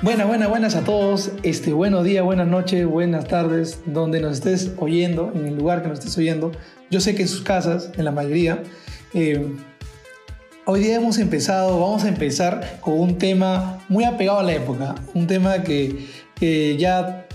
[0.00, 1.32] Buenas, buenas, buenas a todos.
[1.42, 5.88] Este, buenos días, buenas noches, buenas tardes, donde nos estés oyendo, en el lugar que
[5.88, 6.52] nos estés oyendo.
[6.88, 8.62] Yo sé que en sus casas, en la mayoría.
[9.12, 9.44] Eh,
[10.66, 14.94] hoy día hemos empezado, vamos a empezar con un tema muy apegado a la época.
[15.14, 16.06] Un tema que,
[16.78, 17.26] ya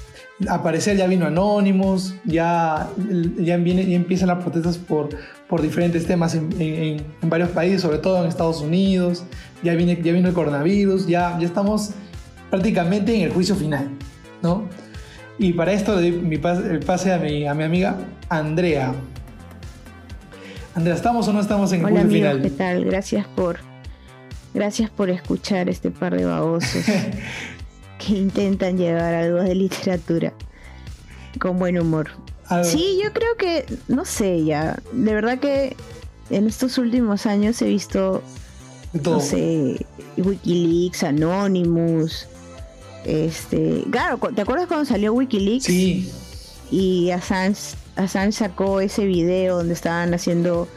[0.48, 2.88] aparecer ya vino Anonymous, ya,
[3.40, 5.10] ya, viene, ya empiezan las protestas por,
[5.50, 9.26] por diferentes temas en, en, en, varios países, sobre todo en Estados Unidos,
[9.64, 11.94] ya, viene, ya vino el coronavirus, ya, ya estamos
[12.54, 13.90] prácticamente en el juicio final,
[14.44, 14.70] ¿no?
[15.40, 17.98] Y para esto le doy mi pase, el pase a mi, a mi amiga
[18.30, 18.94] Andrea.
[20.76, 22.42] Andrea, ¿estamos o no estamos en el Hola, juicio amigos, final?
[22.44, 22.86] ¿qué tal?
[22.86, 23.58] Gracias por,
[24.54, 26.86] gracias por escuchar este par de babosos
[27.98, 30.32] que intentan llevar algo de literatura
[31.40, 32.12] con buen humor.
[32.50, 35.76] Algo- Sí, yo creo que, no sé ya, de verdad que
[36.30, 38.22] en estos últimos años he visto,
[39.02, 39.16] todo.
[39.16, 39.84] no sé,
[40.18, 42.28] Wikileaks, Anonymous,
[43.06, 45.66] este, claro, ¿te acuerdas cuando salió Wikileaks?
[45.66, 46.10] Sí,
[46.72, 50.68] y Assange, Assange sacó ese video donde estaban haciendo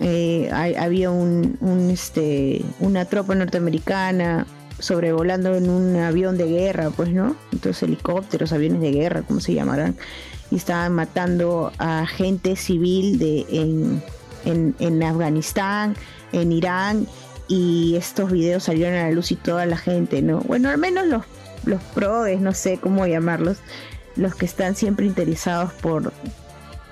[0.00, 4.46] eh, hay- había un, un, este una tropa norteamericana
[4.78, 9.54] sobrevolando en un avión de guerra pues no entonces helicópteros aviones de guerra como se
[9.54, 9.96] llamarán
[10.52, 14.02] y estaban matando a gente civil de en,
[14.44, 15.96] en, en Afganistán
[16.32, 17.08] en Irán
[17.48, 21.06] y estos videos salieron a la luz y toda la gente no bueno al menos
[21.08, 21.24] los
[21.64, 23.58] los proes no sé cómo llamarlos
[24.18, 26.12] los que están siempre interesados por,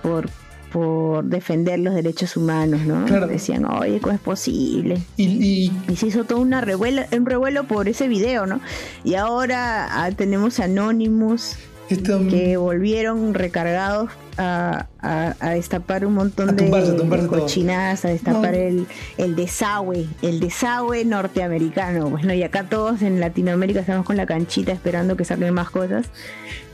[0.03, 0.31] por,
[0.73, 3.05] por defender los derechos humanos, ¿no?
[3.05, 3.27] Claro.
[3.27, 5.03] Decían, oye, ¿cómo es posible?
[5.17, 8.61] y, y Y se hizo todo una revuela, un revuelo por ese video, ¿no?
[9.05, 11.57] Y ahora ah, tenemos Anonymous
[11.91, 17.31] esto, que volvieron recargados a, a- a destapar un montón A tumbarse, de, tumbarse de
[17.31, 17.41] todo.
[17.41, 18.59] cochinadas, a destapar No.
[18.59, 18.87] el,
[19.19, 22.11] el desagüe, el desagüe norteamericano.
[22.11, 25.71] Pues no, y acá todos en Latinoamérica estamos con la canchita esperando que saquen más
[25.71, 26.07] cosas.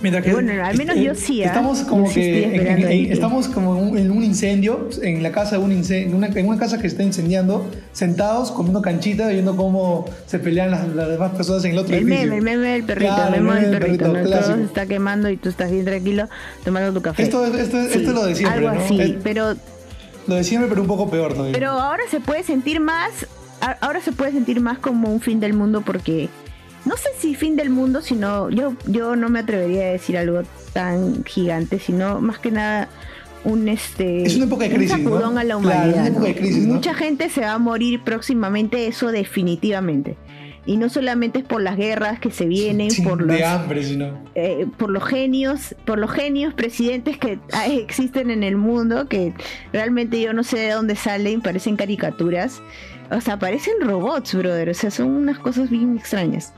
[0.03, 1.47] Que, Bueno, al menos yo sí, ¿ah?
[1.47, 5.31] Estamos como que en- en- en- estamos como en un, en un incendio en la
[5.31, 9.29] casa de un incendio, en una, en una casa que está incendiando, sentados comiendo canchita,
[9.29, 12.25] viendo cómo se pelean las, las demás personas en el otro El edificio.
[12.25, 14.13] meme, el meme del perrito, Claro, el meme del perrito, ¿no?
[14.15, 14.41] clásico.
[14.49, 16.29] Todo se está quemando y tú estás bien tranquilo
[16.65, 17.23] tomando tu café.
[17.23, 18.85] Esto, esto, esto Sí, es lo de siempre, Algo ¿no?
[18.85, 19.55] así, Es- pero,
[20.27, 21.53] Lo de siempre, pero un poco peor todavía.
[21.53, 23.11] pero ahora se puede sentir más,
[23.81, 26.29] ahora se puede sentir más como un fin del mundo porque
[26.85, 30.43] no sé si fin del mundo, sino yo, yo no me atrevería a decir algo
[30.73, 32.89] tan gigante, sino más que nada
[33.45, 35.05] un este Es una época de un crisis, ¿no?
[35.11, 35.99] sacudón a la Claro, es humanidad.
[35.99, 36.27] una época ¿no?
[36.27, 36.75] de crisis, ¿no?
[36.75, 40.17] Mucha gente se va a morir próximamente, eso definitivamente.
[40.65, 44.19] Y no solamente es por las guerras que se vienen, por los de hambre, sino.
[44.37, 49.35] eh, por los genios, por los genios presidentes que ah, existen en el mundo, que
[49.73, 52.63] realmente yo no sé de dónde salen, parecen caricaturas.
[53.11, 54.71] O sea, parecen robots, brother.
[54.71, 56.53] O sea, son unas cosas bien extrañas.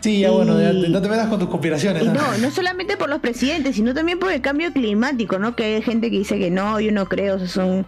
[0.00, 2.04] Sí, ya bueno, ya no te metas con tus conspiraciones.
[2.04, 2.14] ¿no?
[2.14, 5.56] no, no solamente por los presidentes, sino también por el cambio climático, ¿no?
[5.56, 7.86] Que hay gente que dice que no, yo no creo, o sea, son,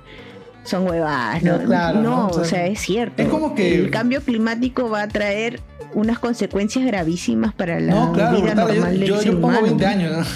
[0.71, 1.59] son huevadas, ¿no?
[1.59, 2.27] No, claro, no, ¿no?
[2.27, 3.23] o O sea, sea, es cierto.
[3.23, 5.61] es como que- El cambio climático va a traer
[5.95, 8.75] unas consecuencias gravísimas para la No, claro, vida brutal.
[8.77, 9.91] normal Yo, del yo, ser yo pongo humano, 20 ¿no?
[9.91, 10.27] años.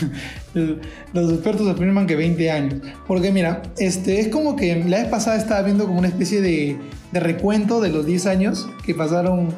[0.54, 0.62] ¿no?
[1.12, 2.74] Los expertos afirman que 20 años.
[3.06, 6.76] Porque mira, este, es como que la vez pasada estaba viendo como una especie de,
[7.12, 9.48] de recuento de los 10 años que pasaron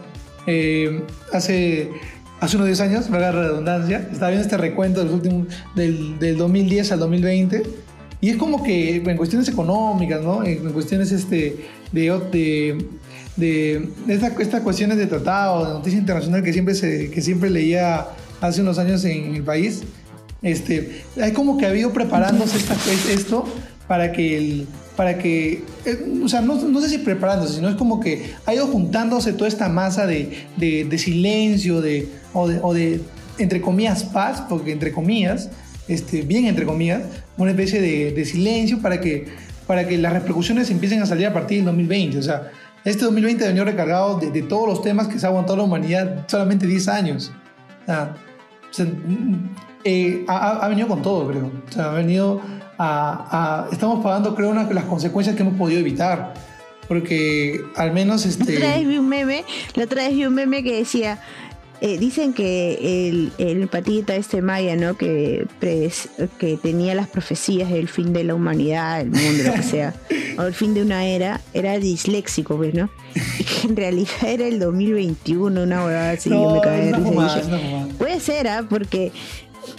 [0.47, 1.91] eh, hace,
[2.41, 4.07] hace unos 10 años, valga la redundancia.
[4.13, 7.63] Estaba viendo este recuento de los últimos, del, del 2010 al 2020.
[8.21, 10.43] Y es como que en cuestiones económicas, ¿no?
[10.45, 12.11] En cuestiones este, de,
[13.37, 17.51] de, de esta- estas cuestiones de tratado, de noticia internacional que siempre, se, que siempre
[17.51, 18.07] leía
[18.41, 19.83] hace unos años en el país,
[20.43, 23.45] este, hay como que ha habido preparándose esta, es- esto
[23.89, 24.67] para que el,
[24.97, 28.55] para que, eh, o sea, no, no sé si preparándose, sino es como que ha
[28.55, 33.01] ido juntándose toda esta masa de, de, de silencio, de, o, de, o de,
[33.39, 35.51] entre comillas, paz, porque entre comillas,
[35.89, 37.03] este, bien entre comillas,
[37.37, 39.27] una especie de, de silencio para que,
[39.67, 42.19] para que las repercusiones empiecen a salir a partir del 2020.
[42.19, 42.51] O sea,
[42.85, 45.65] este 2020 ha venido recargado de, de todos los temas que se ha aguantado la
[45.65, 47.33] humanidad solamente 10 años.
[47.83, 49.55] O sea, mm,
[49.85, 51.51] eh, ha, ha venido con todo, creo.
[51.69, 52.41] O sea, ha venido
[52.79, 53.67] a...
[53.69, 56.35] a- estamos pagando, creo, una, las consecuencias que hemos podido evitar.
[56.89, 58.85] Porque al menos La otra vez este...
[58.87, 59.45] vi un meme,
[59.75, 61.19] la otra vez vi un meme que decía,
[61.81, 64.97] eh, dicen que el, el patita este maya, ¿no?
[64.97, 66.09] Que, pres-
[66.39, 69.95] que tenía las profecías del fin de la humanidad, el mundo, lo que sea,
[70.39, 72.89] o el fin de una era, era disléxico, pues, ¿no?
[73.39, 77.89] Y que en realidad era el 2021, una huevada así, yo me es una fumada.
[77.99, 78.67] Puede ser, ¿ah?
[78.69, 79.13] Porque,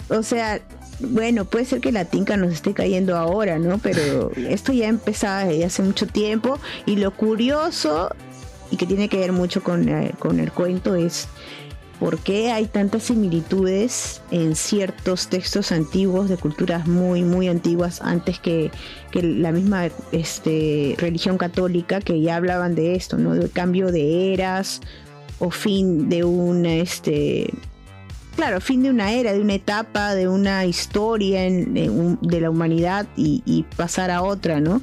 [0.08, 0.60] o sea,
[1.00, 3.78] bueno, puede ser que la tinca nos esté cayendo ahora, ¿no?
[3.78, 8.10] Pero esto ya empezaba desde hace mucho tiempo y lo curioso
[8.70, 11.28] y que tiene que ver mucho con, eh, con el cuento es
[11.98, 18.38] por qué hay tantas similitudes en ciertos textos antiguos de culturas muy, muy antiguas, antes
[18.38, 18.70] que,
[19.12, 23.34] la misma este, religión católica, que ya hablaban de esto, ¿no?
[23.34, 24.80] Del cambio de eras
[25.40, 27.52] o fin de un, este,
[28.36, 33.64] claro, fin de una era, de una etapa, de una historia de la humanidad y,
[33.76, 34.82] pasar a otra, ¿no?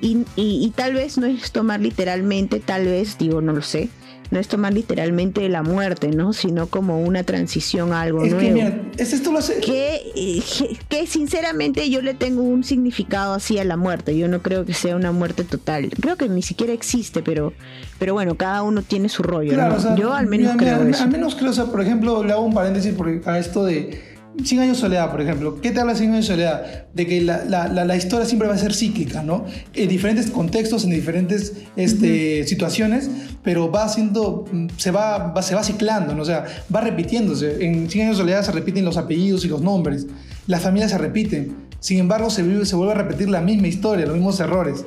[0.00, 3.88] y, tal vez no es tomar literalmente, tal vez, digo, no lo sé,
[4.32, 6.32] no es tomar literalmente la muerte, ¿no?
[6.32, 8.46] Sino como una transición a algo es nuevo.
[8.46, 9.60] Que, mira, es esto lo hace...
[9.60, 10.42] que,
[10.88, 14.16] que, sinceramente yo le tengo un significado así a la muerte.
[14.16, 15.90] Yo no creo que sea una muerte total.
[16.00, 17.52] Creo que ni siquiera existe, pero,
[17.98, 19.52] pero bueno, cada uno tiene su rollo.
[19.96, 22.94] yo al menos creo Al menos creo, o sea, por ejemplo, le hago un paréntesis
[22.96, 24.11] porque a esto de
[24.42, 25.60] 100 años de soledad, por ejemplo.
[25.60, 26.86] ¿Qué te habla 100 años de soledad?
[26.92, 29.44] De que la, la, la, historia siempre va a ser cíclica, ¿no?
[29.74, 33.10] En diferentes contextos, en diferentes este, situaciones,
[33.42, 34.44] pero va haciendo,
[34.76, 36.22] se va, se va ciclando, ¿no?
[36.22, 36.44] O sea,
[36.74, 37.64] va repitiéndose.
[37.64, 40.06] En 100 años de soledad se repiten los apellidos y los nombres.
[40.46, 41.56] Las familias se repiten.
[41.80, 44.84] Sin embargo, se, se vuelve a repetir la misma historia, los mismos errores.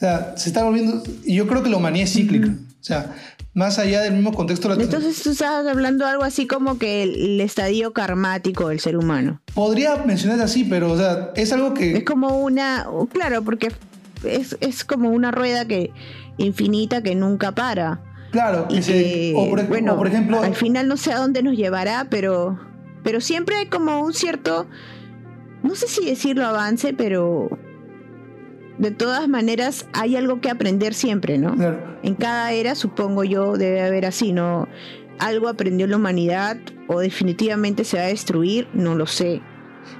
[0.00, 1.02] O sea, se está volviendo...
[1.24, 2.48] Y yo creo que la humanidad es cíclica.
[2.48, 3.14] O sea,
[3.52, 4.72] más allá del mismo contexto.
[4.72, 9.42] Entonces tú estás hablando algo así como que el, estadio karmático del ser humano.
[9.52, 11.98] Podría mencionar así, pero o sea, es algo que...
[11.98, 13.70] Es como una, claro, porque
[14.24, 15.90] es, es como una rueda que
[16.38, 18.00] infinita que nunca para.
[18.30, 20.42] Claro, y que, o, por, bueno, por ejemplo...
[20.42, 22.58] Al final no sé a dónde nos llevará, pero,
[23.04, 24.66] pero siempre hay como un cierto,
[25.62, 27.50] no sé si decirlo avance, pero
[28.80, 31.54] de todas maneras hay algo que aprender siempre, ¿no?
[32.02, 34.68] En cada era, supongo yo, debe haber así, ¿no?
[35.18, 36.56] Algo aprendió la humanidad
[36.88, 39.42] o definitivamente se va a destruir, no lo sé.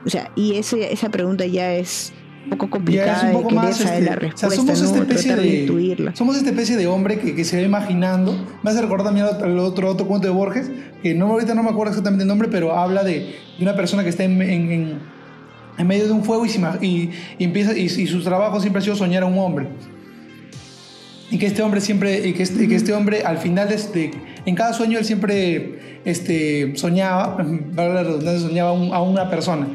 [0.06, 4.00] O sea, y ese, esa pregunta ya es un poco complicada de querer saber este,
[4.00, 7.62] la respuesta, somos esta especie de, Somos esta especie de hombre que, que, se va
[7.62, 8.34] imaginando.
[8.62, 10.70] Me hace recordar también el otro, otro cuento de Borges,
[11.02, 14.08] que no, ahorita no me acuerdo exactamente el nombre, pero habla de, una persona que
[14.08, 15.19] está en en
[15.78, 19.38] medio de un fuego y, empieza, y, su trabajo siempre ha sido soñar a un
[19.38, 19.68] hombre.
[21.30, 24.10] Y que este hombre siempre, y que este, que este hombre al final, este,
[24.46, 27.38] en cada sueño él siempre este, soñaba,
[27.74, 29.68] la redundancia, soñaba a una persona.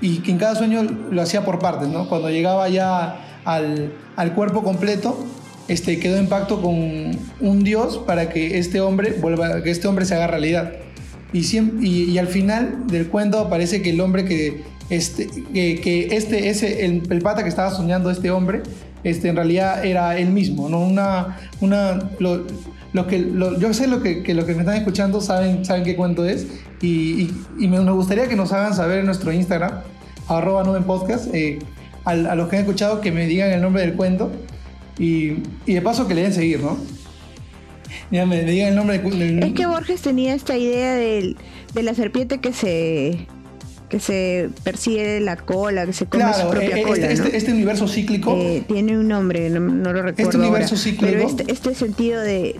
[0.00, 2.08] Y que en cada sueño lo hacía por partes, ¿no?
[2.08, 5.26] Cuando llegaba ya al, al cuerpo completo,
[5.68, 6.74] este, quedó en pacto con
[7.40, 10.72] un Dios para que este hombre vuelva, que este hombre se haga realidad.
[11.32, 16.48] Y, y, y, al final del cuento aparece que el hombre que, este, que este,
[16.48, 18.62] ese, el, pata que estaba soñando este hombre,
[19.04, 20.80] este, en realidad era él mismo, ¿no?
[20.80, 22.44] Una, una, lo,
[22.92, 25.94] lo que, yo sé lo que, que, lo que me están escuchando saben, saben qué
[25.94, 26.48] cuento es
[26.82, 29.80] y, y, me, nos gustaría que nos hagan saber en nuestro Instagram,
[30.28, 31.60] arroba nube podcast, eh,
[32.04, 34.32] a, a, los que han escuchado que me digan el nombre del cuento
[34.98, 35.34] y,
[35.66, 36.76] y de paso que le den seguir, ¿no?
[38.10, 41.36] Ya me, digan el nombre del, Es que Borges tenía esta idea de,
[41.74, 43.28] de la serpiente que se
[43.90, 47.10] que se persigue la cola, que se come su propia eh, cola.
[47.10, 48.36] Este, este, universo cíclico.
[48.36, 50.30] Eh, tiene un nombre, no, lo recuerdo.
[50.30, 51.12] Este universo cíclico.
[51.12, 52.56] Pero este, este sentido de,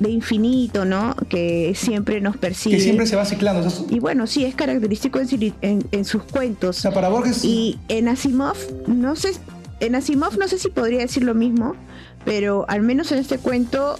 [0.00, 1.14] de, infinito, ¿no?
[1.28, 2.76] Que siempre nos persigue.
[2.76, 3.72] Que siempre se va ciclando.
[3.88, 6.78] y bueno, sí, es característico en, en, sus cuentos.
[6.78, 7.44] O sea, para Borges.
[7.44, 8.56] Y en Asimov,
[8.88, 9.30] no sé.
[9.78, 11.76] En Asimov no sé si podría decir lo mismo,
[12.24, 13.96] pero al menos en este cuento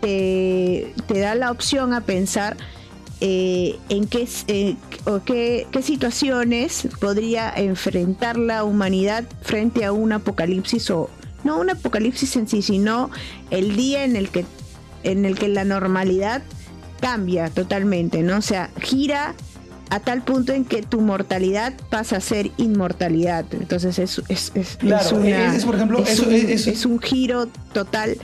[0.00, 2.56] te, te da la opción a pensar
[3.24, 4.74] eh, en qué, eh,
[5.04, 11.08] o qué, situaciones podría enfrentar la humanidad frente a un apocalipsis o
[11.44, 13.12] no un apocalipsis en sí, sino
[13.50, 14.44] el día en el que
[15.04, 16.42] en el que la normalidad
[17.00, 18.38] cambia totalmente, ¿no?
[18.38, 19.36] O sea, gira
[19.90, 23.44] a tal punto en que tu mortalidad pasa a ser inmortalidad.
[23.52, 24.78] Entonces es, es, es,
[25.64, 28.16] por ejemplo, es, un, giro total.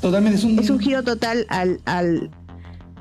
[0.00, 2.30] Totalmente es un, es un giro total al, al,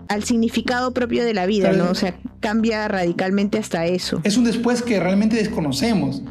[0.08, 1.90] al significado propio de la vida, ¿no?
[1.90, 4.22] O sea, cambia radicalmente hasta eso.
[4.24, 6.24] Es un después que realmente desconocemos.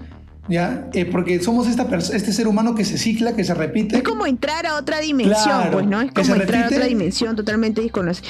[0.47, 0.91] ¿Ya?
[0.93, 3.97] Eh, porque somos esta este ser humano que se cicla, que se repite.
[3.97, 6.03] Es como entrar a otra dimensión, pues, ¿no?
[6.03, 8.29] Es como entrar a otra dimensión totalmente desconocida.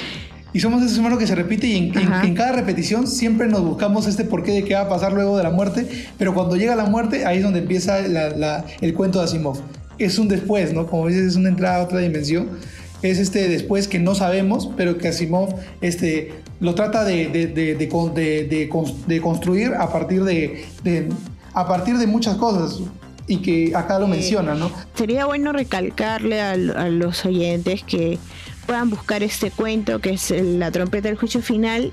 [0.53, 4.07] Y somos ese ser humano que se repite y en, cada repetición siempre nos buscamos
[4.07, 6.85] este porqué de qué va a pasar luego de la muerte, pero cuando llega la
[6.85, 9.59] muerte ahí es donde empieza el cuento de Asimov.
[9.97, 10.87] Es un después, ¿no?
[10.87, 12.51] Como dices, es una entrada a otra dimensión
[13.01, 19.73] es este después que no sabemos, pero que Asimov este, lo trata de, de, construir
[19.73, 20.65] a partir de,
[21.53, 22.79] a partir de muchas cosas
[23.27, 24.71] y que acá lo menciona, ¿no?
[24.95, 28.19] Sería bueno recalcarle a, los oyentes que
[28.65, 31.91] puedan buscar este cuento que es La trompeta del juicio final,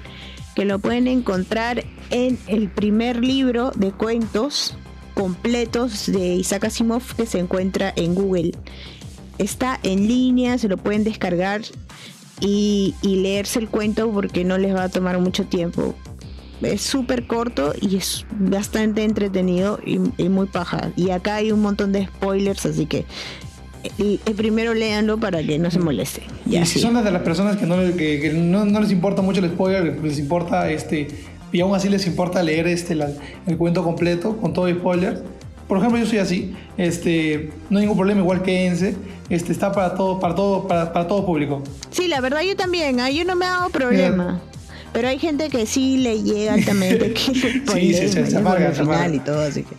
[0.55, 4.77] que lo pueden encontrar en el primer libro de cuentos
[5.15, 8.53] completos de Isaac Asimov que se encuentra en Google
[9.43, 11.63] está en línea, se lo pueden descargar
[12.41, 15.95] y, leerse el cuento porque no les va a tomar mucho tiempo.
[16.61, 20.93] Es súper corto y es bastante entretenido y, muy paja.
[20.97, 23.05] Y acá hay un montón de spoilers, así que
[23.99, 26.23] y, primero léanlo para que no se moleste.
[26.47, 29.51] Y, si son de las personas que, no, que, no, no, les importa mucho el
[29.51, 31.09] spoiler, les importa este
[31.53, 32.97] y aún así les importa leer este
[33.47, 35.23] el cuento completo con todo spoiler.
[35.73, 38.95] Por ejemplo, yo soy así, este, no hay ningún problema, igual que Ense,
[39.31, 41.63] este, está para todo, para todo, para, para todo público.
[41.91, 44.39] Sí, la verdad yo también, a yo no me ha dado problema.
[44.93, 48.83] Pero hay gente que sí le llega altamente que sí, sí, se, amarga, se
[49.15, 49.75] y todo, así que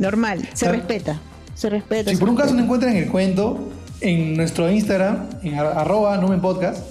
[0.00, 1.20] normal, se respeta,
[1.54, 2.10] se respeta.
[2.10, 3.68] Si por un caso no encuentran el cuento
[4.00, 6.82] en nuestro Instagram, en arroba Numen Podcast,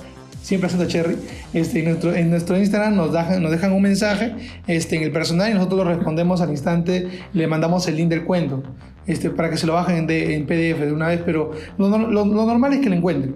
[0.46, 1.18] siempre haciendo Cherry,
[1.54, 4.36] este, en, nuestro, en nuestro Instagram nos, dejan, nos dejan un mensaje
[4.68, 8.26] este, en el personal y nosotros lo respondemos al instante, le mandamos el link del
[8.26, 8.62] cuento
[9.08, 12.74] este, para que se lo bajen de, en PDF de una vez, pero lo, normal
[12.74, 13.36] es que lo encuentren.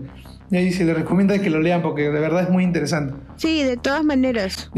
[0.51, 3.15] Y ahí se les recomienda que lo lean porque de verdad es muy interesante.
[3.37, 4.69] Sí, de todas maneras.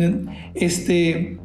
[0.53, 1.37] Este,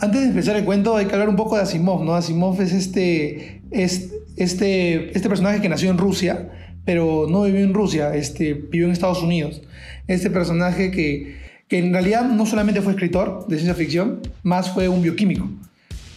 [0.00, 2.14] antes de empezar el cuento hay que hablar un poco de Asimov, ¿no?
[2.14, 6.50] Asimov es este, es, este, este personaje que nació en Rusia,
[6.84, 9.62] pero no vivió en Rusia, este, vivió en Estados Unidos.
[10.06, 11.36] Este personaje que,
[11.68, 15.48] que en realidad no solamente fue escritor de ciencia ficción, más fue un bioquímico.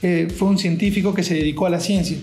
[0.01, 2.17] Eh, fue un científico que se dedicó a la ciencia.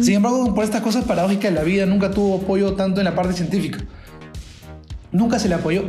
[0.00, 3.14] Sin embargo, por estas cosas paradójicas de la vida, nunca tuvo apoyo tanto en la
[3.14, 3.84] parte científica.
[5.12, 5.84] Nunca se le apoyó.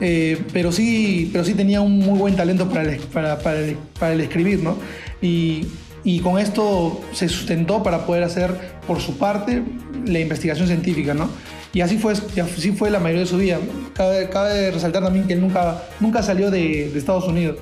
[0.00, 3.76] Eh, pero, sí, pero sí tenía un muy buen talento para el, para, para el,
[3.98, 4.78] para el escribir, ¿no?
[5.20, 5.66] Y,
[6.08, 8.50] y con esto se sustentó para poder hacer
[8.86, 9.62] por su parte
[10.06, 11.28] la investigación científica, ¿no?
[11.74, 13.58] Y así fue, así fue la mayoría de su vida.
[13.92, 17.58] Cabe, cabe resaltar también que él nunca, nunca salió de, de, Estados Unidos,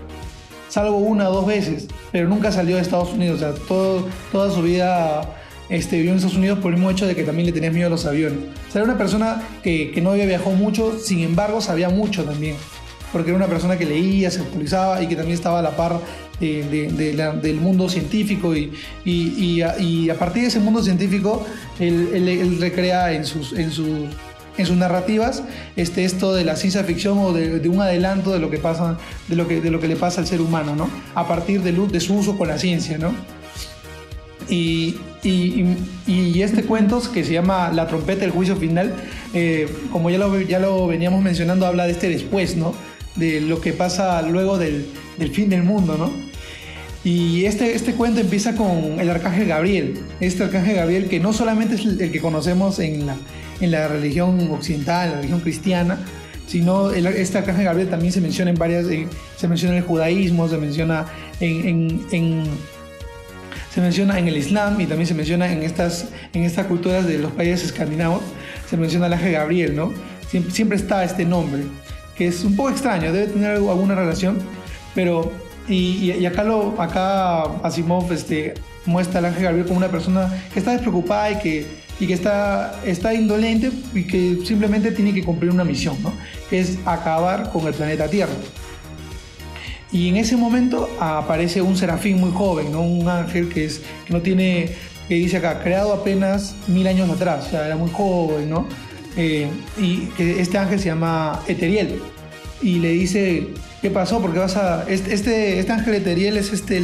[0.68, 3.42] salvo una o dos veces, pero nunca salió de Estados Unidos.
[3.42, 5.22] O sea, todo, toda su vida
[5.68, 7.88] este, vivió en Estados Unidos por el mismo hecho de que también le tenía miedo
[7.88, 8.38] a los aviones.
[8.68, 12.22] O sea, era una persona que, que no había viajado mucho, sin embargo sabía mucho
[12.22, 12.54] también
[13.12, 16.00] porque era una persona que leía, se actualizaba y que también estaba a la par
[16.40, 18.72] del mundo científico y,
[19.04, 21.46] y, a, partir de ese mundo científico
[21.78, 24.08] él, recrea en sus, en, sus,
[24.58, 25.42] en sus narrativas
[25.76, 29.36] este, esto de la ciencia ficción o de, un adelanto de lo, que pasa, de,
[29.36, 30.90] lo que, de lo que le pasa al ser humano, ¿no?
[31.14, 32.98] a partir de, su uso con la ciencia.
[32.98, 33.12] ¿no?
[34.48, 38.94] Y, y, este cuento que se llama La trompeta del juicio final,
[39.34, 42.74] eh, como ya lo, ya lo veníamos mencionando, habla de este después, ¿no?
[43.16, 44.86] De lo que pasa luego del,
[45.32, 46.10] fin del mundo, ¿no?
[47.04, 51.76] Y este, este cuento empieza con el arcángel Gabriel, este arcángel Gabriel que no solamente
[51.76, 53.16] es el que conocemos en la,
[53.60, 55.98] en la religión occidental, en la religión cristiana,
[56.48, 58.86] sino este arcángel Gabriel también se menciona en varias,
[59.36, 61.06] se menciona en el judaísmo, se menciona
[61.38, 62.44] en, en,
[63.72, 67.18] se menciona en el Islam y también se menciona en estas, en estas culturas de
[67.18, 68.22] los países escandinavos,
[68.68, 69.92] se menciona el ángel Gabriel, ¿no?
[70.50, 71.62] Siempre está este nombre
[72.16, 74.38] que es un poco extraño, debe tener alguna relación,
[74.94, 75.32] pero
[75.68, 78.54] y, acá, lo, acá Asimov este,
[78.84, 81.66] muestra al ángel Gabriel como una persona que está despreocupada y que,
[81.98, 86.12] y que está, está indolente y que simplemente tiene que cumplir una misión, ¿no?
[86.48, 88.32] que es acabar con el planeta Tierra.
[89.90, 92.82] Y en ese momento aparece un serafín muy joven, ¿no?
[92.82, 94.70] un ángel que, es, que no tiene,
[95.08, 98.66] que dice acá, creado apenas mil años atrás, o sea, era muy joven, ¿no?
[99.16, 102.00] Eh, y que este ángel se llama Eteriel
[102.62, 103.48] y le dice,
[103.82, 104.20] ¿qué pasó?
[104.20, 104.84] Porque vas a...
[104.88, 106.82] Este, este, este ángel Eteriel es este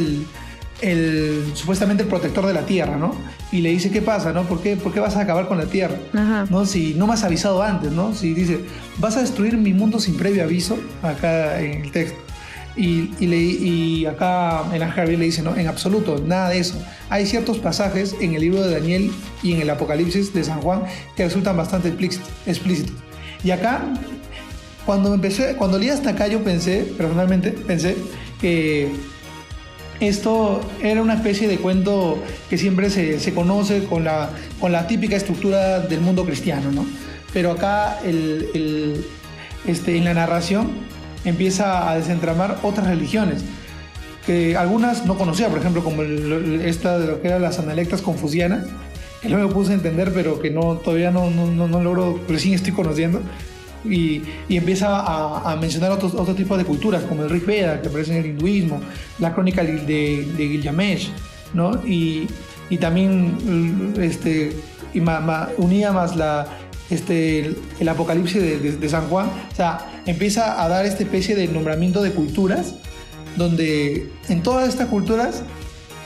[0.81, 3.15] el, supuestamente el protector de la tierra, ¿no?
[3.51, 4.33] Y le dice, ¿qué pasa?
[4.33, 4.43] ¿no?
[4.43, 5.95] ¿Por, qué, ¿Por qué vas a acabar con la tierra?
[6.49, 6.65] ¿No?
[6.65, 8.13] Si no me has avisado antes, ¿no?
[8.13, 8.59] Si dice,
[8.97, 12.22] vas a destruir mi mundo sin previo aviso, acá en el texto.
[12.75, 16.59] Y, y, le, y acá el ángel Gabriel le dice, no, en absoluto, nada de
[16.59, 16.81] eso.
[17.09, 19.11] Hay ciertos pasajes en el libro de Daniel
[19.43, 20.83] y en el Apocalipsis de San Juan
[21.15, 21.89] que resultan bastante
[22.45, 22.95] explícitos.
[23.43, 23.83] Y acá,
[24.85, 27.95] cuando empecé, cuando leí hasta acá, yo pensé, personalmente, pensé
[28.41, 28.89] que
[29.99, 34.87] esto era una especie de cuento que siempre se, se conoce con la, con la
[34.87, 36.85] típica estructura del mundo cristiano, ¿no?
[37.31, 39.05] Pero acá el, el,
[39.67, 40.71] este, en la narración
[41.25, 43.43] empieza a desentramar otras religiones
[44.25, 48.65] que algunas no conocía, por ejemplo, como esta de lo que eran las analectas confucianas,
[49.21, 52.53] que no me puse a entender, pero que no, todavía no, no, no, logro, recién
[52.53, 53.21] estoy conociendo.
[53.85, 55.01] Y, y empieza
[55.51, 58.25] a, mencionar otros, otro tipo de culturas, como el Rig Veda, que aparece en el
[58.27, 58.79] hinduismo,
[59.19, 61.09] la crónica de, de Gilgamesh,
[61.53, 61.85] ¿no?
[61.85, 62.27] Y,
[62.69, 64.53] y también este,
[64.93, 65.01] y
[65.57, 66.47] unía más la,
[66.93, 71.47] este, el, Apocalipsis de, de, San Juan, o sea, empieza a dar esta especie de
[71.47, 72.75] nombramiento de culturas,
[73.35, 75.43] donde en todas estas culturas,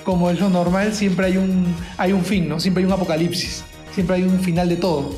[0.03, 2.59] como es lo normal, siempre hay un, hay un fin, ¿no?
[2.59, 3.63] Siempre hay un apocalipsis,
[3.93, 5.11] siempre hay un final de todo,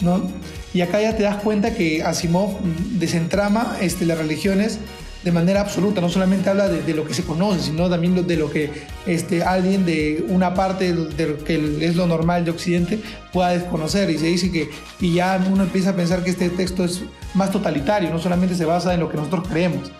[0.00, 0.30] ¿no?
[0.72, 2.58] Y acá ya te das cuenta que Asimov
[2.98, 4.78] desentrama este, las religiones
[5.22, 8.50] de manera absoluta, no solamente habla de, lo que se conoce, sino también de lo
[8.50, 8.70] que
[9.06, 12.98] este, alguien de una parte de lo que es lo normal de Occidente
[13.32, 14.08] pueda desconocer.
[14.10, 17.02] Y se dice que, y ya uno empieza a pensar que este texto es
[17.34, 19.92] más totalitario, no solamente se basa en lo que nosotros creemos,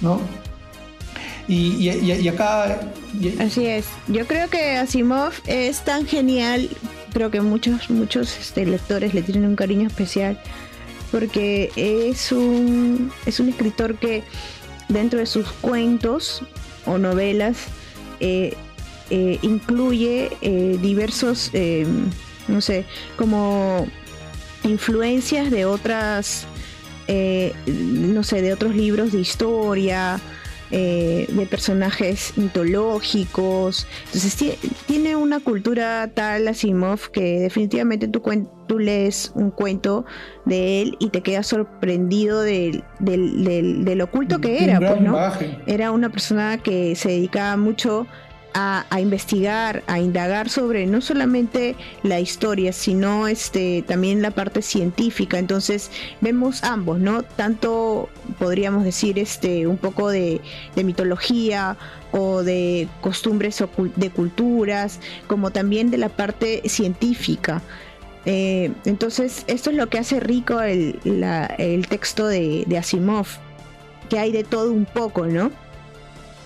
[0.00, 0.20] ¿no?
[1.46, 2.80] Y, y, acá...
[3.38, 6.70] Así es, yo creo que Asimov es tan genial,
[7.12, 10.40] creo que muchos, muchos este, lectores le tienen un cariño especial
[11.14, 14.24] porque es un, es un escritor que
[14.88, 16.42] dentro de sus cuentos
[16.86, 17.56] o novelas
[18.18, 18.54] eh,
[19.10, 21.52] eh, incluye eh, diversos,
[22.48, 22.84] no sé,
[23.16, 23.86] como
[24.64, 26.48] influencias de otras,
[27.06, 30.20] no sé, de otros libros de historia,
[30.68, 33.86] de personajes mitológicos.
[34.06, 34.56] Entonces
[34.86, 38.20] tiene una cultura tal Asimov que definitivamente tu,
[38.66, 40.04] tú lees un cuento
[40.44, 44.78] de él y te quedas sorprendido del, del, oculto que era.
[44.78, 45.18] Pues, ¿no?
[45.66, 48.06] Era una persona que se dedicaba mucho
[48.54, 55.38] a, investigar, a indagar sobre no solamente la historia, sino este también la parte científica.
[55.38, 55.90] Entonces
[56.20, 57.22] vemos ambos, ¿no?
[57.24, 60.40] Tanto podríamos decir este un poco de,
[60.76, 61.76] de mitología
[62.12, 63.62] o de costumbres
[63.96, 67.60] de culturas, como también de la parte científica.
[68.26, 70.98] Eh, entonces, esto es lo que hace rico el,
[71.88, 73.26] texto de, Asimov,
[74.08, 75.50] que hay de todo un poco, ¿no?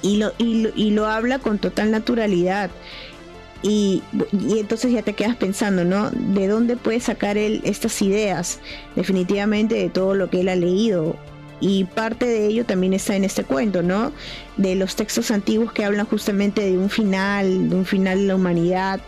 [0.02, 2.70] Y lo, y lo, habla con total naturalidad.
[3.62, 6.11] Y, entonces ya te quedas pensando, ¿no?
[6.11, 8.61] ¿De dónde puede sacar él estas ideas?
[8.94, 11.16] Definitivamente de todo lo que él ha leído.
[11.61, 14.12] Y parte de ello también está en este cuento, ¿no?
[14.56, 18.37] De los textos antiguos que hablan justamente de un final, de un final de la
[18.37, 19.00] humanidad,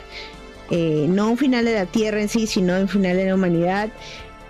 [0.71, 3.91] eh, no un final de la Tierra en sí, sino un final de la humanidad.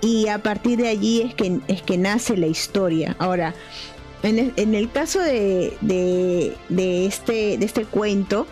[0.03, 3.17] Y a partir de allí es que, es que nace la historia.
[3.19, 3.55] Ahora,
[4.23, 8.47] en el, caso de, de, este, de este cuento,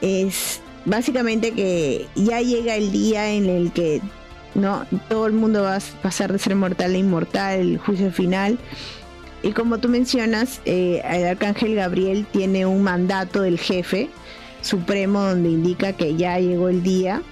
[0.00, 4.00] es básicamente que ya llega el día en el que
[4.54, 8.58] no todo el mundo va a pasar de ser mortal a inmortal, el juicio final.
[9.42, 14.10] Y como tú mencionas, eh, el arcángel Gabriel tiene un mandato del jefe
[14.62, 17.22] Supremo donde indica que ya llegó el día,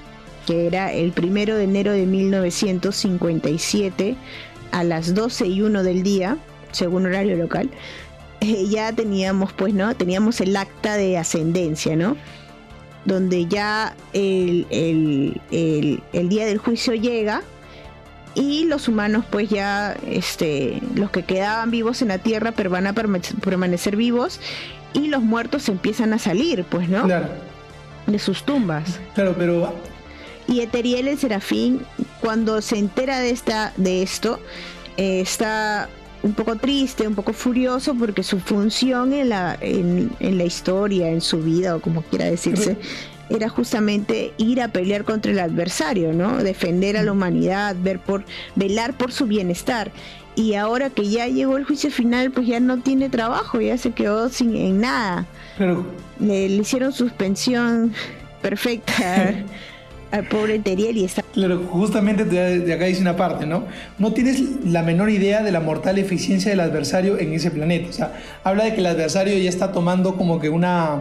[0.46, 4.16] que era el primero de enero de 1957
[4.72, 6.36] a las 12 y 1 del día,
[6.72, 7.70] según horario local.
[8.40, 9.96] Eh, ya teníamos, pues, ¿no?
[9.96, 12.16] Teníamos el acta de ascendencia, ¿no?
[13.04, 14.64] Donde ya el,
[15.50, 17.42] el día del juicio llega
[18.38, 22.86] y los humanos pues ya este los que quedaban vivos en la tierra pero van
[22.86, 24.40] a permanecer vivos
[24.92, 27.04] y los muertos empiezan a salir, pues, ¿no?
[27.04, 27.28] Claro.
[28.06, 29.00] De sus tumbas.
[29.14, 29.72] Claro, pero
[30.48, 31.82] y Eteriel el Serafín
[32.20, 34.40] cuando se entera de esta de esto
[34.96, 35.88] eh, está
[36.22, 41.20] un poco triste, un poco furioso porque su función en la en, la historia, en
[41.20, 42.76] su vida o como quiera decirse,
[43.30, 46.38] era justamente ir a pelear contra el adversario, ¿no?
[46.38, 48.24] Defender a la humanidad, ver por
[48.56, 49.92] velar por su bienestar
[50.38, 53.90] y ahora que ya llegó el juicio final, pues ya no tiene trabajo, ya se
[53.90, 55.26] quedó sin en nada.
[56.20, 57.92] Le, hicieron suspensión
[58.40, 59.34] perfecta
[60.12, 61.22] al pobre Teriel y está.
[61.34, 63.64] Claro, justamente de acá dice una parte, ¿no?
[63.98, 67.88] No tienes la menor idea de la mortal eficiencia del adversario en ese planeta.
[67.88, 68.12] O sea,
[68.44, 71.00] habla de que el adversario ya está tomando como que una,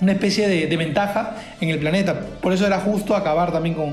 [0.00, 2.18] una especie de, de ventaja en el planeta.
[2.40, 3.92] Por eso era justo acabar también con,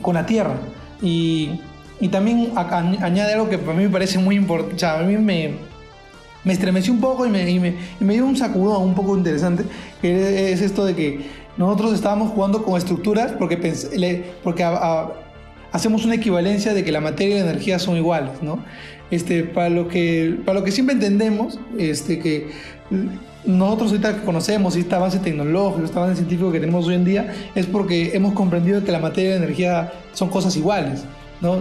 [0.00, 0.54] con la Tierra.
[1.02, 1.60] Y
[2.00, 5.16] y también añade algo que para mí me parece muy importante, o sea, a mí
[5.16, 5.54] me,
[6.44, 9.64] me estremeció un poco y me, y me, dio un sacudón un poco interesante,
[10.00, 11.20] que es esto de que
[11.56, 13.56] nosotros estábamos jugando con estructuras porque,
[14.42, 14.64] porque
[15.72, 18.58] hacemos una equivalencia de que la materia y la energía son iguales, ¿no?
[19.10, 22.48] Este, para, lo que, para lo que siempre entendemos, este, que
[23.44, 27.32] nosotros ahorita que conocemos este avance tecnológico, este avance científico que tenemos hoy en día,
[27.54, 31.04] es porque hemos comprendido que la materia y la energía son cosas iguales.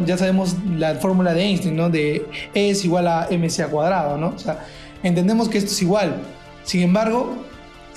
[0.05, 1.89] Ya sabemos la fórmula de Einstein, ¿no?
[1.89, 4.29] De E es igual a mc cuadrado, ¿no?
[4.29, 4.65] O sea,
[5.03, 6.15] entendemos que esto es igual.
[6.63, 7.35] Sin embargo,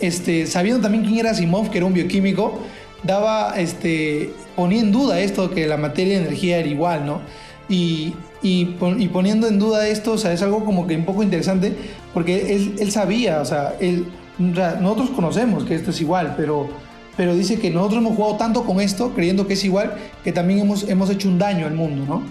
[0.01, 2.59] este, sabiendo también quién era Simov, que era un bioquímico,
[3.03, 7.21] daba, este, ponía en duda esto que la materia y energía era igual, ¿no?
[7.69, 8.65] Y, y,
[9.13, 11.75] poniendo en duda esto, o sea, es algo como que un poco interesante,
[12.15, 14.07] porque él, él sabía, o sea, él,
[14.39, 16.69] nosotros conocemos que esto es igual, pero
[17.17, 20.61] pero dice que nosotros hemos jugado tanto con esto, creyendo que es igual, que también
[20.61, 22.23] hemos, hemos hecho un daño al mundo, ¿no?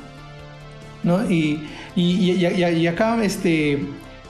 [1.04, 1.30] ¿No?
[1.30, 3.86] Y, y, y, acá, este,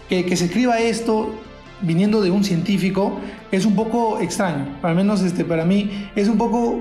[0.10, 1.34] que, se escriba esto
[1.82, 3.20] viniendo de un científico
[3.52, 6.80] es un poco extraño, al menos este, para mí es un poco,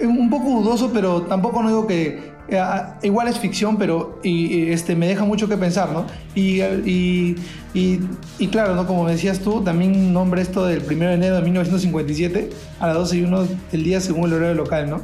[0.00, 4.68] un poco dudoso, pero tampoco no digo que, eh, ah, igual es ficción, pero y,
[4.70, 6.06] este, me deja mucho que pensar, ¿no?
[6.34, 7.36] Y, y,
[7.74, 8.86] y, claro, ¿no?
[8.86, 13.16] Como decías tú, también nombre esto del 1 de enero de 1957 a las 12
[13.16, 15.02] y 1 del día según el horario local, ¿no?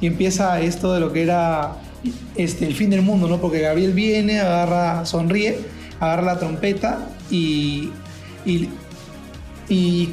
[0.00, 1.76] Y empieza esto de lo que era
[2.36, 3.40] este, el fin del mundo, ¿no?
[3.40, 5.58] Porque Gabriel viene, agarra, sonríe,
[6.00, 7.90] agarra la trompeta y,
[8.44, 8.68] y,
[9.68, 10.12] y,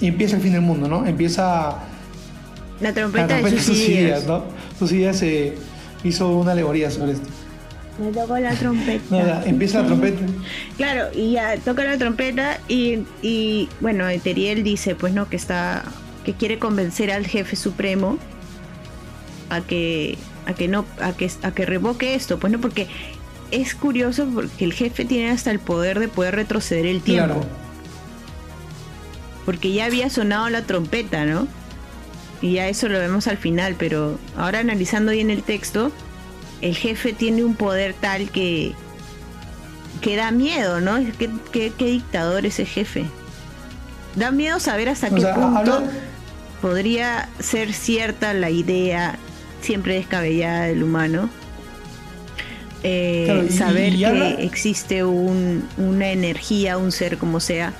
[0.00, 1.06] empieza el fin del mundo, ¿no?
[1.06, 1.78] Empieza...
[2.80, 4.26] La trompeta, de sus, ideas.
[4.26, 4.44] ¿no?
[4.80, 5.54] Ideas se
[6.04, 7.28] hizo una alegoría sobre esto.
[7.98, 9.42] Me tocó la trompeta.
[9.46, 10.22] empieza la trompeta.
[10.76, 15.84] Claro, y ya toca la trompeta y, y bueno, Eteriel dice pues no que está
[16.24, 18.18] que quiere convencer al jefe supremo
[19.50, 22.88] a que a que no a que a que revoque esto, pues no porque
[23.50, 27.44] es curioso porque el jefe tiene hasta el poder de poder retroceder el tiempo.
[29.44, 31.46] Porque ya había sonado la trompeta, ¿no?
[32.42, 35.92] Y ya eso lo vemos al final, pero ahora analizando bien el texto,
[36.60, 38.74] el jefe tiene un poder tal que
[40.00, 40.98] que da miedo, ¿no?
[41.18, 43.04] ¿Qué, qué, dictador ese jefe?
[44.16, 45.84] Da miedo saber hasta qué punto
[46.60, 49.16] podría ser cierta la idea
[49.60, 51.30] siempre descabellada del humano.
[52.84, 57.72] Eh, saber que existe una energía, un ser como sea,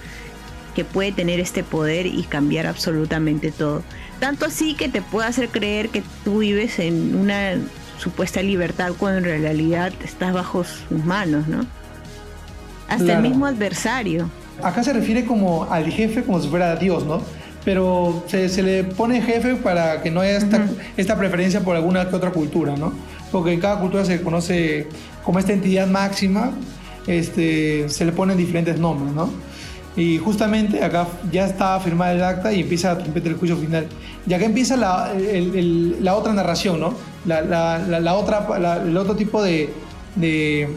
[0.77, 3.83] que puede tener este poder y cambiar absolutamente todo.
[4.23, 7.55] Tanto así que te puede hacer creer que tú vives en una
[7.99, 11.67] supuesta libertad cuando en realidad estás bajo sus manos, ¿no?
[12.89, 14.31] Hasta el mismo adversario.
[14.63, 17.21] Acá se refiere como al jefe como si fuera Dios, ¿no?
[17.65, 20.39] pero se, le pone jefe para que no haya
[20.97, 22.93] esta, preferencia por alguna que otra cultura, ¿no?
[23.33, 24.87] Porque en cada cultura se conoce
[25.25, 26.53] como esta entidad máxima,
[27.09, 29.31] este, se le ponen diferentes nombres, ¿no?
[29.97, 33.87] Y justamente acá ya está firmada el acta y empieza a trompetar el juicio final.
[34.27, 35.13] Y acá empieza la,
[36.01, 36.95] la otra narración, ¿no?
[37.27, 37.43] La,
[37.79, 38.47] la otra,
[38.85, 39.71] el otro tipo de,
[40.17, 40.69] de,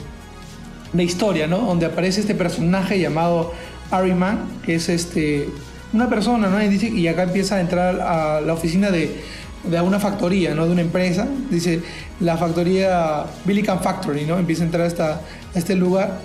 [1.03, 1.59] historia, ¿no?
[1.59, 3.53] Donde aparece este personaje llamado
[3.91, 5.49] Ariman, que es este
[5.93, 6.61] una persona, ¿no?
[6.61, 9.15] Y, dice, y acá empieza a entrar a la oficina de,
[9.63, 10.65] de una factoría, ¿no?
[10.65, 11.25] De una empresa.
[11.49, 11.81] Dice,
[12.19, 14.37] la factoría Billican Factory, ¿no?
[14.37, 15.21] Empieza a entrar hasta
[15.53, 16.19] este lugar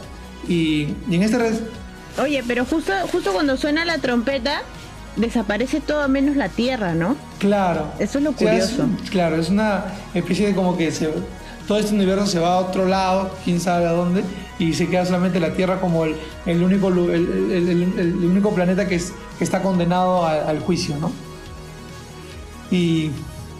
[0.48, 1.38] y, y en este...
[2.18, 4.62] Oye, pero justo, justo cuando suena la trompeta,
[5.16, 7.16] desaparece todo menos la tierra, ¿no?
[7.38, 7.92] Claro.
[7.98, 8.86] Eso es lo curioso.
[9.10, 11.10] claro, es una especie de como que se,
[11.66, 14.24] todo este universo se va a otro lado, quién sabe a dónde,
[14.58, 18.96] y se queda solamente la Tierra como el, el único, el, el, único planeta que,
[18.96, 21.12] es, que está condenado al juicio, ¿no?
[22.70, 23.10] Y,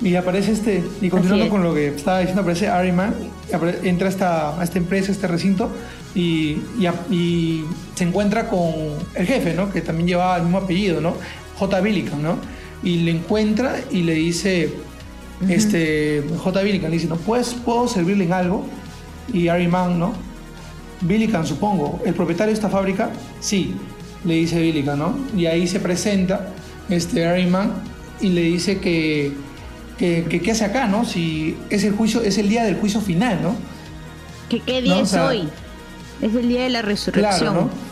[0.03, 3.15] y, aparece este, y continuando con lo que estaba diciendo, aparece Ariman,
[3.83, 5.71] entra a esta, a esta empresa, a este recinto,
[6.15, 6.59] y,
[7.11, 8.73] y, se encuentra con
[9.15, 9.71] el jefe, ¿no?
[9.71, 11.15] Que también lleva el mismo apellido, ¿no?
[11.59, 11.81] J.
[11.81, 12.39] Billican, ¿no?
[12.83, 14.73] Y le encuentra y le dice
[15.49, 16.63] este, J.
[16.63, 17.17] Billican le dice, ¿no?
[17.17, 18.65] Pues, ¿puedo servirle en algo?
[19.33, 20.13] Y Harry Mann, ¿no?
[21.03, 23.11] Billican, supongo, ¿el propietario de esta fábrica?
[23.41, 23.75] Sí,
[24.25, 25.19] le dice Billican, ¿no?
[25.37, 26.49] Y ahí se presenta
[26.89, 27.73] este Harry Mann
[28.21, 29.33] y le dice que,
[29.97, 31.05] que, ¿qué hace acá, no?
[31.05, 33.55] Si es el juicio, es el día del juicio final, ¿no?
[34.51, 35.49] ¿Que qué día es hoy?
[36.23, 37.39] Es el día de la resurrección.
[37.39, 37.91] Claro, ¿no?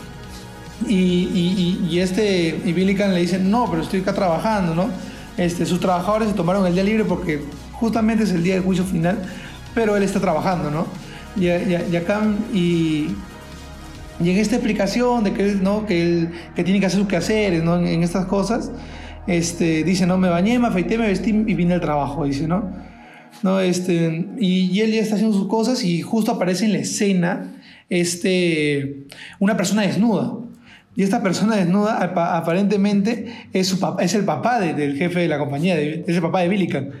[0.87, 4.89] Y, y, y, este, y Billican le dice, no, pero estoy acá trabajando, ¿no?
[5.37, 7.41] Este, sus trabajadores se tomaron el día libre porque
[7.73, 9.17] justamente es el día del juicio final,
[9.73, 10.87] pero él está trabajando, ¿no?
[11.35, 11.49] Y,
[11.95, 12.21] acá,
[12.53, 13.09] y,
[14.19, 15.85] y, en esta explicación de que ¿no?
[15.85, 17.77] que él que tiene que hacer sus quehaceres, ¿no?
[17.77, 18.71] En, estas cosas,
[19.27, 22.69] este, dice, no, me bañé, me afeité, me vestí y vine al trabajo, dice, ¿no?
[23.43, 23.59] ¿No?
[23.59, 27.47] Este, y, y, él ya está haciendo sus cosas y justo aparece en la escena
[27.89, 29.05] este,
[29.39, 30.33] una persona desnuda.
[30.95, 35.39] Y esta persona desnuda aparentemente es, su papá, es el papá del jefe de la
[35.39, 36.91] compañía, es el papá de Billican.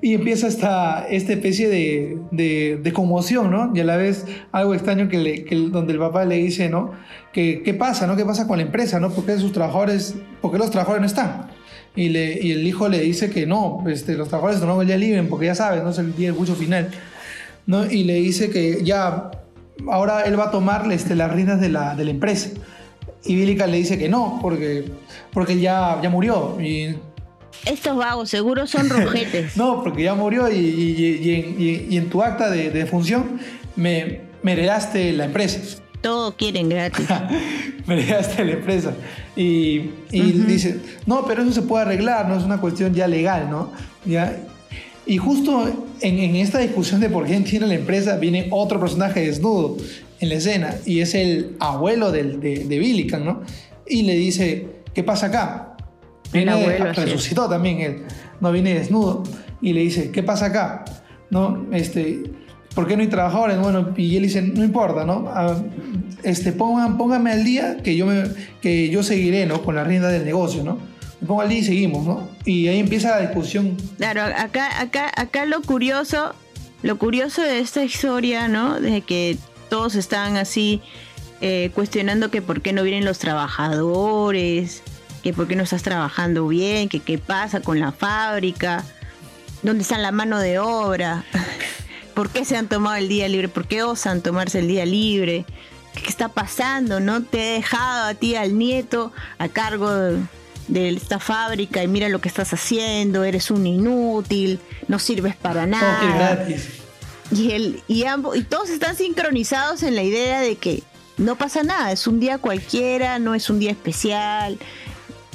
[0.00, 3.72] Y empieza esta, esta especie de, de, conmoción, ¿no?
[3.74, 6.92] Y a la vez algo extraño que, le, donde el papá le dice, ¿no?
[7.32, 8.14] Que, ¿Qué pasa, no?
[8.14, 9.10] ¿Qué pasa con la empresa, no?
[9.10, 11.46] ¿Por qué sus trabajadores, por los trabajadores no están?
[11.96, 14.98] Y, le, y el hijo le dice que no, este, los trabajadores no el día
[14.98, 16.90] libre porque ya sabes, no es el día del juicio final.
[17.66, 17.90] ¿no?
[17.90, 19.30] Y le dice que ya,
[19.88, 22.50] ahora él va a tomar este, las riendas de la, de la empresa.
[23.24, 24.84] Y Billican le dice que no, porque,
[25.32, 26.60] porque ya, ya murió.
[26.60, 26.96] Y...
[27.64, 29.56] Estos vagos seguro son rojetes.
[29.56, 33.40] no, porque ya murió y, y, y en, tu acta de, de función
[33.76, 35.80] me, me, heredaste la empresa.
[36.02, 37.06] Todo quieren gratis.
[37.86, 38.92] me heredaste la empresa.
[39.36, 43.72] Y, dice, no, pero eso se puede arreglar, no es una cuestión ya legal, ¿no?
[44.04, 44.36] ¿Ya?
[45.06, 45.68] Y justo
[46.00, 49.76] en, en, esta discusión de por qué tiene la empresa viene otro personaje desnudo
[50.20, 53.42] en la escena y es el abuelo de, de Billican, ¿no?
[53.86, 55.76] Y le dice, ¿qué pasa acá?
[56.32, 56.52] Viene,
[56.92, 58.02] resucitó también él,
[58.40, 59.22] no viene desnudo.
[59.60, 60.84] y le dice, ¿qué pasa acá?
[61.30, 61.66] ¿No?
[61.72, 62.22] Este,
[62.74, 63.58] ¿Por qué no hay trabajadores?
[63.58, 65.26] Bueno, y él dice, no importa, ¿no?
[65.28, 65.56] Ah,
[66.24, 68.24] este, pongan, póngame al día que yo, me,
[68.60, 69.62] que yo seguiré, ¿no?
[69.62, 70.78] Con la rienda del negocio, ¿no?
[71.26, 72.28] Pongo al día y seguimos, ¿no?
[72.44, 73.76] Y ahí empieza la discusión.
[73.96, 76.34] Claro, acá, acá, acá lo curioso,
[76.82, 78.80] lo curioso de esta historia, ¿no?
[78.80, 80.82] De que todos están así
[81.40, 84.82] eh, cuestionando que por qué no vienen los trabajadores,
[85.22, 88.84] que por qué no estás trabajando bien, que qué pasa con la fábrica,
[89.62, 91.24] dónde está la mano de obra,
[92.14, 95.44] por qué se han tomado el día libre, por qué osan tomarse el día libre,
[95.94, 97.22] qué está pasando, ¿no?
[97.22, 100.18] Te he dejado a ti, al nieto, a cargo de,
[100.72, 106.46] esta fábrica y mira lo que estás haciendo, eres un inútil, no sirves para nada.
[107.30, 110.82] Y, el, y, ambos, y todos están sincronizados en la idea de que
[111.16, 114.58] no pasa nada, es un día cualquiera, no es un día especial,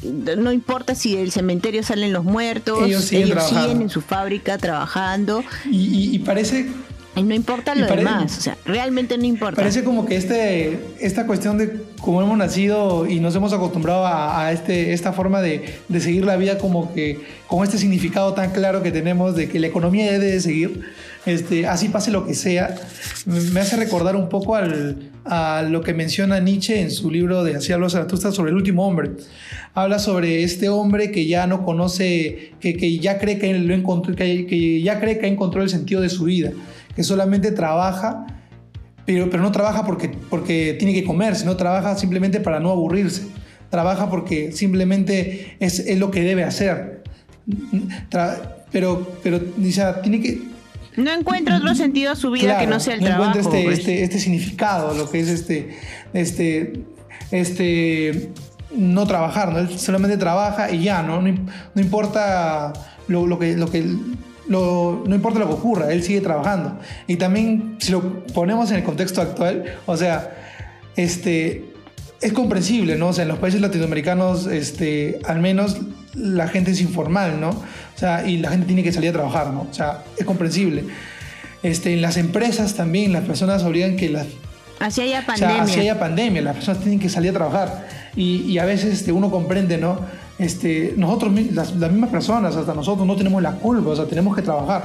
[0.03, 5.43] no importa si del cementerio salen los muertos, ellos siguen, en su fábrica trabajando.
[5.69, 6.69] Y, parece...
[7.19, 9.57] Y no importa lo demás, o sea, realmente no importa.
[9.57, 14.51] Parece como que este, esta cuestión de cómo hemos nacido y nos hemos acostumbrado a,
[14.51, 18.81] este, esta forma de, de, seguir la vida como que con este significado tan claro
[18.81, 20.81] que tenemos de que la economía debe de seguir,
[21.25, 22.75] este, así pase lo que sea,
[23.25, 27.55] me hace recordar un poco al, a lo que menciona Nietzsche en su libro de
[27.55, 29.11] Hacia los Zaratustra sobre el último hombre.
[29.73, 34.15] Habla sobre este hombre que ya no conoce, que, que ya cree que, lo encontró,
[34.15, 36.51] que, ya cree que encontró el sentido de su vida,
[36.99, 38.25] que solamente trabaja,
[39.05, 43.25] pero, pero no trabaja porque, porque tiene que comer, sino trabaja simplemente para no aburrirse.
[43.69, 47.03] Trabaja porque simplemente es, es lo que debe hacer.
[48.69, 50.41] pero, pero dice, tiene que,
[50.97, 53.29] no encuentra otro sentido a su vida que no sea el no trabajo.
[53.29, 53.79] Encuentra este, pues.
[53.79, 55.77] este, este, significado, lo que es este,
[56.11, 56.83] este,
[57.31, 58.31] este,
[58.75, 59.59] no trabajar, ¿no?
[59.59, 61.21] Él solamente trabaja y ya, ¿no?
[61.21, 62.73] No, importa
[63.07, 63.85] lo, lo, que, lo que
[64.49, 66.79] lo, no importa lo que ocurra, él sigue trabajando.
[67.07, 70.35] Y también, si lo ponemos en el contexto actual, o sea,
[70.95, 71.71] este,
[72.19, 73.09] es comprensible, ¿no?
[73.09, 75.77] O sea, en los países latinoamericanos, este, al menos
[76.15, 77.49] la gente es informal, ¿no?
[77.49, 79.67] O sea, y la gente tiene que salir a trabajar, ¿no?
[79.69, 80.83] O sea, es comprensible.
[81.61, 84.25] Este, en las empresas también las personas obligan que las...
[84.79, 85.55] Así haya pandemia.
[85.55, 87.87] O sea, así haya pandemia, las personas tienen que salir a trabajar.
[88.15, 89.99] Y, y a veces este, uno comprende, ¿no?
[90.39, 94.35] Este, nosotros, las, las mismas personas, hasta nosotros no tenemos la culpa, o sea, tenemos
[94.35, 94.83] que trabajar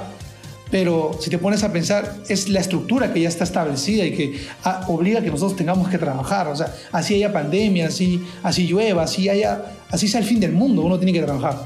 [0.74, 4.40] pero si te pones a pensar, es la estructura que ya está establecida y que
[4.64, 6.48] ah, obliga a que nosotros tengamos que trabajar.
[6.48, 10.50] O sea, así haya pandemia, así, así llueva, así, haya, así sea el fin del
[10.50, 11.62] mundo, uno tiene que trabajar.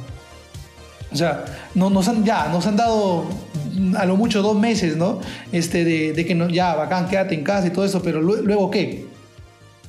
[1.10, 1.42] O sea,
[1.74, 3.24] no, nos han, ya, nos han dado
[3.96, 5.20] a lo mucho dos meses, ¿no?
[5.52, 9.06] Este, de, que no, ya, bacán, quédate en casa y todo eso, pero luego, ¿qué?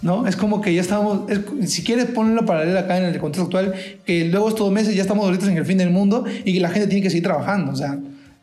[0.02, 0.28] ¿No?
[0.28, 1.24] Es como que ya estamos,
[1.66, 3.74] si quieres ponerlo paralelo acá en el contexto actual,
[4.06, 6.70] que luego estos meses ya estamos ahorita en el fin del mundo y que la
[6.70, 8.00] gente tiene que seguir trabajando, o sea,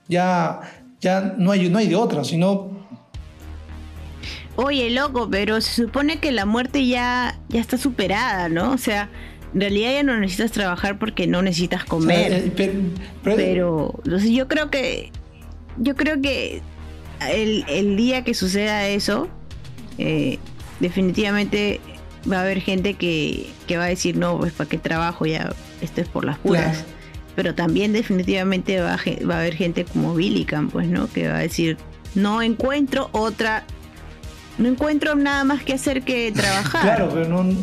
[0.07, 0.61] ya,
[1.01, 2.77] ya no, hay, no hay de otra, sino...
[4.57, 8.73] Oye, loco, pero se supone que la muerte ya, ya está superada, ¿no?
[8.73, 9.11] O sea,
[9.55, 12.33] en realidad ya no necesitas trabajar porque no necesitas comer.
[12.33, 12.83] Eh,
[13.23, 15.11] pero, yo creo que
[15.79, 16.61] yo creo que
[17.31, 19.29] el, día que suceda eso,
[19.99, 20.39] eh,
[20.81, 21.81] definitivamente
[22.31, 26.01] va a haber gente que, va a decir, no, pues para qué trabajo, ya esto
[26.01, 26.85] es por las puras
[27.37, 31.07] pero también definitivamente va a, va a haber gente como Billican, pues, ¿no?
[31.13, 31.77] Que va a decir,
[32.15, 33.65] no encuentro otra,
[34.57, 36.83] no encuentro nada más que hacer que trabajar.
[36.83, 37.55] claro, pero no...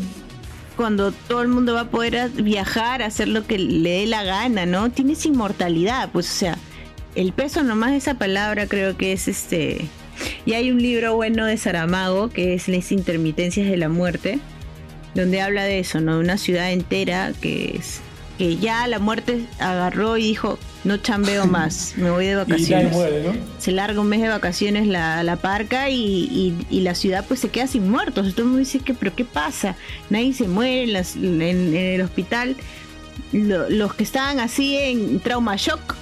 [0.76, 4.66] Cuando todo el mundo va a poder viajar, hacer lo que le dé la gana,
[4.66, 4.90] ¿no?
[4.90, 6.58] Tienes inmortalidad, pues, o sea,
[7.14, 9.88] el peso nomás de esa palabra creo que es este...
[10.46, 14.38] Y hay un libro bueno de Saramago que es Las intermitencias de la muerte,
[15.14, 16.18] donde habla de eso, ¿no?
[16.18, 18.00] Una ciudad entera que es
[18.38, 22.96] que ya la muerte agarró y dijo, no chambeo más, me voy de vacaciones.
[23.58, 27.66] Se larga un mes de vacaciones la, la parca y, la ciudad pues se queda
[27.66, 28.26] sin muertos.
[28.26, 29.76] Entonces uno dice que, pero ¿qué pasa?
[30.10, 32.56] Nadie se muere en, el hospital.
[33.32, 35.94] los que estaban así en trauma shock,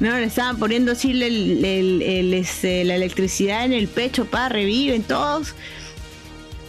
[0.00, 0.16] ¿no?
[0.16, 5.54] Le estaban poniendo así este, la electricidad en el pecho, para reviven todos.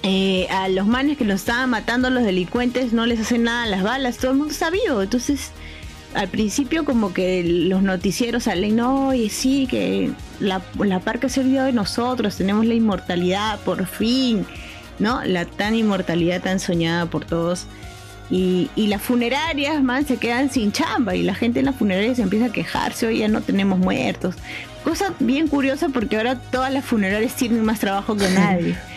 [0.01, 3.83] Eh, a los manes que los estaban matando los delincuentes no les hacen nada las
[3.83, 5.01] balas, todo el mundo está vivo.
[5.01, 5.51] Entonces,
[6.13, 11.41] al principio como que los noticieros salen, no, y sí, que la, la parca se
[11.41, 14.45] olvidó de nosotros, tenemos la inmortalidad, por fin,
[14.99, 15.23] ¿no?
[15.23, 17.65] La tan inmortalidad tan soñada por todos.
[18.31, 22.17] Y, y, las funerarias, man, se quedan sin chamba y la gente en las funerarias
[22.17, 24.35] se empieza a quejarse, hoy ya no tenemos muertos.
[24.83, 28.77] Cosa bien curiosa porque ahora todas las funerarias tienen más trabajo que nadie.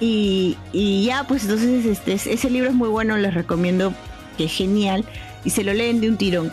[0.00, 0.56] Y,
[1.04, 3.92] ya, pues entonces este, ese libro es muy bueno, les recomiendo,
[4.38, 5.04] que es genial,
[5.44, 6.52] y se lo leen de un tirón.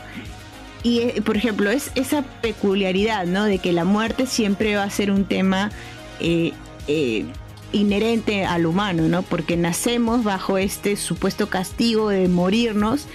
[0.84, 3.46] y eh, por ejemplo, es esa peculiaridad, ¿no?
[3.46, 5.72] De que la muerte siempre va a ser un tema
[6.20, 6.52] eh,
[6.88, 7.26] eh,
[7.72, 9.22] inherente al humano, ¿no?
[9.24, 13.08] Porque nacemos bajo este supuesto castigo de morirnos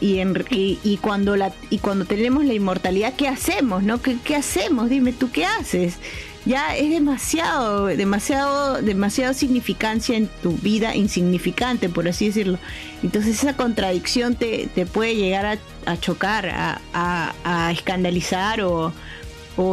[0.00, 4.02] y, cuando la y cuando tenemos la inmortalidad, ¿qué hacemos, no?
[4.02, 4.90] ¿Qué, ¿Qué hacemos?
[4.90, 5.98] Dime tú, ¿qué haces?
[6.44, 12.58] ya es demasiado, demasiado, demasiado significancia en tu vida, insignificante, por así decirlo.
[13.02, 16.50] Entonces esa contradicción te, puede llegar a, chocar,
[16.92, 18.92] a, escandalizar o,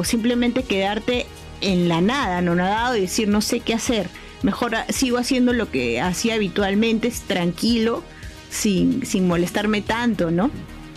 [0.04, 1.26] simplemente quedarte
[1.62, 4.10] en la nada, no nadado y decir no sé qué hacer.
[4.42, 8.04] Mejor sigo haciendo lo que hacía habitualmente, tranquilo,
[8.50, 10.50] sin, sin molestarme tanto, ¿no?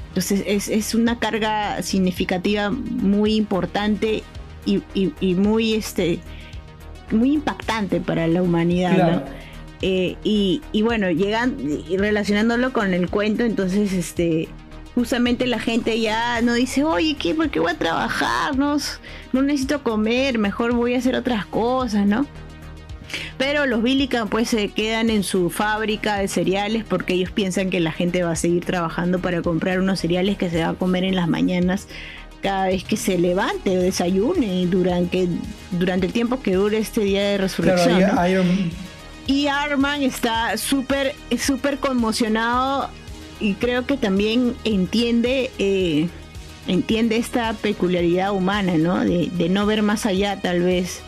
[0.09, 4.23] Entonces es, es una carga significativa muy importante
[4.65, 6.21] y, muy este
[7.11, 9.25] muy impactante para la humanidad
[9.83, 14.49] eh, y, bueno llegando y relacionándolo con el cuento entonces este
[14.95, 17.35] justamente la gente ya no dice oye ¿qué?
[17.35, 18.57] ¿por qué voy a trabajar?
[18.57, 18.77] No,
[19.33, 22.27] no necesito comer mejor voy a hacer otras cosas ¿no?
[23.39, 27.81] Pero los Billican pues se quedan en su fábrica de cereales porque ellos piensan que
[27.81, 31.05] la gente va a seguir trabajando para comprar unos cereales que se va a comer
[31.05, 31.89] en las mañanas
[32.43, 35.29] cada vez que se levante o desayune durante,
[35.71, 38.03] durante el tiempo que dure este día de resurrección.
[39.27, 42.91] Y Arman está súper súper conmocionado
[43.43, 46.09] y creo que también entiende eh,
[46.69, 49.05] entiende esta peculiaridad humana, ¿no?
[49.05, 51.01] De, no ver más allá tal vez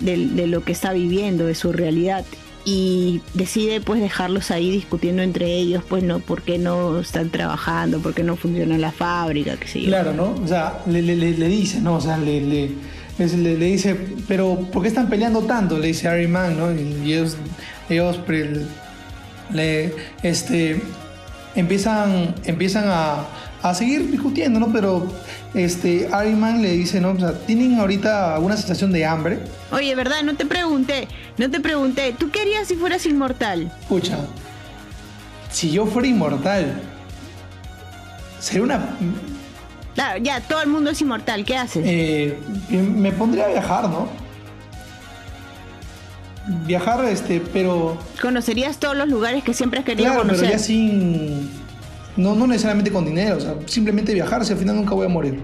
[0.00, 2.24] de, de, lo que está viviendo, de su realidad
[2.64, 8.00] y decide pues dejarlos ahí discutiendo entre ellos, pues no, por qué no están trabajando,
[8.00, 9.88] por qué no funciona la fábrica, qué sé yo.
[9.88, 10.34] Claro, ¿no?
[10.42, 11.96] O sea, le, le, le dice, ¿no?
[11.96, 12.70] O sea, le, le,
[13.18, 13.96] le, dice,
[14.28, 15.78] pero ¿por qué están peleando tanto?
[15.78, 16.72] Le dice Harry Mann, ¿no?
[16.72, 17.36] Y ellos,
[17.88, 18.20] ellos
[19.52, 20.80] le, este,
[21.54, 23.24] empiezan, empiezan a,
[23.62, 24.72] a seguir discutiendo, ¿no?
[24.72, 25.06] Pero
[25.54, 27.10] este, Ariman le dice, ¿no?
[27.10, 29.38] O sea, ¿tienen ahorita alguna sensación de hambre?
[29.70, 30.22] Oye, ¿verdad?
[30.22, 33.72] No te pregunté, no te pregunté, ¿tú qué harías si fueras inmortal?
[33.80, 34.18] Escucha,
[35.50, 36.80] si yo fuera inmortal,
[38.40, 38.96] sería una...
[39.94, 41.82] Claro, ya, todo el mundo es inmortal, ¿qué haces?
[41.86, 42.38] Eh,
[42.70, 44.08] me pondría a viajar, ¿no?
[46.66, 47.98] Viajar, este, pero...
[48.20, 50.46] ¿Conocerías todos los lugares que siempre has querido claro, conocer?
[50.46, 51.50] pero ya sin
[52.16, 55.08] no, no necesariamente con dinero, o sea, simplemente viajar, si al final nunca voy a
[55.08, 55.40] morir.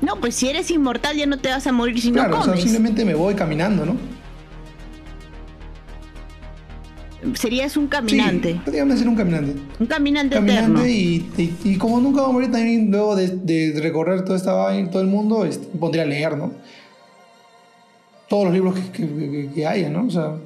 [0.00, 2.48] No, pues si eres inmortal ya no te vas a morir si no comes.
[2.48, 3.96] O sea, simplemente me voy caminando, ¿no?
[7.34, 8.60] Serías un caminante.
[8.64, 9.54] Sí, ser un caminante.
[9.78, 14.36] Un caminante, caminante Y, y, como nunca voy a morir también luego de, recorrer toda
[14.36, 16.52] esta vaina, todo el mundo, este, pondría a leer, ¿no?
[18.32, 20.06] Todos los libros que, que, haya, ¿no?
[20.06, 20.36] O sea,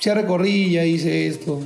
[0.00, 1.60] ya recorrí, ya hice esto.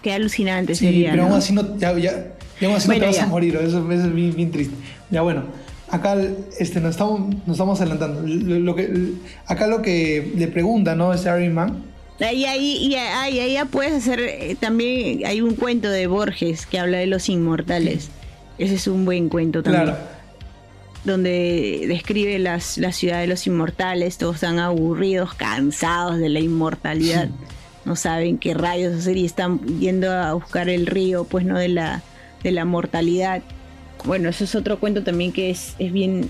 [0.00, 1.10] Qué alucinante sería.
[1.10, 4.14] Pero aún así no, ya, ya, aún así no te vas a morir, eso, es
[4.14, 4.74] bien, triste.
[5.10, 5.42] Ya bueno,
[5.90, 6.16] acá
[6.58, 8.22] este, nos, estamos, nos estamos adelantando.
[8.22, 9.12] Lo, que,
[9.44, 11.12] acá lo que le pregunta, ¿no?
[11.12, 11.84] Este Harry Man.
[12.18, 16.78] Ahí, ahí, ahí, ahí, ya puedes hacer, eh, también hay un cuento de Borges que
[16.78, 18.08] habla de los inmortales.
[18.56, 19.84] Ese es un buen cuento también.
[19.84, 20.17] Claro.
[21.08, 27.28] Donde describe las, la ciudad de los inmortales, todos están aburridos, cansados de la inmortalidad
[27.88, 31.68] no saben qué rayos hacer y están yendo a buscar el río, pues no de
[31.68, 32.02] la,
[32.42, 33.42] de la mortalidad.
[34.04, 36.28] Bueno, eso es otro cuento también que es, es bien,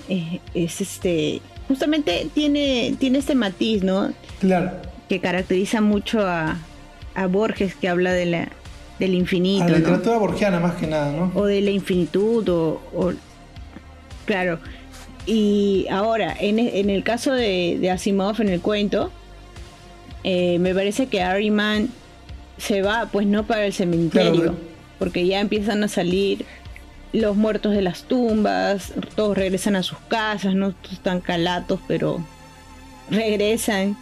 [0.55, 4.13] es, este, justamente tiene, tiene este matiz, ¿no?
[4.39, 4.71] Claro.
[5.09, 6.59] Que caracteriza mucho a,
[7.17, 8.49] a Borges, que habla de la,
[9.01, 9.65] del infinito.
[9.65, 11.33] A la literatura borgiana más que nada, ¿no?
[11.35, 13.13] O de la infinitud, o,
[14.29, 14.59] claro.
[15.25, 19.11] Y ahora, en, en el caso de, de Asimov, en el cuento,
[20.23, 21.89] eh, me parece que Ariman
[22.59, 24.55] se va, pues no para el cementerio,
[24.99, 26.45] porque ya empiezan a salir
[27.13, 32.23] los muertos de las tumbas, todos regresan a sus casas, no están calatos, pero
[33.11, 33.97] regresan.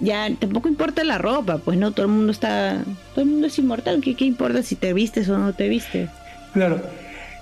[0.00, 3.58] Ya tampoco importa la ropa, pues no, todo el mundo está, todo el mundo es
[3.58, 6.10] inmortal, ¿qué, qué importa si te vistes o no te vistes?
[6.52, 6.82] Claro,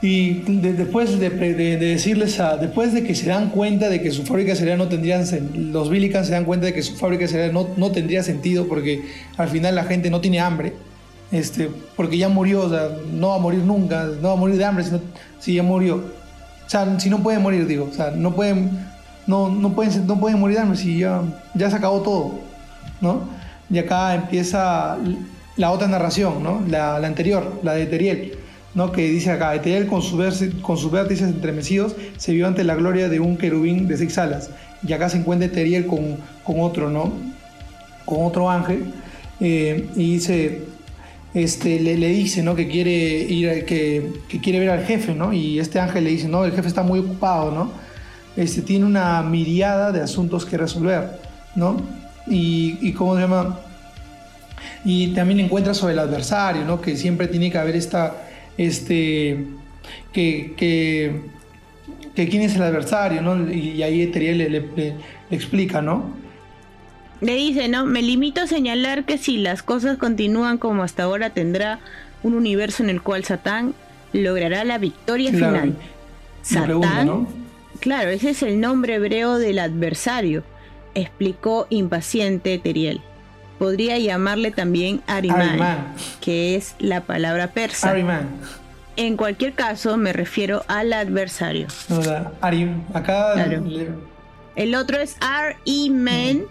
[0.02, 4.56] y después de, decirles a, después de que se dan cuenta de que su fábrica
[4.56, 5.24] cereal no tendrían,
[5.72, 9.04] los Billican se dan cuenta de que su fábrica cereal no, no tendría sentido porque
[9.36, 10.72] al final la gente no tiene hambre,
[11.30, 14.56] este, porque ya murió, o sea, no va a morir nunca, no va a morir
[14.56, 15.00] de hambre sino,
[15.38, 15.98] si ya murió.
[16.66, 18.84] O sea, si no pueden morir, digo, o sea, no pueden,
[19.28, 21.22] no, no pueden, no pueden morir de hambre si ya,
[21.54, 22.40] ya se acabó todo,
[23.00, 23.20] ¿no?
[23.70, 24.98] Y acá empieza
[25.56, 26.60] la otra narración, ¿no?
[26.68, 28.41] La, la anterior, la de Teriel
[28.74, 28.92] ¿no?
[28.92, 33.36] que dice acá, Eteriel con, sus vértices entremecidos se vio ante la gloria de un
[33.36, 34.50] querubín de seis alas.
[34.86, 36.18] Y acá se encuentra Eteriel con,
[36.60, 37.12] otro, ¿no?
[38.04, 38.84] Con otro ángel.
[39.40, 40.62] Eh, y dice,
[41.34, 42.54] este, le, le, dice ¿no?
[42.54, 45.32] que, quiere ir, que, que, quiere ver al jefe, ¿no?
[45.32, 47.70] Y este ángel le dice, no, el jefe está muy ocupado, ¿no?
[48.36, 51.18] Este, tiene una miriada de asuntos que resolver,
[51.54, 51.76] ¿no?
[52.26, 53.60] Y, y ¿cómo se llama?
[54.84, 56.80] Y también encuentra sobre el adversario, ¿no?
[56.80, 58.14] Que siempre tiene que haber esta,
[58.58, 59.44] este,
[60.12, 61.20] que, que,
[62.14, 63.50] que quién es el adversario, ¿no?
[63.52, 64.96] Y, ahí Eteriel le, le, le
[65.30, 66.10] explica, ¿no?
[67.20, 67.86] Le dice, ¿no?
[67.86, 71.78] Me limito a señalar que si las cosas continúan como hasta ahora tendrá
[72.22, 73.74] un universo en el cual Satán
[74.12, 75.46] logrará la victoria claro.
[75.46, 75.76] final.
[76.42, 77.28] Satán, pregunta, ¿no?
[77.80, 80.42] claro, ese es el nombre hebreo del adversario,
[80.94, 83.00] explicó impaciente Teriel.
[83.62, 85.94] Podría llamarle también Ariman.
[86.20, 87.94] que es la palabra persa.
[88.96, 91.68] En cualquier caso, me refiero al adversario.
[91.88, 92.82] No, la- Arim.
[92.92, 93.34] Acá.
[93.34, 93.62] Claro.
[93.64, 93.88] le-
[94.56, 96.42] El otro es Ar-Iman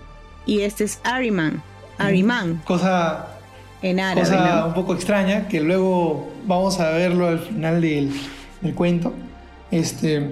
[0.46, 1.62] y este es Ariman.
[1.98, 3.28] Ariman cosa
[3.82, 4.68] en árabe, cosa ¿no?
[4.68, 8.10] un poco extraña que luego vamos a verlo al final del,
[8.62, 9.14] del cuento.
[9.70, 10.32] Este.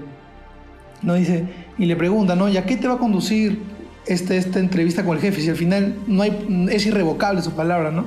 [1.01, 1.43] No dice.
[1.77, 2.47] Y le pregunta, ¿no?
[2.47, 3.61] ¿Y a qué te va a conducir
[4.09, 5.41] este, esta entrevista con el jefe?
[5.41, 8.05] Si al final no hay, es irrevocable su palabra, ¿no?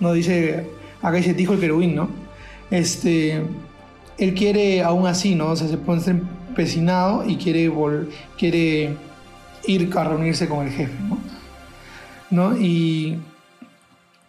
[0.00, 0.66] No dice.
[1.02, 2.08] Acá dice, dijo el querubín, ¿no?
[2.70, 3.42] Este.
[4.18, 5.48] Él quiere aún así, ¿no?
[5.50, 8.90] O sea, se pone empecinado y quiere, vol- quiere
[9.66, 11.18] ir a reunirse con el jefe, ¿no?
[12.30, 12.56] ¿No?
[12.60, 13.18] Y.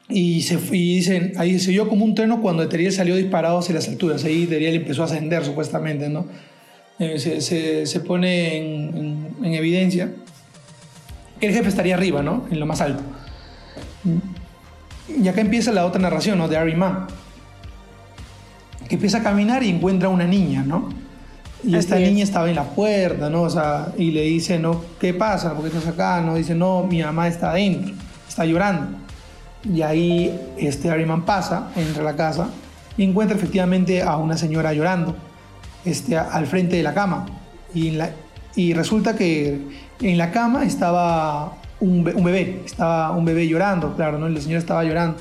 [0.08, 3.74] Y, se, y dicen, ahí se oyó como un trueno cuando Eteriel salió disparado hacia
[3.74, 4.24] las alturas.
[4.24, 6.28] Ahí Eteriel empezó a ascender supuestamente, ¿no?
[7.00, 10.12] Eh, se, se- se pone en, en- en evidencia
[11.42, 12.46] el jefe estaría arriba, ¿no?
[12.52, 13.02] En lo más alto.
[15.08, 16.48] Y acá empieza la otra narración, ¿no?
[16.48, 17.08] De Arima.
[18.88, 20.90] Que empieza a caminar y encuentra a una niña, ¿no?
[21.64, 22.08] Y Así esta es.
[22.10, 23.44] niña estaba en la puerta, ¿no?
[23.44, 24.82] O sea, y le dice, ¿no?
[25.00, 25.54] ¿Qué pasa?
[25.54, 26.22] ¿Por qué estás acá?
[26.22, 27.94] No, dice, no, mi mamá está adentro,
[28.28, 28.98] está llorando.
[29.64, 32.50] Y ahí este Ariman pasa, entra a la casa
[32.98, 35.16] y encuentra efectivamente a una señora llorando
[35.84, 37.26] este, al frente de la cama.
[37.74, 38.12] Y, en la-
[38.56, 39.60] y resulta que
[40.02, 44.30] en la cama estaba un, be- un bebé, estaba un bebé llorando, claro, ¿no?
[44.30, 45.18] Y la señora estaba llorando.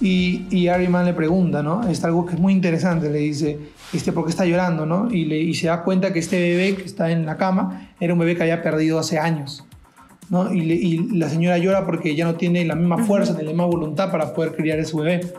[0.00, 1.88] Y, y Ariman le pregunta, ¿no?
[1.88, 3.58] Es algo que es muy interesante, le dice,
[3.92, 5.08] este, ¿por qué está llorando, no?
[5.10, 8.12] Y, le, y se da cuenta que este bebé que está en la cama era
[8.12, 9.64] un bebé que había perdido hace años.
[10.30, 10.52] ¿no?
[10.52, 13.50] Y, le- y la señora llora porque ya no tiene la misma fuerza ni la
[13.50, 15.32] misma voluntad para poder criar a su bebé.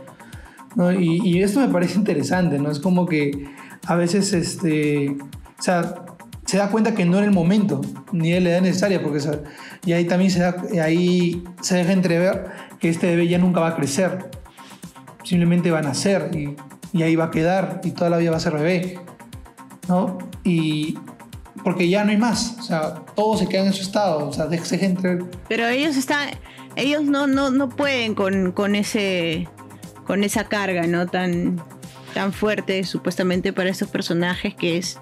[0.76, 0.92] ¿no?
[0.94, 2.70] Y, y esto me parece interesante, ¿no?
[2.72, 3.46] Es como que
[3.88, 5.10] a veces, este,
[5.60, 6.05] o sea,
[6.46, 7.82] se da cuenta que no era el momento
[8.12, 9.20] ni era la edad necesaria, porque,
[9.86, 10.44] y ahí también se,
[10.80, 12.46] ahí se deja entrever
[12.80, 14.30] que este bebé ya nunca va a crecer,
[15.24, 16.56] simplemente va a nacer y,
[16.94, 19.00] y ahí va a quedar y toda la vida va a ser bebé,
[19.88, 20.18] ¿no?
[20.44, 20.98] Y
[21.64, 24.46] porque ya no hay más, o sea, todos se quedan en su estado, o sea,
[24.46, 26.30] se deja entrever Pero ellos están,
[26.76, 29.48] ellos no, no, no pueden con, con ese,
[30.06, 31.08] con esa carga, ¿no?
[31.08, 31.60] Tan,
[32.14, 35.00] tan fuerte supuestamente para estos personajes que es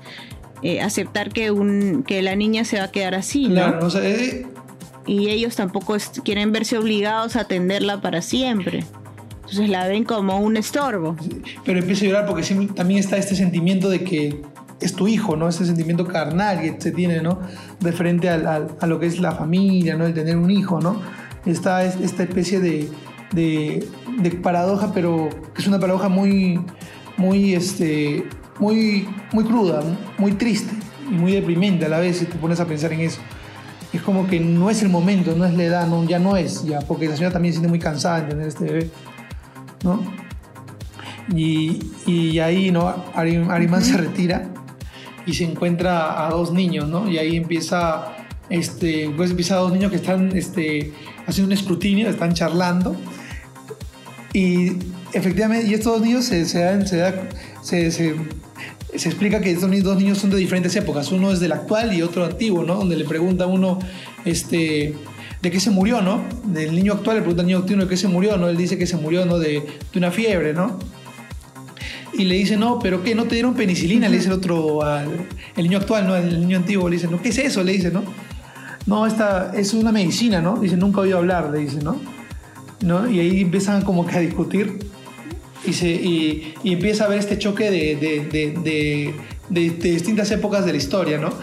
[0.64, 3.55] eh, aceptar que un, que la niña se va a quedar así, ¿no?
[3.55, 4.45] Claro, o sea, eh,
[5.05, 8.86] Y ellos tampoco quieren verse obligados a atenderla para siempre.
[9.41, 11.16] Entonces la ven como un estorbo.
[11.66, 14.41] pero empieza a llorar porque siempre- también está este sentimiento de que
[14.80, 15.47] es tu hijo, ¿no?
[15.49, 17.39] Este sentimiento carnal que se tiene, ¿no?
[17.82, 20.05] De frente al- al- a lo que es la familia, ¿no?
[20.05, 21.01] El tener un hijo, ¿no?
[21.45, 22.89] Está es- esta especie de,
[23.34, 23.86] de,
[24.20, 26.59] de paradoja, pero es una paradoja muy,
[27.18, 28.24] muy, este,
[28.60, 29.82] muy, muy cruda,
[30.18, 30.74] muy triste
[31.10, 33.20] y muy deprimente a la vez si te pones a pensar en eso.
[33.91, 36.64] Es como que no es el momento, no es la edad, no, ya no es,
[36.64, 38.89] ya, porque la señora también se siente muy cansada de tener este bebé,
[39.84, 40.01] ¿no?
[41.36, 42.88] Y, y ahí, ¿no?
[43.14, 44.49] Ari- Ariman se retira
[45.26, 47.08] y se encuentra a dos niños, ¿no?
[47.10, 48.16] Y ahí empieza,
[48.49, 50.91] este, pues empieza a dos niños que están este,
[51.28, 52.95] haciendo un escrutinio, están charlando.
[54.34, 54.72] Y
[55.14, 57.14] efectivamente, y estos dos niños se, se, dan- se, da-
[57.64, 58.16] se, se-
[58.95, 61.11] explica que estos dos niños son de diferentes épocas.
[61.11, 62.76] Uno es del actual y otro antiguo, ¿no?
[62.76, 63.80] Donde le pregunta a uno,
[64.24, 64.93] este,
[65.41, 66.24] de qué se murió, ¿no?
[66.45, 68.47] Del niño actual le pregunta al niño antiguo de qué se murió, ¿no?
[68.49, 69.39] Él dice que se murió, ¿no?
[69.39, 69.61] De,
[69.91, 70.78] de una fiebre, ¿no?
[72.16, 73.16] Y le dice, no, pero ¿qué?
[73.16, 74.07] ¿No te dieron penicilina?
[74.07, 74.82] Le dice el otro,
[75.55, 76.16] el niño actual, ¿no?
[76.16, 77.20] El niño antiguo le dice, ¿no?
[77.20, 77.64] ¿Qué es eso?
[77.64, 78.03] Le dice, ¿no?
[78.86, 80.57] No, esta es una medicina, ¿no?
[80.57, 81.99] Dice, nunca he oído hablar, le dice, ¿no?
[82.82, 83.09] ¿No?
[83.09, 84.78] Y ahí empiezan como que a discutir
[85.66, 89.14] y, se, y, y empieza a haber este choque de, de, de,
[89.49, 91.34] de- distintas épocas de la historia, ¿no?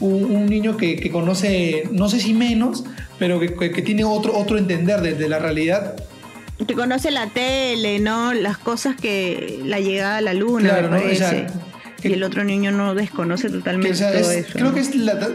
[0.00, 2.84] Un, un niño que, que conoce, no sé si menos,
[3.18, 5.96] pero que, que- tiene otro, otro entender de, la realidad.
[6.66, 8.32] Que conoce la tele, ¿no?
[8.34, 10.96] Las cosas que la llegada a la luna, Claro, ¿no?
[10.96, 11.46] O sea, parece.
[12.02, 14.52] que- y el otro niño no desconoce totalmente o sea, todo es- eso.
[14.54, 14.74] creo ¿no?
[14.74, 15.28] que es la-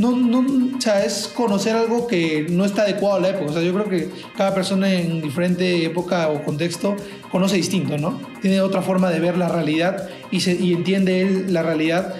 [0.00, 3.50] no, no, o sea, es conocer algo que no está adecuado a la época.
[3.50, 6.96] O sea, yo creo que cada persona en diferente época o contexto
[7.30, 8.18] conoce distinto, ¿no?
[8.40, 12.14] Tiene otra forma de ver la realidad y, se, y entiende él la realidad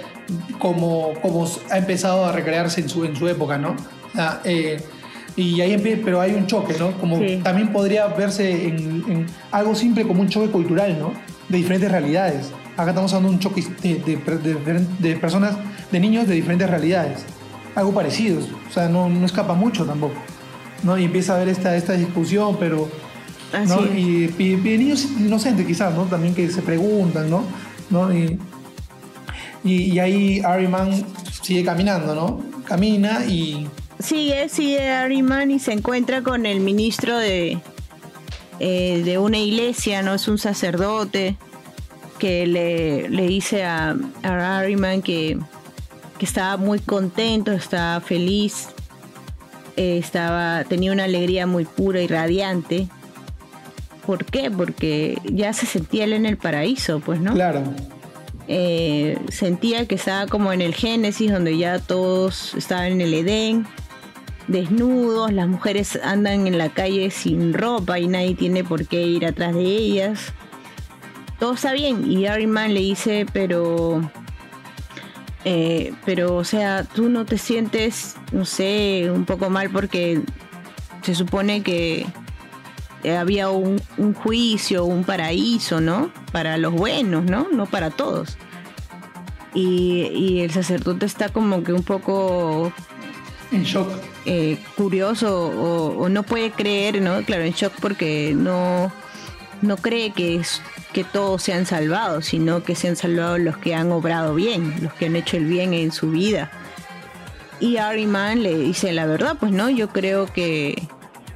[0.59, 3.75] como, como ha empezado a recrearse en su, en su época, ¿no?
[4.45, 4.79] Eh,
[5.37, 6.93] y ahí pero hay un choque, ¿no?
[6.99, 11.15] Como también podría verse en, algo simple como un choque cultural, ¿no?
[11.49, 12.53] De diferentes realidades.
[12.77, 14.19] Acá estamos hablando de un choque de,
[14.99, 15.57] de, personas,
[15.91, 17.25] de niños de diferentes realidades.
[17.75, 20.15] Algo parecido, o sea, no, no escapa mucho tampoco.
[20.83, 20.99] ¿no?
[20.99, 22.89] Y empieza a haber esta, esta discusión, pero...
[23.67, 23.85] ¿no?
[23.85, 26.05] Y, y, niños inocentes quizás, ¿no?
[26.05, 27.43] También que se preguntan, ¿no?
[27.91, 28.15] ¿no?
[28.15, 28.39] Y,
[29.65, 31.05] y, ahí Ariman
[31.43, 32.43] sigue caminando, ¿no?
[32.65, 33.67] Camina y...
[33.99, 37.61] Sigue, sigue Ariman y se encuentra con el ministro de,
[38.61, 40.15] eh, de una iglesia, ¿no?
[40.15, 41.37] Es un sacerdote
[42.21, 45.39] que le, le dice a, a Ariman que,
[46.21, 48.69] que estaba muy contento, estaba feliz,
[49.79, 52.89] eh, estaba, tenía una alegría muy pura y radiante.
[54.05, 54.51] ¿Por qué?
[54.51, 57.33] Porque ya se sentía él en el paraíso, pues, ¿no?
[57.33, 57.63] Claro.
[58.49, 63.67] Eh, sentía que estaba como en el Génesis, donde ya todos estaban en el Edén,
[64.47, 69.25] desnudos, las mujeres andan en la calle sin ropa y nadie tiene por qué ir
[69.25, 70.35] atrás de ellas.
[71.39, 72.13] Todo está bien.
[72.13, 74.03] Y Ariman le dice, pero...
[75.45, 80.21] Eh, pero, o sea, tú no te sientes, no sé, un poco mal porque
[81.03, 82.07] se supone que
[83.09, 83.81] había un,
[84.23, 86.13] juicio, un paraíso, ¿no?
[86.33, 87.47] Para los buenos, ¿no?
[87.53, 88.37] No para todos.
[89.55, 92.73] Y, el sacerdote está como que un poco...
[93.51, 93.89] En shock.
[94.27, 95.49] Eh, curioso
[95.99, 97.23] o, no puede creer, ¿no?
[97.23, 98.93] Claro, en shock porque no,
[99.63, 103.93] no cree que, es, que todos sean salvados, sino que sean salvados los que han
[103.93, 106.51] obrado bien, los que han hecho el bien en su vida.
[107.61, 110.83] Y Ariman le dice la verdad, pues no, yo creo que,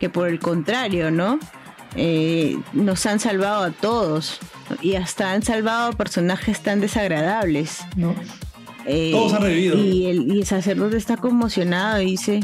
[0.00, 1.38] que por el contrario, ¿no?
[1.96, 4.40] Eh, nos han salvado a todos
[4.82, 7.80] y hasta han salvado a personajes tan desagradables.
[7.96, 8.14] ¿No?
[8.86, 9.76] Eh, todos han revivido.
[9.76, 12.40] Y el, sacerdote está conmocionado y dice,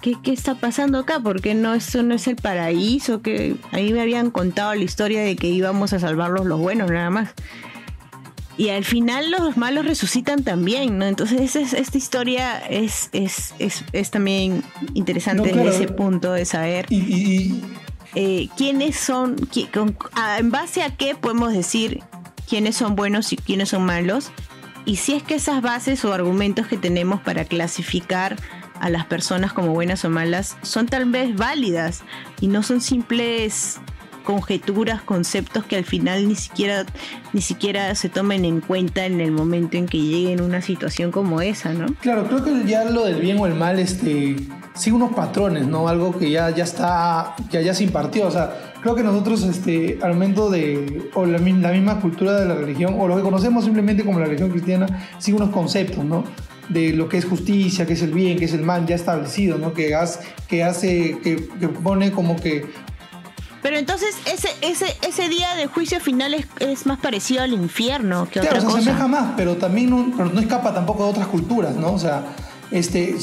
[0.00, 1.20] ¿qué, ¿qué, está pasando acá?
[1.20, 5.36] Porque no, esto no es el paraíso, que ahí me habían contado la historia de
[5.36, 7.30] que íbamos a salvarlos los buenos nada más.
[8.56, 11.06] Y al final los malos resucitan también, ¿no?
[11.06, 16.84] Entonces esta historia es, es, es, es también interesante en ese punto de saber.
[16.90, 17.62] Y,
[18.14, 19.36] eh, quiénes son,
[20.38, 22.02] en base a qué podemos decir
[22.48, 24.30] quiénes son buenos y quiénes son malos,
[24.84, 28.36] y si es que esas bases o argumentos que tenemos para clasificar
[28.80, 32.02] a las personas como buenas o malas son tal vez válidas
[32.40, 33.80] y no son simples
[34.24, 36.84] conjeturas, conceptos que al final ni siquiera,
[37.32, 41.10] ni siquiera se tomen en cuenta en el momento en que lleguen a una situación
[41.10, 41.86] como esa, ¿no?
[42.00, 44.36] Claro, creo que ya lo del bien o el mal este,
[44.74, 45.88] sigue unos patrones, ¿no?
[45.88, 48.26] Algo que ya, ya está, que ya se impartió.
[48.26, 52.54] O sea, creo que nosotros, este, al momento de, o la, misma cultura de la
[52.54, 56.24] religión, o lo que conocemos simplemente como la religión cristiana, sigue unos conceptos, ¿no?
[56.70, 59.58] De lo que es justicia, que es el bien, que es el mal ya establecido,
[59.58, 59.74] ¿no?
[59.74, 59.94] Que,
[60.48, 62.66] que hace, que, que, pone como que
[63.62, 68.40] pero entonces ese, ese, ese día de juicio final es, más parecido al infierno que
[68.40, 68.82] claro, otra cosa.
[68.82, 71.92] se asemeja más, pero también no, pero no escapa tampoco de otras culturas, ¿no?
[71.92, 72.22] O sea,
[72.70, 73.16] este,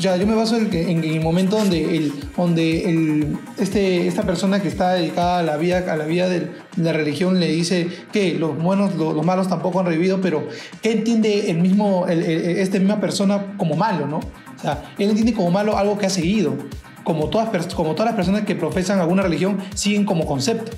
[0.00, 4.60] ya yo me baso en, en, el momento donde, el, donde el, este, esta persona
[4.60, 8.34] que está dedicada a la vida, a la vida de la religión le dice que
[8.34, 10.48] los buenos, los, malos tampoco han revivido, pero
[10.82, 14.18] ¿qué entiende el mismo, el, esta misma persona como malo, ¿no?
[14.18, 16.56] O sea, él entiende como malo algo que ha seguido
[17.02, 20.72] como todas, como todas las personas que profesan alguna religión, siguen como concepto.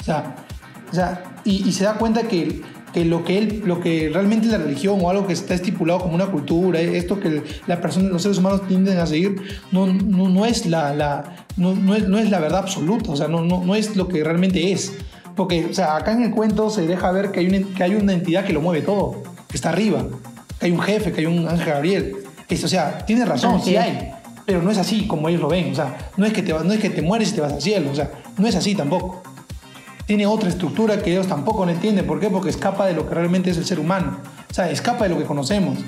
[0.00, 0.36] O sea,
[0.90, 2.62] o sea y, se da cuenta que,
[2.92, 6.14] que, lo que él, lo que realmente la religión o algo que está estipulado como
[6.14, 9.40] una cultura, esto que la persona, los seres humanos tienden a seguir,
[9.70, 13.16] no, no, no es, la, la no, no, es, no, es, la verdad absoluta, o
[13.16, 14.94] sea, no, no, no es lo que realmente es.
[15.34, 17.94] Porque, o sea, acá en el cuento se deja ver que hay, una, que hay
[17.94, 20.04] una entidad que lo mueve todo, que está arriba,
[20.58, 22.16] que hay un jefe, que hay un ángel Gabriel.
[22.46, 24.12] Que, o sea, tiene razón, sí hay
[24.44, 25.72] pero no es así como ellos lo ven.
[25.72, 27.62] O sea, no es que te, no es que te mueres y te vas al
[27.62, 27.90] cielo.
[27.90, 29.22] O sea, no es así tampoco.
[30.06, 32.06] Tiene otra estructura que ellos tampoco entienden.
[32.06, 32.28] ¿Por qué?
[32.28, 34.18] Porque escapa de lo que realmente es el ser humano.
[34.50, 35.78] O sea, escapa de lo que conocemos.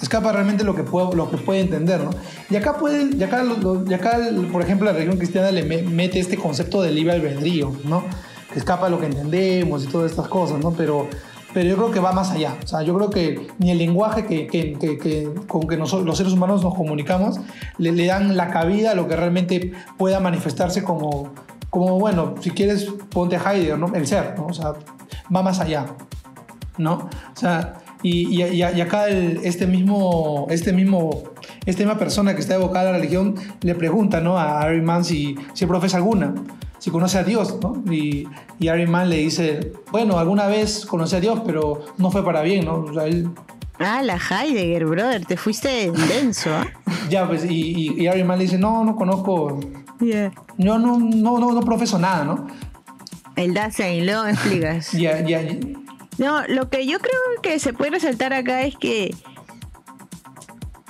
[0.00, 2.10] Escapa realmente lo que puede, lo que puede entender, ¿no?
[2.50, 3.42] Y acá, puede, y acá,
[3.88, 4.18] y acá,
[4.52, 8.04] por ejemplo, la religión cristiana le mete este concepto de libre albedrío, ¿no?
[8.52, 10.72] Que escapa de lo que entendemos y todas estas cosas, ¿no?
[10.72, 11.08] Pero
[11.54, 12.56] pero yo creo que va más allá.
[12.62, 16.18] O sea, yo creo que ni el lenguaje que, que, que, con que nosotros, los
[16.18, 17.38] seres humanos nos comunicamos
[17.78, 21.32] le, le, dan la cabida a lo que realmente pueda manifestarse como,
[21.74, 23.92] como bueno, si quieres, ponte Heidegger, ¿no?
[23.96, 24.46] El ser, ¿no?
[24.46, 24.74] O sea,
[25.34, 25.86] va más allá,
[26.78, 26.92] ¿no?
[26.92, 31.24] O sea, y, y, y acá el, este mismo, este mismo
[31.66, 34.38] esta misma persona que está evocada a la religión le pregunta ¿no?
[34.38, 36.32] a Harry Mann si, si profesa alguna,
[36.78, 37.58] si conoce a Dios.
[37.60, 37.82] ¿no?
[37.92, 38.28] Y,
[38.60, 42.42] y Harry Mann le dice, bueno, alguna vez conocí a Dios, pero no fue para
[42.42, 42.66] bien.
[42.66, 42.84] ¿no?
[42.84, 43.30] O sea, él,
[43.80, 46.50] Ah, la Heidegger, brother, te fuiste denso.
[46.54, 46.68] ¿ah?
[47.10, 49.58] ya, pues, y, y, y Harry Mann le dice, no, no conozco,
[50.00, 50.32] Yeah.
[50.58, 52.46] yo no, no, no, no profeso nada, ¿no?
[53.36, 54.92] El Dasein, luego me explicas.
[54.92, 55.40] Ya, ya,
[56.18, 59.14] No, lo que yo creo que se puede resaltar acá es que.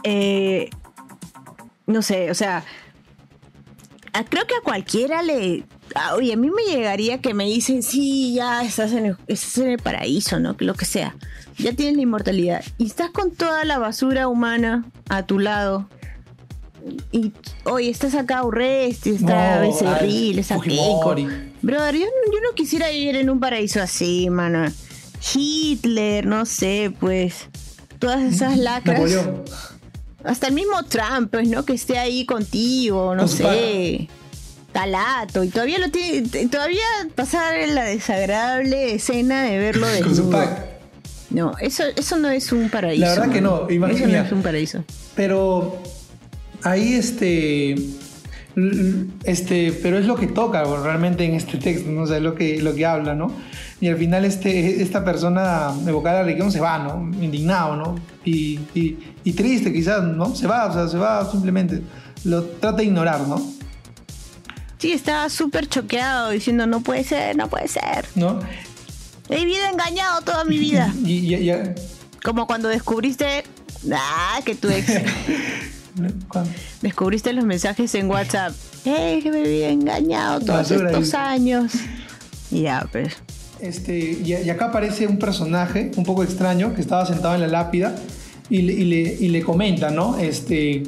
[0.02, 0.70] eh,
[1.86, 2.64] no sé, o sea.
[4.28, 5.64] creo que a cualquiera le.
[5.94, 9.59] a- Oye, a mí me llegaría que me dicen, sí, ya estás en el, estás
[9.59, 10.57] en el paraíso, ¿no?
[10.59, 11.14] Lo que sea.
[11.59, 12.64] Ya tienes la inmortalidad.
[12.78, 15.88] Y estás con toda la basura humana a tu lado.
[17.12, 17.32] Y,
[17.64, 21.14] oye, estás acá Urresti, está No, Becerril, está Keiko.
[21.62, 24.70] Brother, yo, no- yo no quisiera vivir en un paraíso así, mano.
[25.35, 27.49] Hitler, no sé, pues.
[27.99, 28.99] Todas esas lacras.
[28.99, 29.43] Napoleón.
[30.24, 31.64] Hasta el mismo Trump, pues, ¿no?
[31.64, 34.09] Que esté ahí contigo, no Con sé.
[34.72, 35.45] Talato.
[35.45, 36.28] Y todavía lo tiene.
[36.49, 36.82] Todavía
[37.14, 40.66] pasar en la desagradable escena de verlo de Con su pack.
[41.30, 43.01] No, eso, eso no es un paraíso.
[43.05, 44.85] La verdad que no, imagina- Eso no es un paraíso.
[45.14, 45.80] Pero
[46.65, 47.77] ahí este,
[49.25, 52.03] este, pero es lo que toca realmente en este texto, ¿no?
[52.03, 53.33] O sea, lo que, lo que habla, ¿no?
[53.81, 57.11] Y al final este, esta persona evocada a la religión se va, ¿no?
[57.23, 57.97] Indignado, ¿no?
[58.25, 60.35] Y, y- y triste quizás, ¿no?
[60.35, 61.83] Se va, o sea, se va simplemente.
[62.25, 63.43] Lo trata de ignorar, ¿no?
[64.79, 68.07] Sí, estaba súper choqueado diciendo, no puede ser, no puede ser.
[68.15, 68.39] ¿No?
[69.31, 70.93] He vivido engañado toda mi vida.
[71.05, 71.55] Y, y- y-
[72.23, 73.45] Como cuando descubriste.
[73.93, 74.87] Ah, que tu ex.
[76.82, 78.53] descubriste los mensajes en WhatsApp.
[78.84, 81.16] ¡Eh, que me había engañado todos Basura, estos dice.
[81.16, 81.72] años!
[82.51, 83.14] Y Ya, pues.
[83.61, 87.47] Este, y, y acá aparece un personaje un poco extraño que estaba sentado en la
[87.47, 87.95] lápida
[88.51, 90.18] y le, y le- y le comenta, ¿no?
[90.18, 90.82] Este,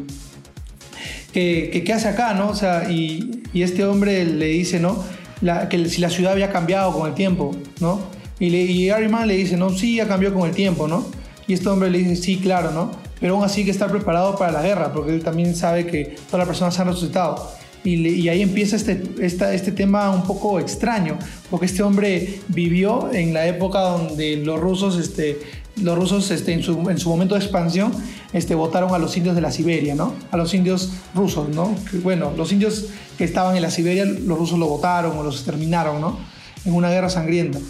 [1.33, 2.49] que, que qué hace acá, ¿no?
[2.51, 5.03] O sea, y, y este hombre le dice, ¿no?
[5.41, 8.01] La- que si la ciudad había cambiado con el tiempo, ¿no?
[8.39, 11.07] Y, le, y Harry Mann le dice, no, sí, ha cambiado con el tiempo, ¿no?
[11.47, 12.91] Y este hombre le dice, sí, claro, ¿no?
[13.21, 16.39] Pero aún así que estar preparado para la guerra, porque él también sabe que todas
[16.41, 17.51] las personas han resucitado.
[17.85, 23.33] Y, ahí empieza este, esta- este tema un poco extraño, porque este hombre vivió en
[23.33, 25.39] la época donde los rusos, este,
[25.81, 27.93] los rusos este, en, su, en su momento de expansión,
[28.33, 30.15] este, votaron a los indios de la Siberia, ¿no?
[30.33, 31.77] A los indios rusos, ¿no?
[32.03, 32.87] Bueno, los indios
[33.17, 36.19] que estaban en la Siberia, los rusos lo votaron o los exterminaron, ¿no?
[36.65, 37.61] En una guerra sangrienta.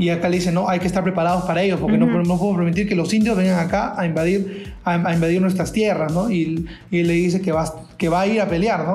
[0.00, 2.56] Y acá le dice, no, hay que estar preparados para ellos, porque no, no puedo
[2.56, 6.30] permitir que los indios vengan acá a invadir, a, a invadir nuestras tierras, ¿no?
[6.30, 7.64] Y, y él le dice que va,
[7.98, 8.94] que va a ir a pelear, ¿no?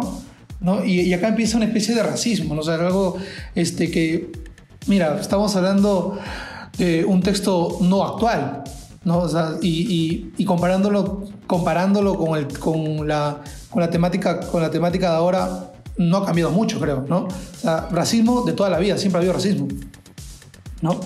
[0.61, 0.83] ¿No?
[0.83, 2.61] Y, y acá empieza una especie de racismo, ¿no?
[2.61, 3.17] O sea, algo
[3.53, 4.31] este, que,
[4.87, 6.17] mira, estamos hablando
[6.77, 8.63] de un texto no actual,
[9.03, 9.19] ¿no?
[9.19, 13.37] O sea, y, y- y comparándolo, comparándolo con, el, con, la,
[13.69, 17.25] con, la temática, con la temática de ahora, no ha cambiado mucho, creo, ¿no?
[17.27, 19.67] O sea, racismo de toda la vida, siempre ha habido racismo,
[20.85, 20.99] ¿no?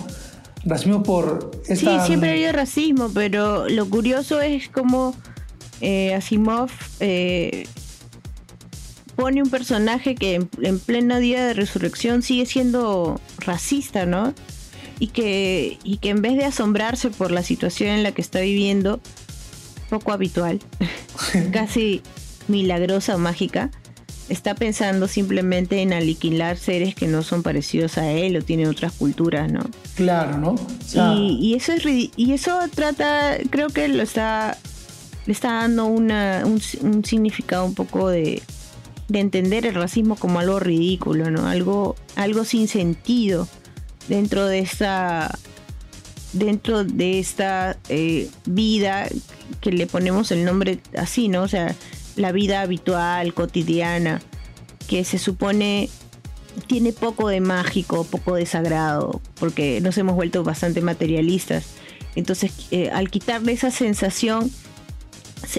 [0.64, 2.00] Racismo por esta...
[2.00, 5.14] Sí, siempre ha habido racismo, pero lo curioso es como
[5.80, 6.70] eh, Asimov
[7.00, 7.66] eh,
[9.16, 14.34] pone un personaje que en, en pleno día de resurrección sigue siendo racista, ¿no?
[14.98, 18.40] Y que, y que en vez de asombrarse por la situación en la que está
[18.40, 19.00] viviendo,
[19.88, 20.60] poco habitual,
[21.52, 22.02] casi
[22.48, 23.70] milagrosa o mágica,
[24.30, 28.92] está pensando simplemente en aniquilar seres que no son parecidos a él o tienen otras
[28.92, 29.60] culturas, ¿no?
[29.96, 30.50] Claro, ¿no?
[30.50, 34.56] O sea, y, y eso es y eso trata creo que lo está
[35.26, 38.42] le está dando una, un, un significado un poco de,
[39.08, 43.48] de entender el racismo como algo ridículo no algo algo sin sentido
[44.08, 45.36] dentro de esta
[46.32, 49.08] dentro de esta eh, vida
[49.60, 51.74] que le ponemos el nombre así no o sea
[52.16, 54.20] la vida habitual cotidiana
[54.88, 55.88] que se supone
[56.66, 61.66] tiene poco de mágico, poco de sagrado, porque nos hemos vuelto bastante materialistas.
[62.16, 64.50] Entonces, eh, al quitarle esa sensación,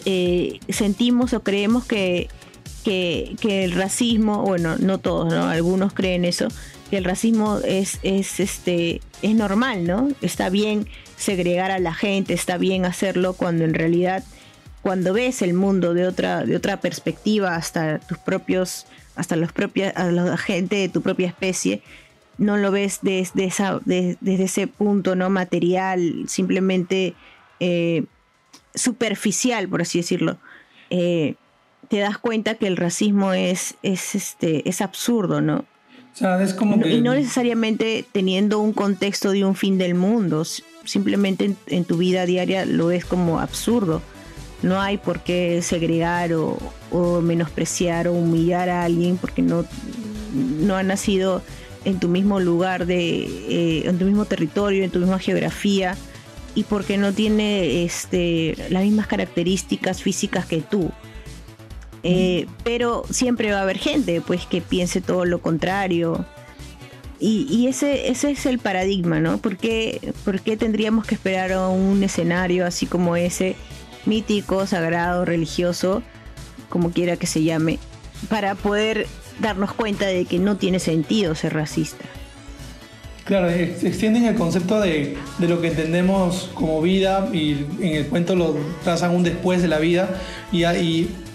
[0.06, 2.28] eh, sentimos o creemos que,
[2.84, 5.45] que, que el racismo, bueno, no todos, ¿no?
[5.47, 6.49] Algunos creen eso,
[6.89, 10.10] que el racismo es, es, este, es normal, ¿no?
[10.22, 10.88] Está bien
[11.18, 14.24] segregar a la gente, está bien hacerlo cuando en realidad
[14.82, 19.93] cuando ves el mundo de otra, de otra perspectiva, hasta tus propios, hasta los propios,
[19.95, 21.82] a la gente de tu propia especie,
[22.38, 27.13] no lo ves desde, esa, desde ese punto no material, simplemente
[27.59, 28.05] eh,
[28.73, 30.38] superficial, por así decirlo.
[30.89, 31.36] Eh,
[31.89, 35.65] te das cuenta que el racismo es, es, este, es absurdo, ¿no?
[36.13, 36.89] o sea, es como No- que...
[36.91, 40.43] Y no necesariamente teniendo un contexto de un fin del mundo,
[40.86, 44.01] simplemente en, en tu vida diaria lo ves como absurdo.
[44.62, 46.57] No hay por qué segregar o,
[47.22, 49.66] menospreciar o humillar a alguien porque no,
[50.34, 51.41] no ha nacido
[51.84, 55.97] en tu mismo lugar, de, eh, en tu mismo territorio, en tu misma geografía
[56.53, 60.91] y porque no tiene este, las mismas características físicas que tú.
[62.03, 66.26] Eh, pero siempre va a haber gente pues que piense todo lo contrario.
[67.24, 69.38] Y, ese, ese es el paradigma, ¿no?
[69.38, 73.55] ¿Por qué, ¿Por qué tendríamos que esperar a un escenario así como ese,
[74.06, 76.04] mítico, sagrado, religioso,
[76.70, 77.80] como quiera que se llame,
[78.30, 79.08] para poder
[79.39, 82.06] darnos cuenta de que no tiene sentido ser racista?
[83.24, 88.58] Claro, extienden el concepto de, lo que entendemos como vida y en el cuento lo
[88.84, 90.10] trazan un después de la vida
[90.52, 90.64] y,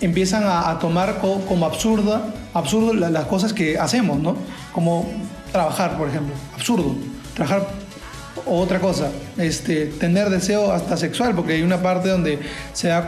[0.00, 4.36] empiezan a, tomar como absurda, absurdo las cosas que hacemos, ¿no?
[4.72, 5.08] Como
[5.52, 6.94] trabajar, por ejemplo, absurdo.
[7.34, 7.66] Trabajar
[8.46, 12.38] o otra cosa, este, tener deseo hasta sexual, porque hay una parte donde
[12.72, 13.06] se, da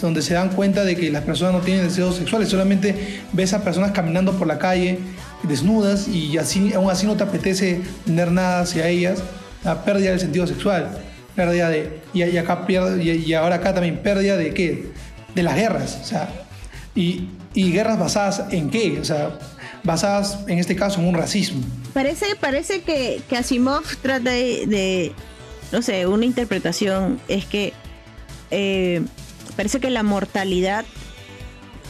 [0.00, 3.64] donde se dan cuenta de que las personas no tienen deseos sexuales, solamente ves a
[3.64, 4.98] personas caminando por la calle
[5.42, 9.22] desnudas y así, aún así no te apetece tener nada hacia ellas,
[9.64, 10.90] la pérdida del sentido sexual,
[11.34, 14.90] pérdida de, y, acá y, ahora acá también pérdida de qué,
[15.34, 16.28] de las guerras, o sea,
[16.94, 19.38] y, y guerras basadas en qué, o sea,
[19.84, 21.62] basadas en este caso en un racismo.
[21.92, 25.12] Parece, parece que, que Asimov trata de,
[25.70, 27.72] no sé, una interpretación es que
[28.50, 29.02] eh,
[29.56, 30.84] parece que la mortalidad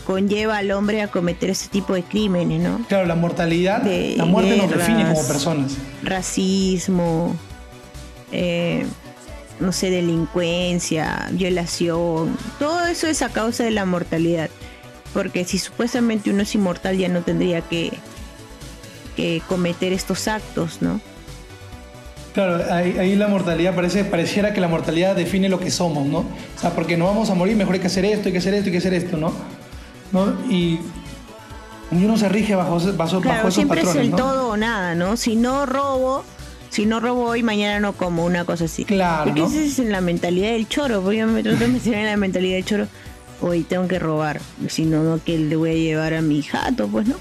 [0.07, 2.84] conlleva al hombre a cometer ese tipo de crímenes, ¿no?
[2.88, 5.76] Claro, la mortalidad, la muerte nos define como personas.
[6.03, 7.34] Racismo,
[8.30, 8.84] eh,
[9.61, 14.51] no sé, delincuencia, violación, todo eso es a causa de la mortalidad.
[15.15, 17.93] Porque si supuestamente uno es inmortal ya no tendría que,
[19.17, 21.01] que cometer estos actos, ¿no?
[22.35, 26.19] Claro, ahí, la mortalidad parece, pareciera que la mortalidad define lo que somos, ¿no?
[26.19, 28.55] O sea, porque no vamos a morir, mejor hay que hacer esto, hay que hacer
[28.55, 29.33] esto, hay que hacer esto, ¿no?
[30.11, 30.35] ¿no?
[30.51, 30.81] Y,
[31.93, 35.17] uno se rige bajo, bajo, claro, siempre es el todo o nada, ¿no?
[35.17, 36.25] Si no robo,
[36.71, 38.85] si no robo hoy, mañana no como, una cosa así.
[38.85, 39.27] Claro.
[39.27, 42.57] Porque esa es la mentalidad del choro, porque yo me trato de en la mentalidad
[42.57, 42.89] del choro,
[43.41, 47.07] hoy tengo que robar, si no, que le voy a llevar a mi jato, pues
[47.07, 47.16] no.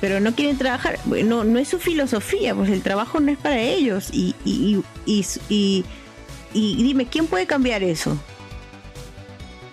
[0.00, 3.58] Pero no quieren trabajar, no, no es su filosofía, pues el trabajo no es para
[3.58, 4.08] ellos.
[4.12, 5.84] Y, y, y,
[6.52, 8.16] y dime, ¿quién puede cambiar eso?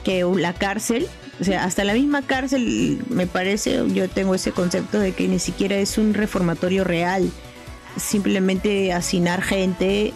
[0.03, 1.07] Que la cárcel
[1.39, 5.39] o sea, hasta la misma cárcel, me parece, yo tengo ese concepto de que ni
[5.39, 7.29] siquiera es un reformatorio real.
[7.97, 10.13] Simplemente hacinar gente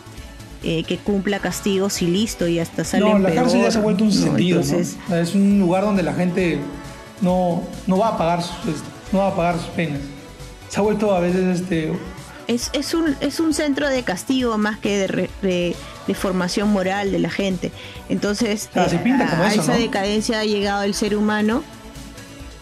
[0.64, 3.82] eh, que cumpla castigos y listo, y hasta sale No, la cárcel ya se ha
[3.82, 4.62] vuelto un sentido.
[4.62, 6.60] Es un lugar donde la gente
[7.22, 10.00] no, no, va a pagar sus, no va a pagar sus penas.
[10.70, 11.94] Se ha vuelto a veces este.
[12.48, 15.76] Es, es, un, es un centro de castigo más que de,
[16.08, 17.72] de formación moral de la gente.
[18.10, 21.64] Entonces, eh, a, esa decadencia ha llegado el ser humano.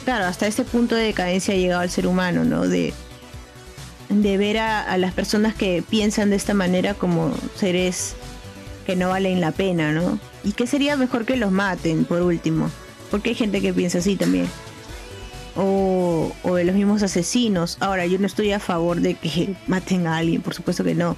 [0.03, 2.67] Claro, hasta ese punto de decadencia ha llegado el ser humano, ¿no?
[2.67, 2.93] De,
[4.09, 8.15] de ver a, las personas que piensan de esta manera como seres
[8.85, 10.19] que no valen la pena, ¿no?
[10.43, 12.69] Y que sería mejor que los maten, por último.
[13.09, 14.47] Porque hay gente que piensa así también.
[15.55, 17.77] O, o de los mismos asesinos.
[17.79, 21.17] Ahora, yo no estoy a favor de que maten a alguien, por supuesto que no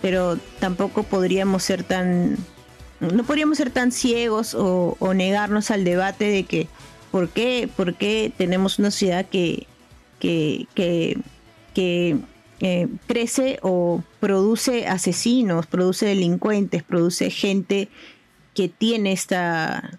[0.00, 2.36] pero tampoco podríamos ser tan
[3.00, 6.66] no podríamos ser tan ciegos o, negarnos al debate de que
[7.12, 9.66] por qué, por qué tenemos una sociedad que,
[10.18, 11.16] que, que,
[11.78, 17.88] eh, crece o produce asesinos, produce delincuentes, produce gente
[18.54, 19.98] que tiene esta,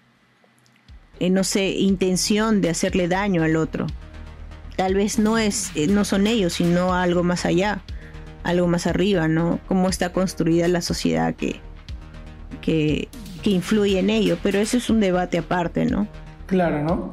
[1.18, 3.86] eh, no sé, intención de hacerle daño al otro.
[4.76, 7.82] Tal vez no es, eh, no son ellos, sino algo más allá
[8.42, 9.60] algo más arriba, ¿no?
[9.66, 11.60] Cómo está construida la sociedad que,
[12.62, 13.08] que,
[13.44, 16.06] influye en ello, pero eso es un debate aparte, ¿no?
[16.46, 17.12] Claro, ¿no?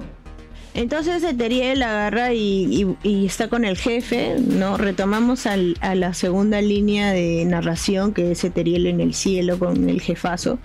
[0.78, 4.78] Entonces Eteriel agarra y, está con el jefe, ¿no?
[4.78, 10.02] Retomamos a la segunda línea de narración que es Eteriel en el cielo con el
[10.02, 10.60] jefazo.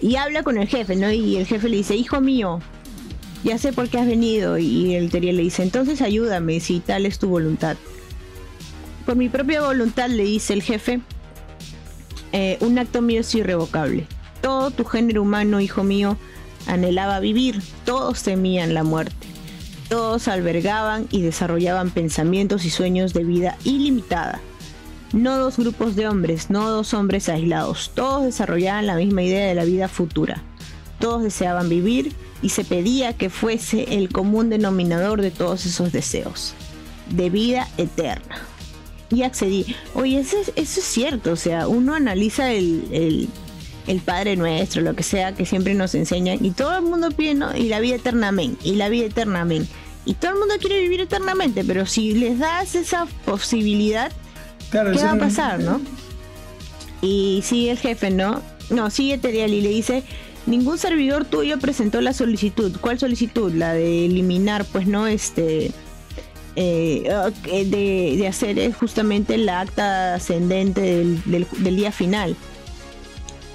[0.00, 1.12] Y habla con el jefe, ¿no?
[1.12, 2.60] Y el jefe le dice, hijo mío,
[3.44, 4.56] ya sé por qué has venido.
[4.56, 7.76] Y el Eteriel le dice, entonces ayúdame si tal es tu voluntad.
[9.04, 11.02] Por mi propia voluntad, le dice el jefe,
[12.32, 14.06] eh, un acto mío es irrevocable.
[14.40, 16.16] Todo tu género humano, hijo mío,
[16.66, 19.26] anhelaba vivir, todos temían la muerte.
[19.88, 24.40] Todos albergaban y desarrollaban pensamientos y sueños de vida ilimitada.
[25.12, 29.54] No dos grupos de hombres, no dos hombres aislados, todos desarrollaban la misma idea de
[29.54, 30.42] la vida futura.
[30.98, 36.54] Todos deseaban vivir y se pedía que fuese el común denominador de todos esos deseos,
[37.10, 38.36] de vida eterna
[39.10, 39.76] y accedí.
[39.94, 43.28] Oye, eso es, eso es cierto, o sea, uno analiza el, el
[44.04, 47.56] Padre Nuestro, lo que sea que siempre nos enseñan, y todo el mundo pide, ¿no?
[47.56, 49.70] Y la vida eternamente, y la vida eternamente.
[50.04, 54.10] Y todo el mundo quiere vivir eternamente, pero si les das esa posibilidad,
[54.70, 55.80] ¿qué va a pasar, no?
[57.00, 58.42] Y sigue el jefe, ¿no?
[58.70, 60.02] No, sigue Teriel y le dice,
[60.46, 62.76] ningún servidor tuyo presentó la solicitud.
[62.80, 63.52] ¿Cuál solicitud?
[63.52, 65.06] La de eliminar, pues, ¿no?
[65.06, 65.70] Este...
[66.54, 67.10] Eh,
[67.66, 70.82] de, hacer justamente la acta ascendente
[71.24, 72.36] del, día final.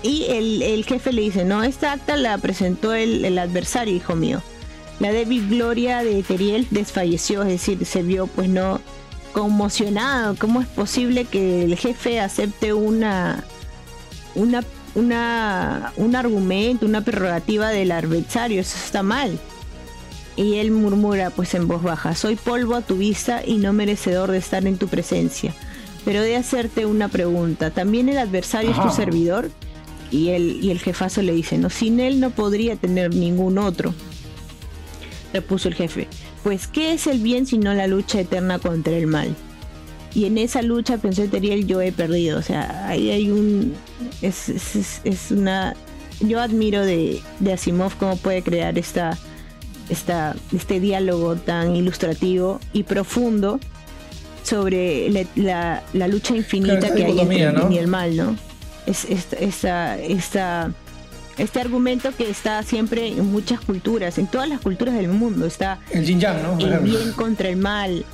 [0.04, 4.42] Y el, jefe le dice, no, esta acta la presentó el, el adversario, hijo mío
[5.00, 8.82] la débil gloria de Teriel desfalleció, es decir, se vio pues no
[9.32, 10.36] conmocionado.
[10.40, 13.44] ¿Cómo es posible que el jefe acepte una,
[14.34, 14.64] una,
[14.96, 18.62] una, un argumento, una prerrogativa del adversario?
[18.62, 19.38] Eso está mal.
[20.36, 24.32] Y él murmura pues en voz baja, soy polvo a tu vista y no merecedor
[24.32, 25.54] de estar en tu presencia.
[26.06, 29.52] Pero de hacerte una pregunta, ¿también el adversario es tu servidor?
[30.12, 33.94] Y el, y el jefazo le dice, no, sin él no podría tener ningún otro
[35.34, 36.08] repuso el jefe.
[36.44, 39.36] Pues, ¿qué es el bien sino la lucha eterna contra el mal?
[40.14, 42.40] Y en esa lucha, pensé Teriel, yo he perdido.
[42.40, 43.74] O sea, ahí hay un.
[44.22, 44.50] Es,
[45.04, 45.76] es, una.
[46.22, 49.18] Yo admiro de, de, Asimov cómo puede crear esta,
[49.90, 53.60] esta, este diálogo tan ilustrativo y profundo
[54.42, 58.36] sobre la, la, lucha infinita que hay entre el bien y el mal, ¿no?
[58.88, 60.72] Es esta, esta
[61.38, 65.80] este argumento que está siempre en muchas culturas, en todas las culturas del mundo, está
[65.92, 66.58] el yin yang, ¿no?
[66.60, 68.06] El bien contra el mal,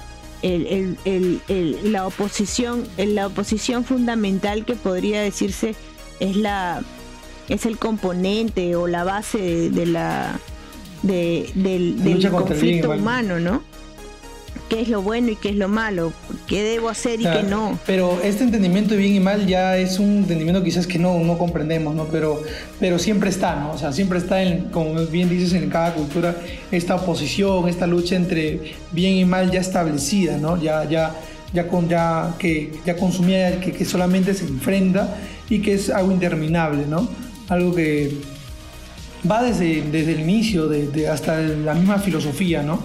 [0.42, 5.76] la oposición, la oposición fundamental que podría decirse
[6.20, 6.84] es la
[7.50, 10.40] es el componente o la base de, la
[11.02, 11.52] del,
[12.32, 13.62] conflicto humano, ¿no?
[14.74, 16.14] Qué es lo bueno y qué es lo malo,
[16.48, 17.78] qué debo hacer y qué no.
[17.86, 21.38] Pero este entendimiento de bien y mal ya es un entendimiento quizás que no, no
[21.38, 22.06] comprendemos, ¿no?
[22.06, 22.42] Pero,
[22.80, 23.74] pero siempre está, ¿no?
[23.74, 26.36] O sea, siempre está, en, como bien dices, en cada cultura,
[26.72, 30.60] esta oposición, esta lucha entre bien y mal ya establecida, ¿no?
[30.60, 31.16] Ya, ya,
[31.54, 35.18] ya, con, ya, que, ya consumida, que, que solamente se enfrenta
[35.52, 37.08] y que es algo interminable, ¿no?
[37.48, 38.12] Algo que
[39.30, 42.80] va desde, desde el inicio, de, hasta la misma filosofía, ¿no?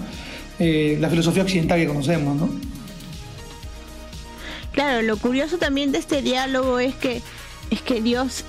[0.59, 2.51] Eh, la filosofía occidental que conocemos, ¿no?
[4.73, 7.23] Claro, lo curioso también de este diálogo es que
[7.71, 8.45] es que Dios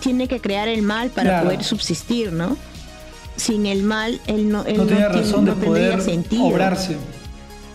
[0.00, 2.56] tiene que crear el mal para poder subsistir, ¿no?
[3.36, 6.44] Sin el mal, él no, él no, tiene razón de poder sentido.
[6.44, 6.96] obrarse.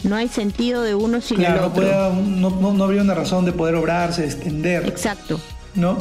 [0.04, 2.14] No hay sentido de uno sin el otro.
[2.18, 4.88] No, no, no, habría una razón de poder obrarse, extender.
[4.88, 5.40] Exacto.
[5.74, 5.98] ¿No?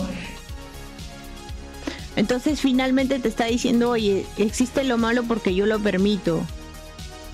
[2.16, 6.42] Entonces finalmente te está diciendo, oye, existe lo malo porque yo lo permito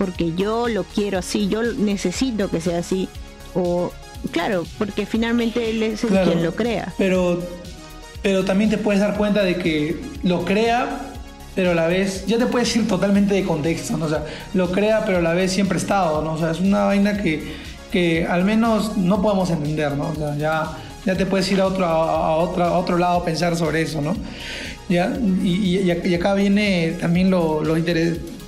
[0.01, 3.07] porque yo lo quiero así, yo necesito que sea así.
[3.55, 3.92] O,
[4.32, 6.94] claro, porque finalmente él es el quien lo crea.
[6.96, 7.38] Pero,
[8.22, 11.03] pero también te puedes dar cuenta de que lo crea,
[11.55, 14.07] pero a la vez, ya te puedes ir totalmente de contexto, ¿no?
[14.07, 14.24] O sea,
[14.55, 16.32] lo crea, pero a la vez siempre estado, ¿no?
[16.32, 17.57] O sea, es una vaina que,
[17.92, 20.09] que al menos no podemos entender, ¿no?
[20.09, 23.24] O sea, ya, ya te puedes ir a otro, a, otro, a otro lado a
[23.26, 24.16] pensar sobre eso, ¿no?
[24.88, 25.14] ¿Ya?
[25.42, 28.39] Y, y, acá viene también lo, lo interesante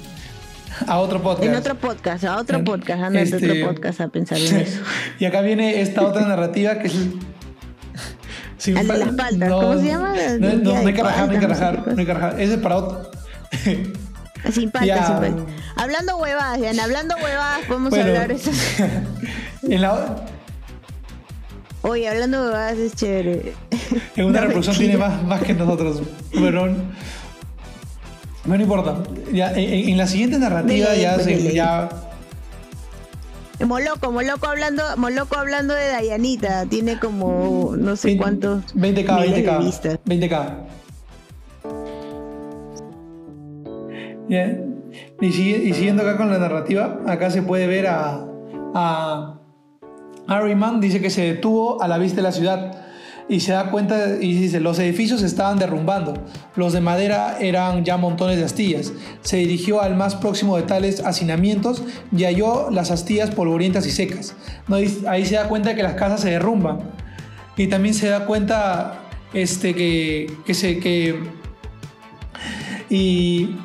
[0.87, 1.45] a otro podcast.
[1.45, 4.80] En otro podcast, a otro podcast, anda este, otro podcast a pensar en eso.
[5.18, 6.95] Y acá viene esta otra narrativa que es.
[8.59, 10.14] Sin de las paltas, ¿cómo se llama?
[10.39, 12.41] No, no, hay que rajar, no hay que rajar, no hay que rajar.
[12.41, 13.11] Ese es para otro.
[14.53, 15.45] Sin paltas, sin paltas.
[15.76, 18.51] Hablando huevadas, hablando huevadas, podemos hablar eso.
[19.62, 20.16] en la.
[21.83, 23.55] Oye, hablando de huevadas es chévere.
[24.16, 26.03] En una reproducción tiene más, más que nosotros.
[26.33, 26.74] Pero
[28.45, 29.03] no, importa.
[29.32, 31.53] Ya, en, la siguiente narrativa ya se.
[31.53, 31.88] Ya...
[33.64, 40.57] Moloco, Moloco hablando, Moloco hablando de Dayanita, tiene como no sé cuántos 20k, 20k, 20k.
[45.20, 48.26] Y, y, siguiendo acá con la narrativa, acá se puede ver a,
[48.74, 49.38] a
[50.26, 52.82] Harryman, dice que se detuvo a la vista de la ciudad
[53.29, 56.14] y se da cuenta y dice, los edificios se estaban derrumbando,
[56.57, 58.93] los de madera eran ya montones de astillas.
[59.23, 61.83] Se dirigió al más próximo de tales hacinamientos
[62.16, 64.35] y halló las astillas polvorientas y secas.
[65.07, 66.81] Ahí se da cuenta que las casas se derrumban.
[67.57, 69.01] Y también se da cuenta
[69.33, 70.79] este, que, que se...
[70.79, 71.20] Que,
[72.91, 73.57] y,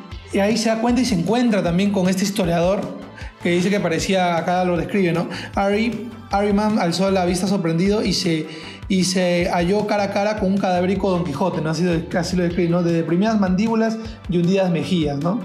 [0.42, 2.98] ahí se da cuenta y se encuentra también con este historiador
[3.42, 5.30] que dice que parecía, acá lo describe, ¿no?
[5.56, 8.48] Harry, Harryman alzó la vista sorprendido y se
[8.90, 11.72] y se halló cara a cara con un cadavérico Don Quijote, ¿no?
[11.72, 12.84] Así, lo describe, ¿no?
[12.84, 13.98] De deprimidas mandíbulas
[14.30, 15.42] y hundidas mejillas, ¿no?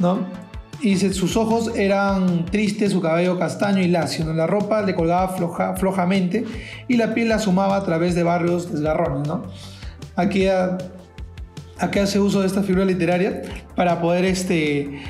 [0.00, 0.18] ¿No?
[0.82, 4.34] Y sus ojos eran tristes, su cabello castaño y lacio, ¿no?
[4.34, 6.44] La ropa le colgaba floja, flojamente
[6.86, 9.44] y la piel la sumaba a través de barrios desgarrones, ¿no?
[10.16, 10.46] aquí
[11.78, 13.42] a, qué hace uso de esta figura literaria
[13.74, 15.02] para poder este,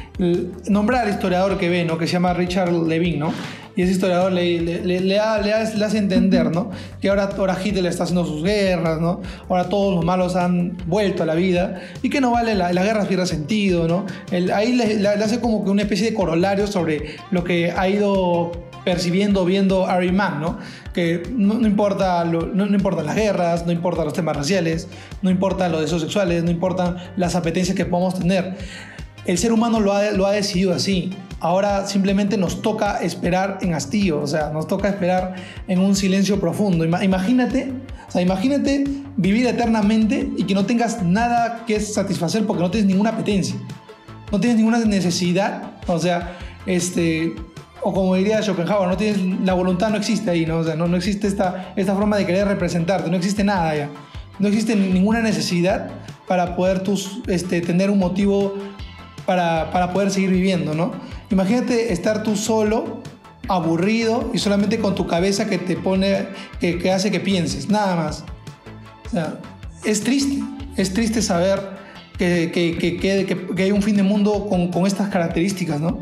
[0.69, 1.99] nombrar al historiador que ve, ¿no?
[1.99, 3.33] que se llama Richard Levine, ¿no?
[3.77, 6.71] y ese historiador le, le, le, hace entender, ¿no?
[7.01, 9.21] Que ahora, ahora Hitler está haciendo sus guerras, ¿no?
[9.49, 12.85] Ahora todos los malos han vuelto a la vida y que no vale, la, la
[12.85, 14.07] guerra pierde sentido, ¿no?
[14.55, 18.53] ahí le, hace como que una especie de corolario sobre lo que ha ido
[18.85, 20.59] percibiendo, viendo Harry Mann, ¿no?
[20.93, 24.89] Que no, importa no, importan las guerras, no importan los temas raciales,
[25.23, 28.57] no importa los deseos sexuales, no importan las apetencias que podamos tener.
[29.25, 31.15] El ser humano lo ha, lo ha decidido así.
[31.41, 35.35] Ahora simplemente nos toca esperar en hastío, o sea, nos toca esperar
[35.67, 36.85] en un silencio profundo.
[36.85, 37.73] Imagínate,
[38.09, 38.85] o sea, imagínate
[39.17, 43.57] vivir eternamente y que no tengas nada que satisfacer porque no tienes ninguna apetencia,
[44.31, 47.35] no tienes ninguna necesidad, o sea, este,
[47.85, 50.59] o como diría Schopenhauer, no tienes, la voluntad no existe ahí, ¿no?
[50.59, 53.91] O sea, no, no existe esta, esta forma de querer representarte, no existe nada ya.
[54.39, 55.91] No existe ninguna necesidad
[56.27, 58.55] para poder tus, este, tener un motivo
[59.27, 60.93] para, para poder seguir viviendo, ¿no?
[61.31, 63.03] Imagínate estar tú solo,
[63.49, 66.27] aburrido y solamente con tu cabeza que te pone,
[66.61, 68.25] que, que hace que pienses, nada más.
[69.07, 69.39] O sea,
[69.85, 70.43] es triste,
[70.77, 71.61] es triste saber
[72.19, 76.01] que, que, que, hay un fin de mundo con, con, estas características, ¿no?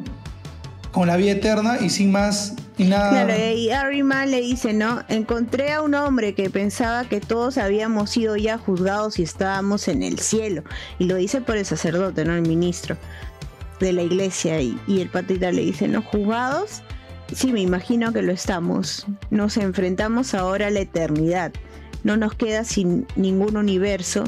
[0.93, 3.24] Con la vida eterna y sin más y nada.
[3.24, 5.03] Claro, y Harry le dice, ¿no?
[5.09, 10.03] Encontré a un hombre que pensaba que todos habíamos sido ya juzgados y estábamos en
[10.03, 10.62] el cielo.
[10.99, 12.97] Y lo dice por el sacerdote, no el ministro
[13.80, 16.03] de la iglesia y, el patita le dice, ¿no?
[16.03, 16.82] ¿Jugados?
[17.34, 19.07] Sí, me imagino que lo estamos.
[19.30, 21.53] Nos enfrentamos ahora a la eternidad.
[22.05, 24.24] No nos queda sin ningún universo,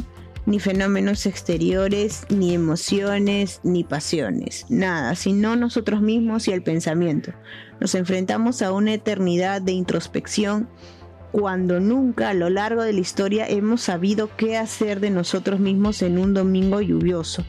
[0.46, 4.66] ni fenómenos exteriores, ni emociones, ni pasiones.
[4.68, 7.32] Nada, sino nosotros mismos y el pensamiento.
[7.80, 10.68] Nos enfrentamos a una eternidad de introspección
[11.32, 16.00] cuando nunca a lo largo de la historia hemos sabido qué hacer de nosotros mismos
[16.02, 17.44] en un domingo lluvioso.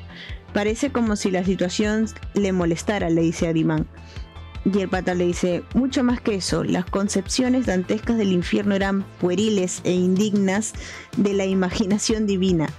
[0.54, 3.88] Parece como si la situación le molestara, le dice Arimán.
[4.66, 9.04] Y el pata le dice, mucho más que eso, las concepciones dantescas del infierno eran
[9.20, 10.74] pueriles e indignas
[11.18, 12.70] de la imaginación divina.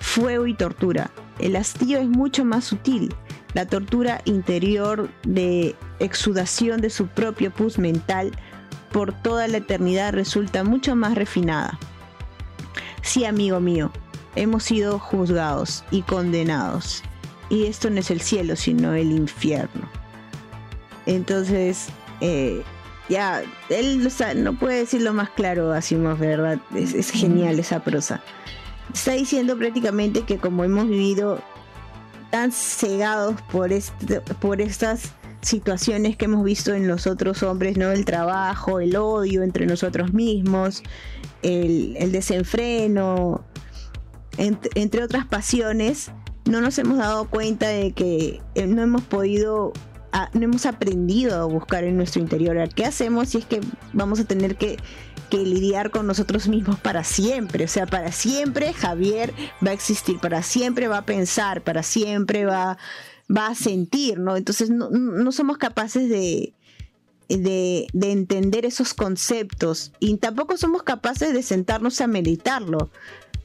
[0.00, 1.10] Fuego y tortura.
[1.38, 3.14] El hastío es mucho más sutil.
[3.54, 8.32] La tortura interior de exudación de su propio pus mental
[8.92, 11.78] por toda la eternidad resulta mucho más refinada.
[13.02, 13.90] Sí, amigo mío,
[14.36, 17.02] hemos sido juzgados y condenados
[17.50, 19.88] y esto no es el cielo, sino el infierno.
[21.04, 21.88] Entonces,
[22.20, 22.62] eh,
[23.08, 26.58] ya, él no puede decirlo más claro, así más verdad.
[26.74, 28.22] Es, genial esa prosa.
[28.92, 31.40] Está diciendo prácticamente que como hemos vivido
[32.30, 35.12] tan cegados por, este, por estas
[35.42, 37.90] situaciones que hemos visto en los otros hombres, ¿no?
[37.90, 40.82] El trabajo, el odio entre nosotros mismos,
[41.42, 43.44] el, desenfreno,
[44.36, 46.10] entre otras pasiones,
[46.44, 49.72] no nos hemos dado cuenta de que eh, no hemos podido,
[50.32, 52.56] no hemos aprendido a buscar en nuestro interior.
[52.74, 53.60] ¿Qué hacemos si es que
[53.92, 54.78] vamos a tener que,
[55.30, 57.64] lidiar con nosotros mismos para siempre?
[57.64, 59.32] O sea, para siempre Javier
[59.64, 62.78] va a existir, para siempre va a pensar, para siempre va,
[63.34, 64.36] va a sentir, ¿no?
[64.36, 66.52] Entonces no, somos capaces de,
[67.28, 72.90] de, de, entender esos conceptos y tampoco somos capaces de sentarnos a meditarlo.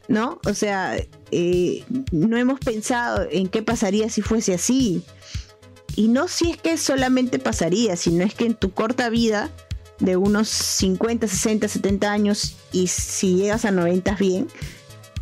[0.08, 0.40] ¿no?
[0.46, 0.98] O sea,
[1.32, 5.04] eh, no hemos pensado en qué pasaría si fuese así.
[5.96, 9.50] Y no si es que solamente pasaría, sino es que en tu corta vida
[10.00, 14.48] de unos 50, 60, 70 años y si llegas a 90 bien,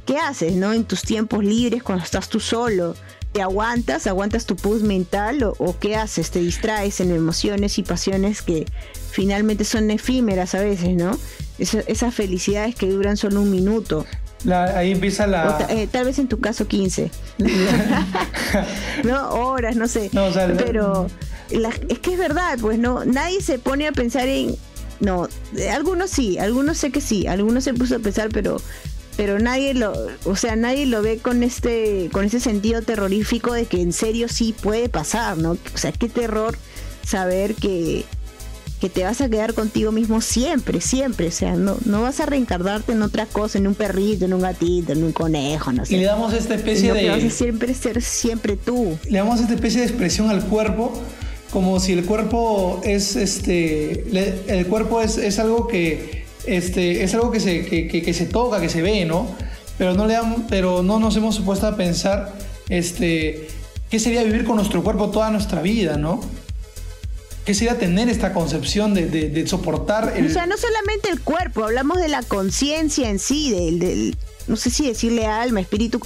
[0.06, 0.74] ¿qué haces, no?
[0.74, 2.96] En tus tiempos libres, cuando estás tú solo,
[3.34, 4.08] ¿te aguantas?
[4.08, 5.44] ¿Aguantas tu puz mental?
[5.44, 6.32] ¿O, qué haces?
[6.32, 8.66] ¿Te distraes en emociones y pasiones que
[9.12, 11.18] finalmente son efímeras a veces, ¿no?
[11.60, 14.08] esas felicidades que duran solo un minuto
[14.52, 15.66] ahí empieza la.
[15.70, 17.12] Eh, tal vez en tu caso 15.
[19.04, 20.10] no, horas, no sé.
[20.58, 21.08] Pero
[21.50, 24.56] es que es verdad, pues no, nadie se pone a pensar en.
[25.00, 25.28] No,
[25.72, 28.58] algunos sí, algunos sé que sí, algunos se puso a pensar, pero
[29.16, 29.94] pero nadie lo,
[30.26, 34.28] o sea, nadie lo ve con este, con ese sentido terrorífico de que en serio
[34.28, 35.52] sí puede pasar, ¿no?
[35.52, 36.58] O sea, qué terror
[37.06, 38.06] saber que,
[38.84, 41.28] que te vas a quedar contigo mismo siempre, siempre.
[41.28, 44.42] O sea, no, no vas a reencarnarte en otra cosa, en un perrito, en un
[44.42, 45.96] gatito, en un conejo, no sé.
[45.96, 47.08] Y le damos esta especie de.
[47.08, 48.98] Vas a siempre ser siempre tú.
[49.10, 51.02] Le damos esta especie de expresión al cuerpo,
[51.50, 54.04] como si el cuerpo es este.
[54.48, 56.26] el cuerpo es, es, algo que.
[56.46, 59.34] Este, es algo que se, que, que, se toca, que se ve, ¿no?
[59.78, 62.34] Pero no, le damos, pero no nos hemos puesto a pensar
[62.68, 63.48] este,
[63.90, 66.20] qué sería vivir con nuestro cuerpo toda nuestra vida, ¿no?
[67.46, 70.28] ¿Qué sería tener esta concepción de, soportar el...
[70.28, 74.16] O sea, no solamente el cuerpo, hablamos de la conciencia en sí, del,
[74.48, 76.00] no sé si decirle alma, espíritu,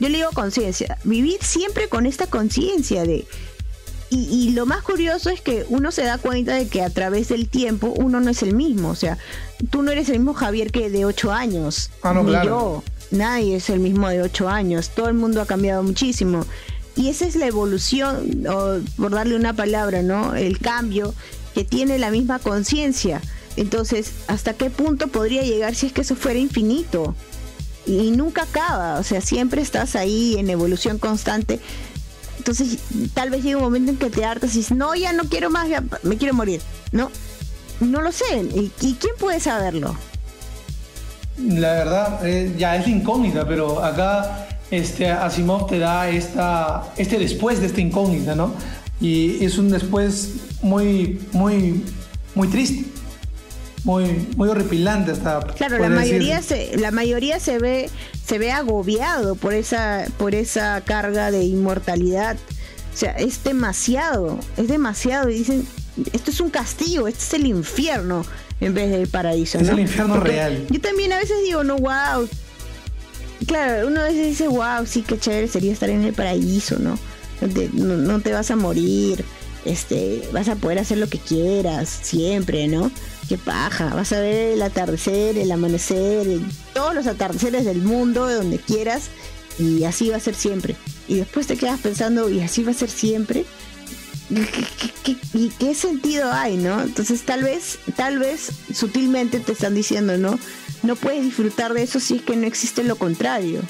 [0.00, 3.26] yo le digo conciencia, vivir siempre con esta conciencia de...
[4.12, 7.48] Y, lo más curioso es que uno se da cuenta de que a través del
[7.48, 9.18] tiempo uno no es el mismo, o sea,
[9.70, 12.82] tú no eres el mismo Javier que de 8 años, ah, no, ni yo,
[13.12, 16.44] nadie es el mismo de 8 años, todo el mundo ha cambiado muchísimo.
[16.96, 20.34] Y esa es la evolución, o por darle una palabra, ¿no?
[20.34, 21.14] El cambio
[21.54, 23.20] que tiene la misma conciencia.
[23.56, 27.14] Entonces, ¿hasta qué punto podría llegar si es que eso fuera infinito?
[27.86, 31.60] Y nunca acaba, o sea, siempre estás ahí en evolución constante.
[32.38, 32.78] Entonces,
[33.14, 35.50] tal vez llega un momento en que te hartas y dices, no, ya no quiero
[35.50, 36.60] más, ya me quiero morir,
[36.92, 37.10] ¿no?
[37.80, 38.24] No lo sé.
[38.80, 39.96] ¿Y, quién puede saberlo?
[41.38, 47.60] La verdad, eh, ya es incógnita, pero acá este, Asimov te da esta, este después
[47.60, 48.54] de esta incógnita, ¿no?
[49.00, 51.82] Y es un después muy, muy,
[52.34, 52.84] muy triste,
[53.84, 55.40] muy, muy horripilante hasta.
[55.40, 57.90] Claro, la mayoría, se, la mayoría se ve,
[58.26, 62.36] se ve agobiado por esa, por esa carga de inmortalidad.
[62.92, 65.30] O sea, es demasiado, es demasiado.
[65.30, 65.66] Y dicen,
[66.12, 68.24] esto es un castigo, esto es el infierno
[68.60, 69.58] en vez del paraíso.
[69.58, 70.66] Es el infierno real.
[70.68, 72.28] Yo también a veces digo, no, wow,
[73.46, 76.98] claro, uno a veces dice, wow, sí, qué chévere sería estar en el paraíso, ¿no?
[77.72, 79.24] No te, vas a morir,
[79.64, 82.90] este, vas a poder hacer lo que quieras, siempre, ¿no?
[83.28, 86.26] Qué paja, vas a ver el atardecer, el amanecer,
[86.74, 89.04] todos los atardeceres del mundo, de donde quieras,
[89.58, 90.76] y así va a ser siempre.
[91.08, 93.46] Y después te quedas pensando, y así va a ser siempre.
[95.32, 96.82] y qué sentido hay, no?
[96.82, 100.38] Entonces tal vez, tal vez sutilmente te están diciendo, ¿no?
[100.82, 103.60] No puedes disfrutar de eso si es que no existe lo contrario.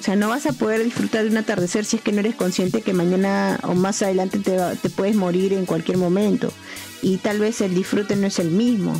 [0.00, 2.34] O sea, no vas a poder disfrutar de un atardecer si es que no eres
[2.34, 6.52] consciente que mañana o más adelante te, te puedes morir en cualquier momento.
[7.00, 8.94] Y tal vez el disfrute no es el mismo,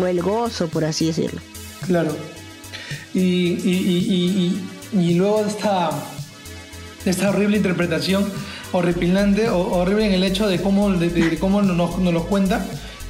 [0.00, 1.40] o el gozo, por así decirlo.
[1.86, 2.16] Claro.
[3.12, 4.60] Y, y,
[4.92, 5.90] y, y luego de esta,
[7.04, 8.30] esta horrible interpretación,
[8.72, 12.64] horripilante, horrible en el hecho de cómo, de, cómo nos, nos lo cuenta,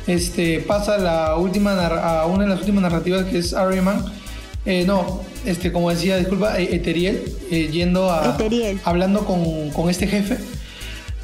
[0.06, 4.04] este, pasa la última a una de las últimas narrativas que es Ariman.
[4.64, 8.36] Eh, no, este, como decía, disculpa, e-, Eteriel, eh, yendo a.
[8.84, 10.38] Hablando con, con, este jefe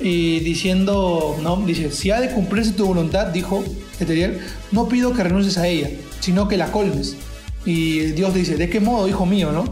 [0.00, 3.64] y diciendo, no, dice, si ha de cumplirse tu voluntad, dijo
[4.00, 4.40] Eteriel,
[4.72, 7.16] no pido que renuncies a ella, sino que la colmes.
[7.64, 9.64] Y Dios dice, ¿de qué modo, hijo mío, no?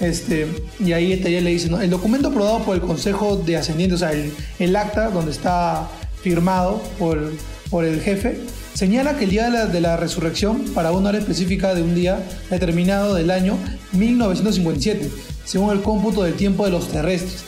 [0.00, 0.46] Este,
[0.80, 1.80] y ahí Eteriel le dice, ¿no?
[1.80, 5.88] el documento aprobado por el Consejo de Ascendientes, o sea, el, el acta donde está
[6.22, 7.32] firmado por
[7.74, 8.38] por el jefe,
[8.74, 13.16] señala que el día de la, resurrección para una hora específica de un día determinado
[13.16, 13.58] del año
[13.90, 15.10] 1957,
[15.44, 17.42] según el cómputo del tiempo de los terrestres.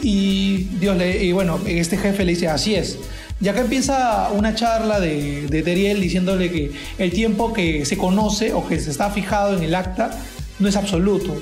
[0.00, 2.98] Y Dios le, y bueno, este jefe le dice, así es.
[3.40, 8.52] Ya que empieza una charla de, de Teriel diciéndole que el tiempo que se conoce
[8.52, 10.12] o que se está fijado en el acta
[10.60, 11.36] no es absoluto,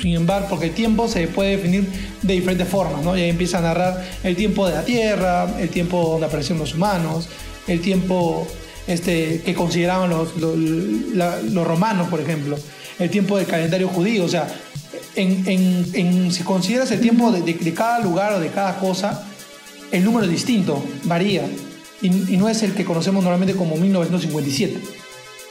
[0.00, 1.88] sin embargo, porque el tiempo se puede definir
[2.22, 3.16] de diferentes formas, ¿no?
[3.16, 6.74] Y ahí empieza a narrar el tiempo de la Tierra, el tiempo donde aparecieron los
[6.74, 7.28] humanos,
[7.66, 8.46] el tiempo
[8.86, 12.58] este, que consideraban los, los, romanos, por ejemplo,
[12.98, 14.46] el tiempo del calendario judío, o sea,
[15.16, 15.44] en,
[15.94, 19.26] en, si consideras el tiempo de, cada lugar o de cada cosa,
[19.90, 21.46] el número es distinto, varía,
[22.02, 24.78] y, no es el que conocemos normalmente como 1957,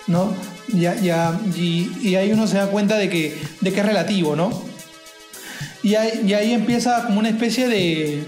[0.07, 0.33] ¿no?
[0.67, 4.61] Ya, ya, y, ahí uno se da cuenta de que, de que es relativo, ¿no?
[5.81, 8.23] Y y ahí empieza como una especie de,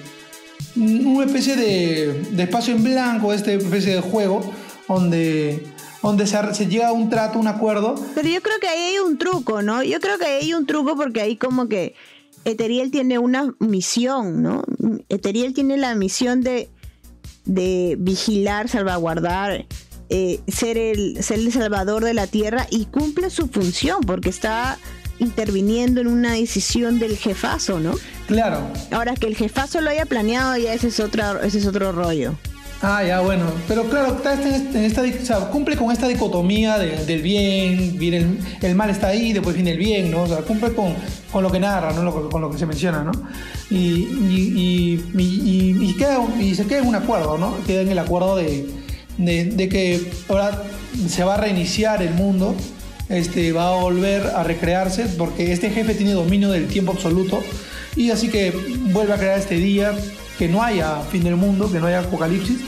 [0.75, 4.53] una especie de, espacio en blanco, esta especie de juego,
[4.87, 5.65] donde,
[6.01, 7.95] donde se, llega a un trato, un acuerdo.
[8.13, 9.83] Pero yo creo que ahí hay un truco, ¿no?
[9.83, 11.95] Yo creo que ahí hay un truco porque ahí como que
[12.43, 14.63] Eteriel tiene una misión, ¿no?
[15.09, 16.69] Eteriel tiene la misión de,
[17.45, 19.65] de vigilar, salvaguardar,
[20.09, 24.77] eh, ser, el, ser el salvador de la tierra y cumple su función porque está
[25.17, 27.95] interviniendo en una decisión del jefazo, ¿no?
[28.27, 28.59] Claro.
[28.91, 32.35] Ahora que el jefazo lo haya planeado, ya ese es otro, ese es otro rollo.
[32.81, 33.45] Ah, ya, bueno.
[33.67, 39.07] Pero claro, está en esta, cumple con esta dicotomía del bien, viene el, mal está
[39.07, 40.23] ahí, después viene el bien, ¿no?
[40.23, 40.93] O sea, cumple con,
[41.31, 42.29] con lo que narra, ¿no?
[42.29, 43.11] con lo que se menciona, ¿no?
[43.69, 47.55] Y, y, y, y, queda, y se queda en un acuerdo, ¿no?
[47.65, 48.67] Queda en el acuerdo de,
[49.17, 50.63] de, de que ahora
[51.07, 52.55] se va a reiniciar el mundo
[53.09, 57.41] este, va a volver a recrearse porque este jefe tiene dominio del tiempo absoluto
[57.95, 58.51] y así que
[58.91, 59.93] vuelve a crear este día,
[60.37, 62.59] que no haya fin del mundo, que no haya apocalipsis.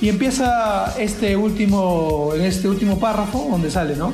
[0.00, 4.12] Y empieza este último, en este último párrafo donde sale, ¿no?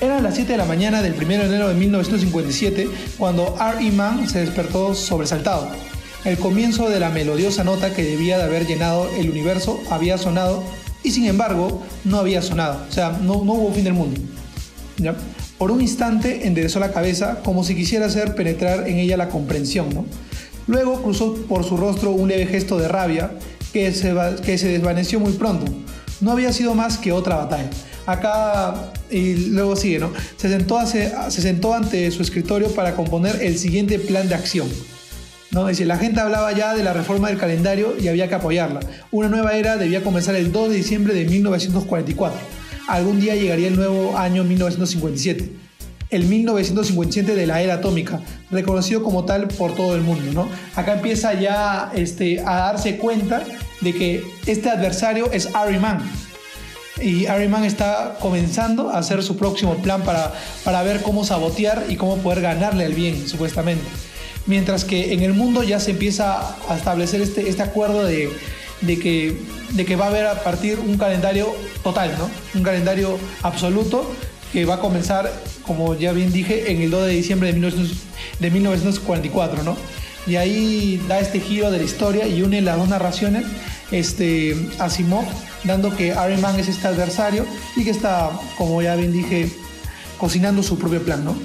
[0.00, 2.88] Eran las 7 de la mañana del 1 de enero de 1957
[3.18, 3.90] cuando R.E.
[3.92, 5.68] Mann se despertó sobresaltado.
[6.24, 10.64] El comienzo de la melodiosa nota que debía de haber llenado el universo había sonado
[11.02, 14.20] y sin embargo no había sonado, o sea, no, no hubo fin del mundo.
[14.98, 15.14] ¿ya?
[15.60, 19.88] Por un instante enderezó la cabeza como si quisiera hacer penetrar en ella la comprensión.
[20.66, 23.32] Luego cruzó por su rostro un leve gesto de rabia
[23.70, 25.70] que se, desvaneció muy pronto.
[26.22, 27.68] No había sido más que otra batalla.
[28.06, 30.00] Acá, y luego sigue.
[30.38, 34.66] Se sentó, se sentó ante su escritorio para componer el siguiente plan de acción.
[35.50, 35.66] ¿no?
[35.66, 38.80] Decir, la gente hablaba ya de la reforma del calendario y había que apoyarla.
[39.10, 42.59] Una nueva era debía comenzar el 2 de diciembre de 1944.
[42.90, 45.48] Algún día llegaría el nuevo año 1957.
[46.10, 50.32] El 1957 de la era atómica, reconocido como tal por todo el mundo.
[50.32, 50.48] ¿no?
[50.74, 53.44] Acá empieza ya este, a darse cuenta
[53.80, 56.00] de que este adversario es Harry Mann.
[57.00, 60.34] Y Harry Mann está comenzando a hacer su próximo plan para,
[60.64, 63.84] para ver cómo sabotear y cómo poder ganarle al bien, supuestamente
[64.46, 68.30] mientras que en el mundo ya se empieza a establecer este, este acuerdo de,
[68.98, 69.40] que,
[69.70, 72.30] de que va a haber a partir un calendario total, ¿no?
[72.54, 74.10] Un calendario absoluto
[74.52, 75.30] que va a comenzar,
[75.62, 77.60] como ya bien dije, en el 2 de diciembre de,
[78.40, 79.76] de 1944, ¿no?
[80.26, 83.44] Y ahí da este giro de la historia y une las dos narraciones,
[83.90, 85.24] este, Asimov,
[85.64, 87.46] dando que Iron Man es este adversario
[87.76, 89.50] y que está, como ya bien dije,
[90.18, 91.36] cocinando su propio plan, ¿no?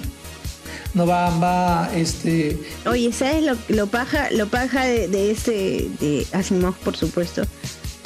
[0.95, 2.57] No va, va, este...
[2.85, 7.43] Oye, ¿sabes lo, lo paja, lo paja de, de este, de Asimov, por supuesto?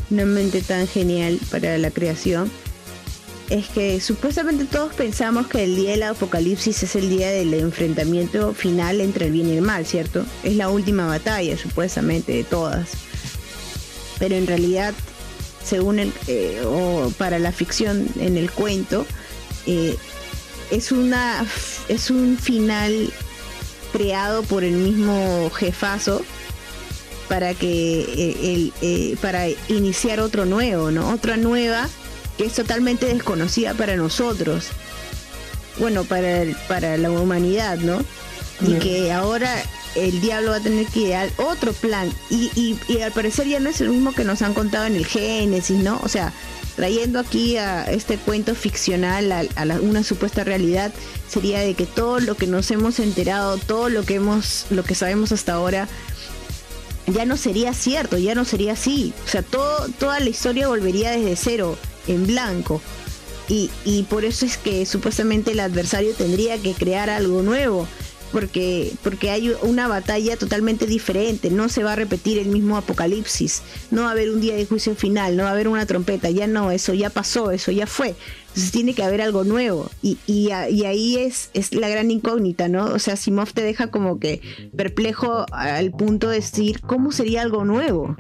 [0.10, 2.52] Una mente tan genial para la creación.
[3.52, 8.54] Es que supuestamente todos pensamos que el día del apocalipsis es el día del enfrentamiento
[8.54, 10.26] final entre el bien y el mal, ¿cierto?
[10.44, 12.90] Es la última batalla, supuestamente, de todas.
[14.18, 14.96] Pero en realidad,
[15.64, 19.06] según el, eh, o para la ficción en el cuento,
[19.68, 19.96] eh,
[20.72, 21.46] es una
[21.88, 23.12] es un final
[23.92, 26.22] creado por el mismo jefazo
[27.28, 31.10] para que eh, el, eh, para iniciar otro nuevo, ¿no?
[31.10, 31.88] Otra nueva
[32.38, 34.68] que es totalmente desconocida para nosotros.
[35.78, 38.04] Bueno, para para la humanidad, ¿no?
[38.62, 39.56] Y que ahora
[39.96, 42.12] el diablo va a tener que idear otro plan.
[42.30, 44.96] Y, y, y al parecer ya no es el mismo que nos han contado en
[44.96, 46.00] el Génesis, ¿no?
[46.04, 46.34] O sea,
[46.80, 50.94] trayendo aquí a este cuento ficcional a, una supuesta realidad
[51.28, 54.96] sería de que todo lo que nos hemos enterado, todo lo que hemos, lo que
[54.96, 55.90] sabemos hasta ahora,
[57.06, 59.14] ya no sería cierto, ya no sería así.
[59.26, 61.78] O sea, todo, toda la historia volvería desde cero,
[62.08, 62.82] en blanco.
[63.50, 67.90] Y, y por eso es que supuestamente el adversario tendría que crear algo nuevo
[68.32, 73.62] porque, porque hay una batalla totalmente diferente, no se va a repetir el mismo apocalipsis,
[73.92, 76.30] no va a haber un día de juicio final, no va a haber una trompeta,
[76.30, 78.16] ya no, eso ya pasó, eso ya fue.
[78.50, 82.86] Entonces tiene que haber algo nuevo y, y, ahí es, es la gran incógnita, ¿no?
[82.86, 84.42] O sea, Simov te deja como que
[84.76, 88.16] perplejo al punto de decir, ¿cómo sería algo nuevo?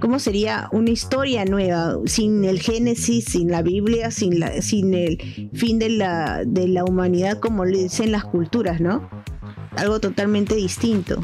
[0.00, 5.50] ¿Cómo sería una historia nueva, sin el Génesis, sin la Biblia, sin, la, sin el
[5.54, 9.08] fin de la, de la humanidad, como le dicen las culturas, ¿no?
[9.78, 11.20] algo totalmente distinto.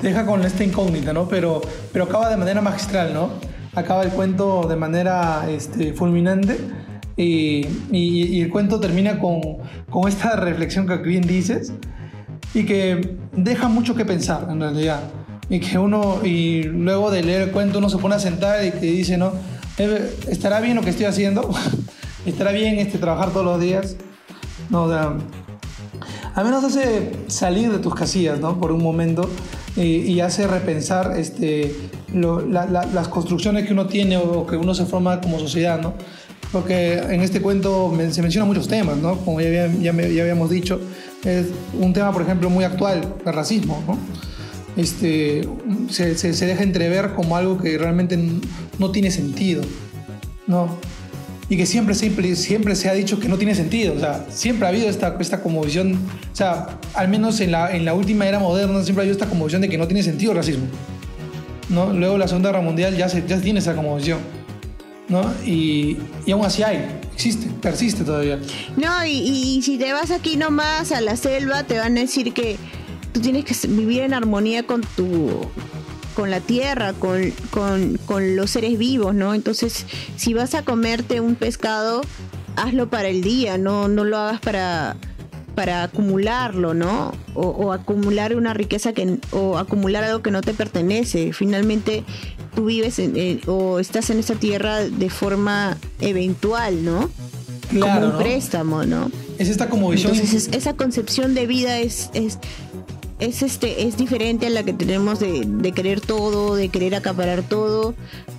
[0.00, 1.28] Deja con esta incógnita, ¿no?
[1.28, 1.60] Pero,
[1.92, 3.30] pero acaba de manera magistral, ¿no?
[3.74, 6.56] Acaba el cuento de manera este, fulminante
[7.16, 9.40] y, y, el cuento termina con,
[9.90, 11.72] con esta reflexión que bien dices
[12.54, 15.00] y que deja mucho que pensar en realidad.
[15.48, 18.70] Y que uno, y luego de leer el cuento, uno se pone a sentar y
[18.70, 19.32] que dice, ¿no?
[19.78, 21.50] Eh, ¿Estará bien lo que estoy haciendo?
[22.26, 23.96] ¿Estará bien este, trabajar todos los días?
[24.70, 25.18] No, o
[26.34, 28.58] al menos hace salir de tus casillas, ¿no?
[28.58, 29.30] Por un momento
[29.76, 31.74] y, hace repensar este,
[32.12, 35.94] las construcciones que uno tiene o que uno se forma como sociedad, ¿no?
[36.52, 39.16] Porque en este cuento se mencionan muchos temas, ¿no?
[39.18, 40.80] Como ya, ya, habíamos dicho,
[41.24, 41.46] es
[41.80, 43.98] un tema, por ejemplo, muy actual, el racismo, ¿no?
[44.76, 45.48] Este,
[45.90, 48.18] se, se, se deja entrever como algo que realmente
[48.78, 49.62] no tiene sentido,
[50.46, 50.78] ¿no?
[51.48, 53.94] y que siempre, siempre, siempre se ha dicho que no tiene sentido.
[53.94, 55.94] O sea, siempre ha habido esta, esta como visión,
[56.32, 59.28] o sea, al menos en la, en la última era moderna, siempre ha habido esta
[59.28, 60.66] como visión de que no tiene sentido el racismo.
[61.68, 61.92] ¿no?
[61.92, 64.20] Luego la Segunda Guerra Mundial ya se, ya tiene esa como visión.
[65.08, 65.34] ¿no?
[65.44, 66.82] Y, y, aún así hay,
[67.12, 68.38] existe, persiste todavía.
[68.76, 72.32] No, y, y si te vas aquí nomás a la selva, te van a decir
[72.32, 72.56] que
[73.14, 75.30] tú tienes que vivir en armonía con tu
[76.14, 79.34] con la tierra, con, con, los seres vivos, ¿no?
[79.34, 79.84] Entonces,
[80.16, 82.02] si vas a comerte un pescado,
[82.54, 84.96] hazlo para el día, no, no lo hagas para,
[85.56, 87.12] para acumularlo, ¿no?
[87.34, 91.32] O, acumular una riqueza que, o acumular algo que no te pertenece.
[91.32, 92.04] Finalmente,
[92.54, 93.02] tú vives
[93.46, 97.10] o estás en esta tierra de forma eventual, ¿no?
[97.70, 99.10] Claro, como un préstamo, ¿no?
[99.38, 100.14] Es esta como visión.
[100.14, 102.38] Entonces, esa concepción de vida es, es
[103.24, 107.42] es este es diferente a la que tenemos de, de querer todo, de querer acaparar
[107.42, 107.94] todo,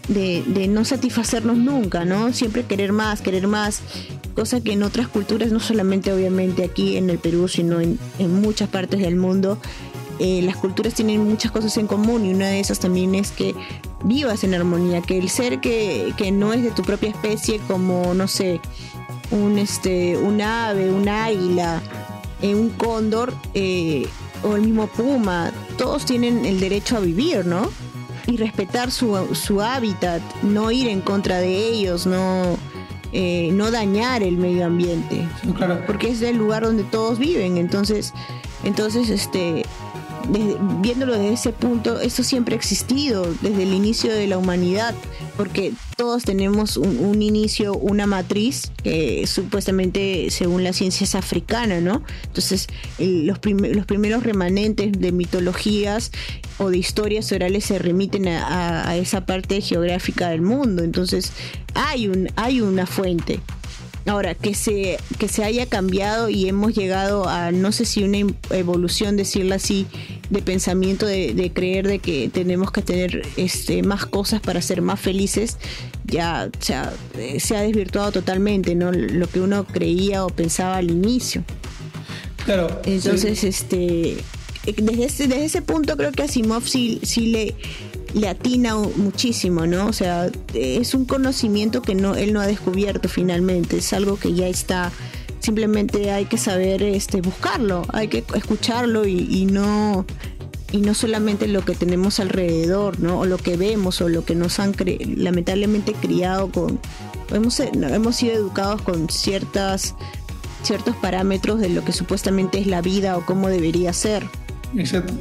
[0.08, 2.34] de, no satisfacernos nunca, ¿no?
[2.34, 3.82] Siempre querer más, querer más,
[4.36, 8.42] cosa que en otras culturas, no solamente obviamente aquí en el Perú, sino en, en
[8.42, 9.58] muchas partes del mundo,
[10.20, 13.54] eh, las culturas tienen muchas cosas en común y una de esas también es que
[14.04, 18.14] vivas en armonía, que el ser que, que no es de tu propia especie, como,
[18.14, 18.62] no sé,
[19.32, 21.82] un, este, un ave, un águila,
[22.42, 24.08] eh, un cóndor eh,
[24.44, 27.70] o el mismo puma, todos tienen el derecho a vivir, ¿no?
[28.28, 32.58] Y respetar su, su hábitat, no ir en contra de ellos, no,
[33.12, 35.28] eh, no dañar el medio ambiente.
[35.56, 35.82] Claro.
[35.86, 37.58] Porque es el lugar donde todos viven.
[37.58, 38.14] Entonces,
[38.64, 39.65] entonces este,
[40.82, 44.96] viéndolo desde ese punto, esto siempre ha existido desde el inicio de la humanidad,
[45.38, 52.04] porque todos tenemos un, inicio, una matriz que supuestamente, según la ciencia, es africana, ¿no?
[52.26, 56.12] Entonces, el, los, prim los, primeros remanentes de mitologías
[56.58, 60.84] o de historias orales se remiten a, a, a esa parte geográfica del mundo.
[60.84, 61.32] Entonces,
[61.74, 63.40] hay, un, hay una fuente.
[64.08, 68.20] Ahora, que se, que se haya cambiado y hemos llegado a, no sé si una
[68.52, 69.88] evolución, decirlo así,
[70.30, 74.84] de pensamiento, de, de creer de que tenemos que tener este, más cosas para ser
[74.84, 75.58] más felices,
[76.06, 76.94] ya o sea,
[77.40, 78.92] se ha desvirtuado totalmente, ¿no?
[78.92, 81.44] Lo que uno creía o pensaba al inicio.
[82.46, 82.80] Claro.
[82.86, 83.48] Entonces, sí.
[83.48, 84.18] este,
[84.74, 87.56] desde ese, desde ese punto creo que Asimov sí, sí le
[88.16, 89.88] le atina muchísimo, ¿no?
[89.88, 94.34] O sea, es un conocimiento que no, él no ha descubierto finalmente, es algo que
[94.34, 94.92] ya está,
[95.40, 100.06] simplemente hay que saber este, buscarlo, hay que escucharlo y, no
[100.72, 103.20] y no solamente lo que tenemos alrededor, ¿no?
[103.20, 104.74] O lo que vemos o lo que nos han
[105.18, 106.80] lamentablemente criado con
[107.34, 109.94] hemos hemos sido educados con ciertas
[110.64, 114.24] ciertos parámetros de lo que supuestamente es la vida o cómo debería ser.
[114.76, 115.14] Exacto.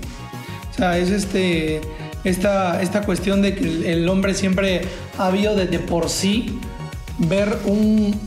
[0.71, 1.81] O sea, es este
[2.25, 4.83] esta, esta cuestión de que el hombre siempre
[5.19, 6.59] ha habido desde por sí
[7.19, 8.19] ver un...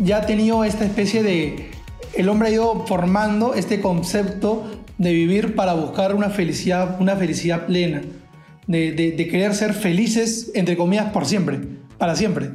[0.00, 1.70] ya ha tenido esta especie de...
[2.14, 4.64] El hombre ha ido formando este concepto
[4.98, 8.02] de vivir para buscar una felicidad, una felicidad plena,
[8.66, 11.60] de, de, de querer ser felices, entre comillas, por siempre,
[11.98, 12.50] para siempre.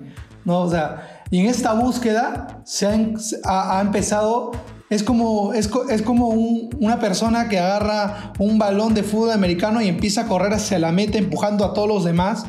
[0.46, 0.62] ¿no?
[0.62, 4.52] O sea, y en esta búsqueda se ha, ha, empezado
[4.90, 9.82] es como, es, es como un, una persona que agarra un balón de fútbol americano
[9.82, 12.46] y empieza a correr hacia la meta empujando a todos los demás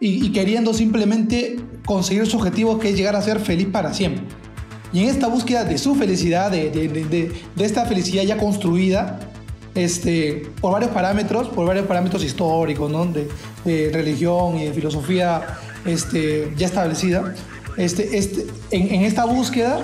[0.00, 4.24] y, y, queriendo simplemente conseguir su objetivo que es llegar a ser feliz para siempre.
[4.92, 9.20] Y en esta búsqueda de su felicidad, de, de, de, de esta felicidad ya construida,
[9.74, 13.06] este, por varios parámetros, por varios parámetros históricos, ¿no?
[13.06, 13.28] de,
[13.92, 17.34] religión y de filosofía este, ya establecida,
[17.76, 19.80] este, este, en, en esta búsqueda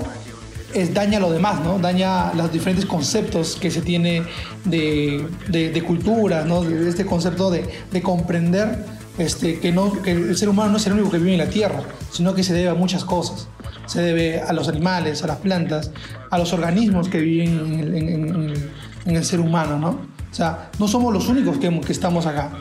[0.74, 1.78] es, daña lo demás, ¿no?
[1.78, 4.22] Daña los diferentes conceptos que se tiene
[4.64, 6.62] de, de, de cultura, ¿no?
[6.62, 8.84] De este concepto de, de comprender
[9.18, 11.51] este, que, no, que el ser humano no es el único que vive en la
[11.51, 13.48] Tierra, sino que se debe a muchas cosas.
[13.86, 15.90] Se debe a los animales, a las plantas,
[16.30, 18.70] a los organismos que viven en el, en, en,
[19.06, 19.88] en el ser humano, ¿no?
[20.30, 22.52] O sea, no somos los únicos que, que estamos acá.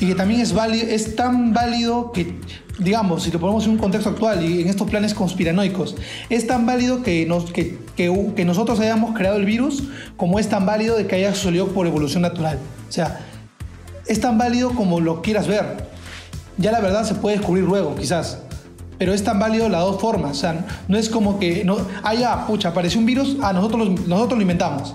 [0.00, 2.38] Y que también es, válido, es tan válido que
[2.78, 5.96] digamos, si lo ponemos en un contexto actual y en estos planes conspiranoicos,
[6.28, 9.84] es tan válido que, nos, que, que, que, nosotros hayamos creado el virus
[10.16, 12.58] como es tan válido de que haya sucedido por evolución natural.
[12.88, 13.20] O sea,
[14.06, 15.88] es tan válido como lo quieras ver.
[16.58, 18.38] Ya la verdad se puede descubrir luego, quizás.
[18.98, 20.32] Pero es tan válido las dos formas.
[20.32, 24.06] O sea, no es como que, no, ah, ya, pucha, apareció un virus, ah, nosotros
[24.06, 24.94] nosotros lo inventamos.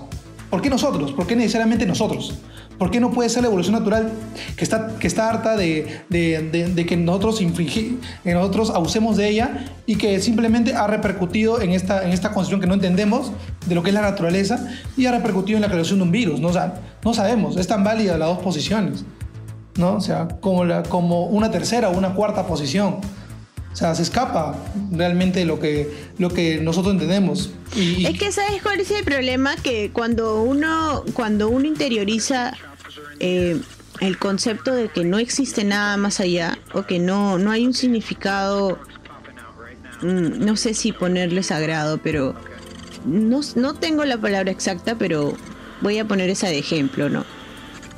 [0.50, 1.12] ¿Por qué nosotros?
[1.12, 2.34] ¿Por qué necesariamente nosotros?
[2.78, 4.10] ¿Por qué no puede ser la evolución natural
[4.56, 9.16] que está, que está harta de, de, de, de que nosotros, infringir, que nosotros abusemos
[9.16, 13.32] de ella y que simplemente ha repercutido en esta, en esta concepción que no entendemos
[13.66, 16.40] de lo que es la naturaleza y ha repercutido en la creación de un virus?
[16.40, 19.04] No, o sea, no sabemos, es tan válida las dos posiciones,
[19.76, 19.94] ¿no?
[19.94, 22.96] O sea, como, la, como una tercera o una cuarta posición.
[23.72, 24.54] O sea, se escapa
[24.90, 27.50] realmente lo que, lo que nosotros entendemos.
[27.74, 32.52] Es que sabes cuál es el problema que cuando uno cuando uno interioriza
[33.18, 33.58] eh,
[34.00, 37.72] el concepto de que no existe nada más allá o que no no hay un
[37.72, 38.78] significado
[40.02, 42.34] mmm, no sé si ponerle sagrado, pero
[43.06, 45.34] no, no tengo la palabra exacta, pero
[45.80, 47.24] voy a poner esa de ejemplo, ¿no?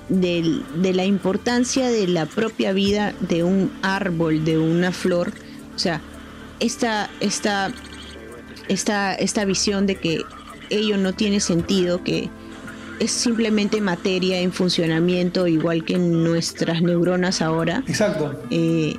[0.09, 5.33] De, de la importancia de la propia vida de un árbol, de una flor,
[5.75, 6.01] o sea,
[6.61, 7.73] esta, esta,
[8.69, 10.23] esta, esta visión de que
[10.71, 12.31] ello no tiene sentido, que
[13.01, 17.83] es simplemente materia en funcionamiento, igual que nuestras neuronas ahora.
[17.87, 18.41] Exacto.
[18.51, 18.97] Eh,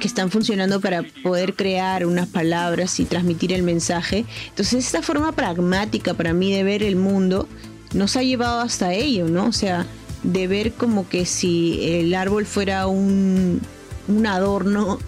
[0.00, 4.24] que están funcionando para poder crear unas palabras y transmitir el mensaje.
[4.48, 7.48] Entonces, esta forma pragmática para mí de ver el mundo
[7.92, 9.46] nos ha llevado hasta ello, ¿no?
[9.46, 9.86] O sea,
[10.24, 13.60] de ver como que si el árbol fuera un,
[14.08, 14.98] un adorno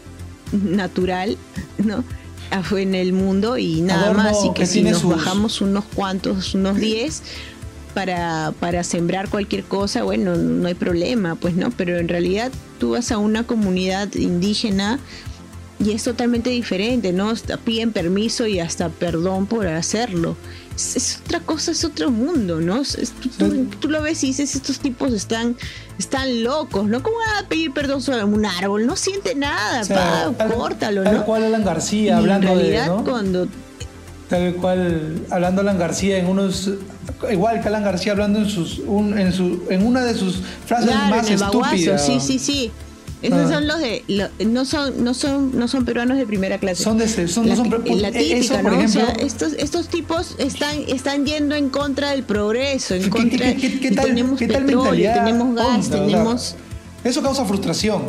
[0.53, 1.37] natural,
[1.79, 2.05] ¿no?
[2.77, 4.45] en el mundo y nada más.
[4.45, 7.23] Y que, si nos bajamos unos cuantos, unos 10
[7.95, 11.71] para, para sembrar cualquier cosa, bueno, no hay problema, pues no.
[11.71, 14.99] Pero en realidad tú vas a una comunidad indígena
[15.79, 17.33] y es totalmente diferente, ¿no?
[17.65, 20.37] Piden permiso y hasta perdón por hacerlo
[20.77, 22.83] es, otra cosa, es otro mundo, ¿no?
[23.81, 25.57] tú, lo ves y dices, estos tipos están,
[25.99, 27.03] están locos, ¿no?
[27.03, 28.87] ¿Cómo van a pedir perdón sobre un árbol?
[28.87, 29.83] No siente nada,
[30.37, 31.11] pa, córtalo, ¿no?
[31.11, 33.05] Tal cual Alan García hablando en realidad, de, ¿no?
[33.05, 33.49] cuando...
[34.29, 36.71] Tal cual, hablando Alan García en unos...
[37.31, 41.31] Igual que Alan García hablando en, sus, en, su, en una de sus frases más
[41.31, 42.05] estúpidas.
[42.05, 42.73] sí, sí, sí.
[43.27, 43.55] Esos ah.
[43.55, 44.05] son los de
[44.47, 46.83] no son no son no son peruanos de primera clase.
[46.83, 48.79] Son de son, no son la típica, ¿no?
[48.79, 53.81] o sea, estos estos tipos están están yendo en contra del progreso, en contra ¿qué,
[53.81, 56.55] qué, tal, tenemos petróleo, tenemos gas, tenemos
[57.05, 58.03] eso causa frustración.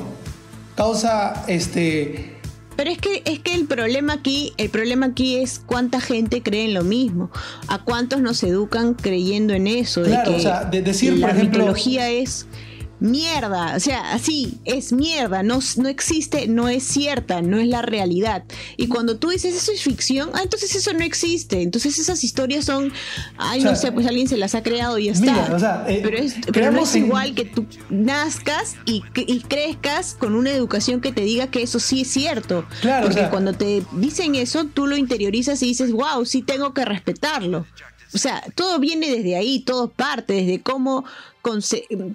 [0.76, 2.38] Causa este
[2.78, 6.66] pero es que es que el problema aquí, el problema aquí es cuánta gente cree
[6.66, 7.32] en lo mismo,
[7.68, 11.28] a cuántos nos educan creyendo en eso, claro, de que o sea, de decir, la
[11.28, 12.46] por ejemplo, es
[13.00, 17.82] mierda, o sea, así, es mierda, no, no existe, no es cierta, no es la
[17.82, 18.44] realidad.
[18.76, 22.66] Y cuando tú dices eso es ficción, ah, entonces eso no existe, entonces esas historias
[22.66, 22.92] son,
[23.38, 25.86] ay, no sé, pues alguien se las ha creado y ya está.
[25.88, 30.52] Eh, pero, es, pero no es igual que tú nazcas y, y, crezcas con una
[30.52, 32.66] educación que te diga que eso sí es cierto.
[32.82, 36.86] Claro, Porque cuando te dicen eso, tú lo interiorizas y dices, wow, sí tengo que
[36.86, 37.66] respetarlo.
[38.14, 41.06] O sea, todo viene desde ahí, todo parte, desde cómo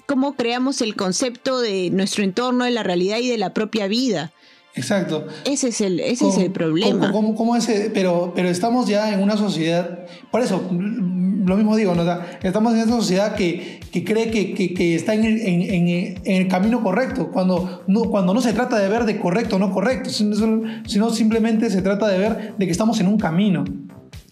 [0.06, 4.32] cómo creamos el concepto de nuestro entorno, de la realidad y de la propia vida.
[4.74, 5.26] Exacto.
[5.44, 7.12] Ese es el, ese es el problema.
[7.12, 12.04] ¿cómo, ese, pero, pero estamos ya en una sociedad, por eso, lo mismo digo, ¿no?
[12.42, 16.48] estamos en una sociedad que, que cree que, que, está en el, en, en, el,
[16.48, 20.08] camino correcto, cuando no, cuando no se trata de ver de correcto o no correcto,
[20.08, 23.64] sino, sino simplemente se trata de ver de que estamos en un camino.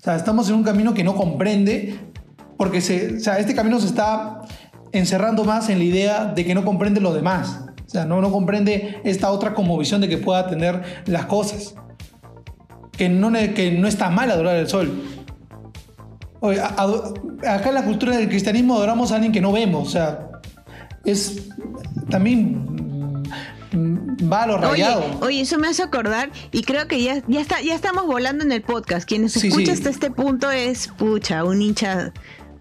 [0.00, 1.98] O sea, estamos en un camino que no comprende,
[2.56, 4.40] porque se, o sea, este camino se está
[4.92, 7.60] encerrando más en la idea de que no comprende lo demás.
[7.86, 11.74] O sea, no, no comprende esta otra como visión de que pueda tener las cosas.
[12.92, 15.02] Que no, que no está mal adorar el sol.
[17.46, 19.88] acá en la cultura del cristianismo adoramos a alguien que no vemos.
[19.88, 20.30] O sea,
[21.04, 21.48] es
[22.08, 23.22] también
[23.72, 25.04] va a lo rayado.
[25.20, 28.52] Oye, eso me hace acordar y creo que ya, ya, está, ya estamos volando en
[28.52, 29.08] el podcast.
[29.08, 32.12] Quienes escuchan hasta este punto es, pucha, un hincha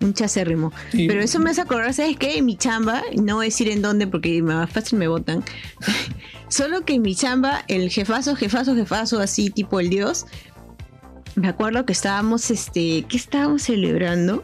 [0.02, 0.72] un chacérrimo.
[0.92, 2.38] Pero eso me hace acordar, ¿sabes qué?
[2.38, 5.44] En mi chamba, no voy a decir en dónde porque más fácil me votan.
[6.48, 10.26] Solo que en mi chamba, el jefazo, jefazo, jefazo, así tipo el dios,
[11.36, 14.44] me acuerdo que estábamos, este, ¿qué estábamos celebrando?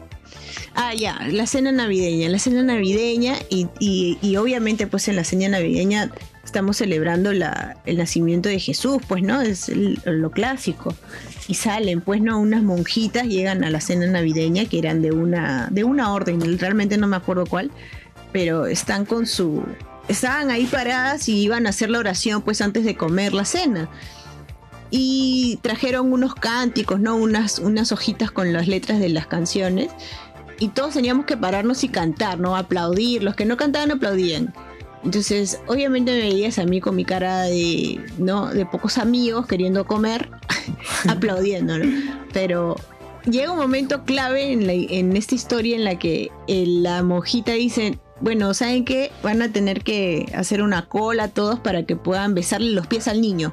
[0.74, 5.48] Ah, ya, la cena navideña, la cena navideña y, y, obviamente pues en la cena
[5.48, 6.12] navideña
[6.46, 9.42] estamos celebrando el nacimiento de Jesús, pues, ¿no?
[9.42, 9.70] Es
[10.04, 10.94] lo clásico
[11.48, 15.68] y salen, pues no, unas monjitas llegan a la cena navideña que eran de una,
[15.70, 17.70] de una orden, realmente no me acuerdo cuál,
[18.32, 19.62] pero están con su,
[20.08, 23.88] estaban ahí paradas y iban a hacer la oración pues antes de comer la cena.
[24.88, 27.16] Y trajeron unos cánticos, ¿no?
[27.16, 29.90] Unas, unas hojitas con las letras de las canciones.
[30.60, 32.56] Y todos teníamos que pararnos y cantar, ¿no?
[32.56, 33.24] Aplaudir.
[33.24, 34.54] Los que no cantaban aplaudían.
[35.04, 38.48] Entonces, obviamente me veías a mí con mi cara de, ¿no?
[38.48, 40.30] de pocos amigos queriendo comer,
[41.08, 41.74] aplaudiendo,
[42.32, 42.76] Pero
[43.30, 48.84] llega un momento clave en, esta historia en la que la monjita dice, bueno, ¿saben
[48.84, 49.12] qué?
[49.22, 53.20] Van a tener que hacer una cola todos para que puedan besarle los pies al
[53.20, 53.52] niño.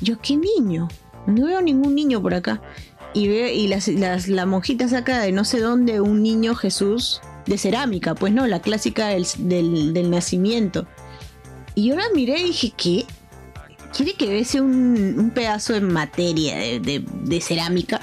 [0.00, 0.88] Yo, ¿qué niño?
[1.26, 2.60] No veo ningún niño por acá.
[3.12, 3.88] Y, ve, y las,
[4.28, 8.60] la monjita saca de no sé dónde un niño Jesús de cerámica, pues no, la
[8.60, 10.86] clásica del, nacimiento.
[11.74, 13.06] Y yo la miré y dije, ¿qué?
[13.96, 18.00] ¿Quiere que bese un, pedazo de materia de, cerámica?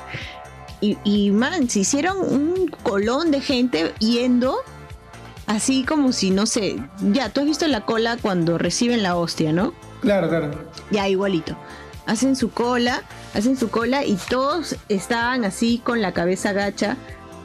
[0.82, 4.58] Y, y, man, se hicieron un colón de gente yendo
[5.48, 9.52] así como si, no sé, ya, tú has visto la cola cuando reciben la hostia,
[9.52, 9.74] ¿no?
[10.02, 10.52] Claro, claro.
[10.92, 11.58] Ya, igualito.
[12.06, 13.02] Hacen su cola,
[13.34, 16.98] hacen su cola y todos estaban así con la cabeza gacha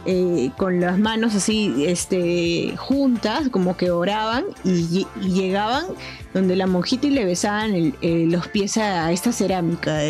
[0.05, 5.87] eh, con las manos así este, juntas, como que oraban y, llegaban
[6.35, 10.01] donde la monjita y le besaban eh, los pies a, esta cerámica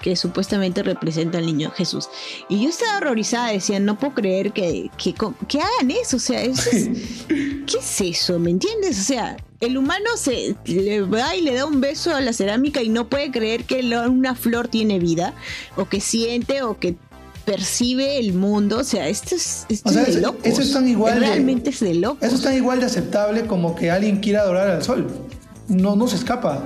[0.00, 2.08] que supuestamente representa al niño Jesús.
[2.48, 6.40] Y yo estaba horrorizada, decía, no puedo creer que, que, hagan eso, o sea,
[7.28, 8.38] ¿qué es eso?
[8.38, 8.98] ¿Me entiendes?
[8.98, 12.82] O sea, el humano se le va y le da un beso a la cerámica
[12.82, 15.34] y no puede creer que una flor tiene vida,
[15.76, 16.96] o que siente, o que
[17.44, 18.78] percibe el mundo.
[18.78, 20.40] O sea, esto es, esto es de eso, locos.
[20.44, 22.22] eso es tan igual de- Realmente es de locos.
[22.22, 25.06] Eso es tan igual de aceptable como que alguien quiera adorar al sol.
[25.68, 26.62] No, no se escapa.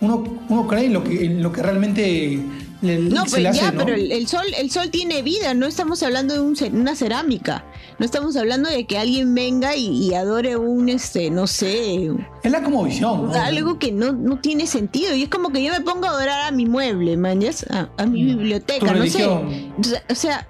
[0.00, 2.38] Uno, uno cree en lo que, en lo que realmente
[2.82, 3.84] No, pues hace, ya, ¿no?
[3.84, 7.64] pero el, el sol, el sol tiene vida, no estamos hablando de un una cerámica,
[7.98, 12.10] no estamos hablando de que alguien venga y, y adore un, este, no sé,
[12.42, 13.28] Es la como visión.
[13.28, 13.34] ¿no?
[13.34, 15.14] algo que no, no tiene sentido.
[15.14, 17.40] Y es como que yo me pongo a adorar a mi mueble, man,
[17.70, 18.26] a, a mi Mm.
[18.26, 19.18] biblioteca, no sé.
[19.26, 19.74] religión.
[19.78, 20.48] O sea, o sea,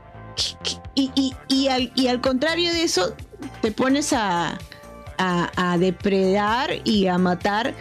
[0.95, 3.15] y, y, y, al, y al contrario de eso,
[3.63, 4.59] te pones a,
[5.19, 7.75] a, a depredar y a matar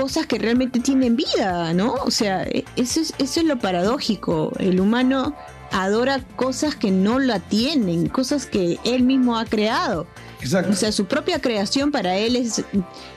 [0.00, 1.92] cosas que realmente tienen vida, ¿no?
[2.06, 4.50] O sea, e- eso es, eso es lo paradójico.
[4.58, 5.36] El humano
[5.72, 10.06] adora cosas que no la tienen, cosas que él mismo ha creado.
[10.40, 10.72] Exacto.
[10.72, 12.64] O sea, su propia creación para él es,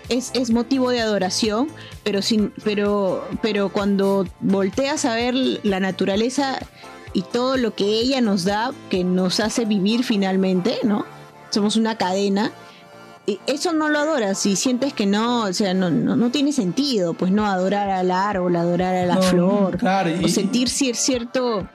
[0.10, 1.69] es, es motivo de adoración,
[2.03, 6.60] pero, sin, pero, pero cuando volteas a ver la naturaleza
[7.14, 11.05] y todo lo que ella nos da, que nos hace vivir finalmente, ¿no?
[11.49, 12.51] Somos una cadena.
[13.48, 17.14] Eso no lo adoras y sientes que no, o sea, no, no, no tiene sentido,
[17.14, 20.95] pues no adorar al árbol, adorar a la No, flor, claro, y- o sentir cier-
[20.95, 21.66] cierto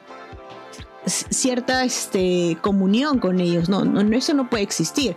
[1.06, 3.70] cierta este, comunión con ellos.
[3.70, 5.16] No, no, eso no puede existir.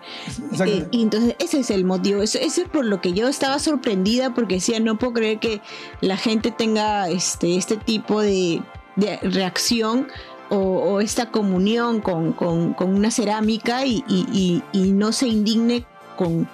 [0.65, 2.21] Eh, y entonces ese es el motivo.
[2.21, 5.59] Eso, ese es por lo que yo estaba sorprendida porque decía, no puedo creer que
[5.99, 8.61] la gente tenga este, este tipo de,
[8.95, 10.07] de reacción
[10.49, 15.27] o, o esta comunión con, con- con una cerámica y, y- y- y no se
[15.27, 15.85] indigne
[16.21, 16.47] con,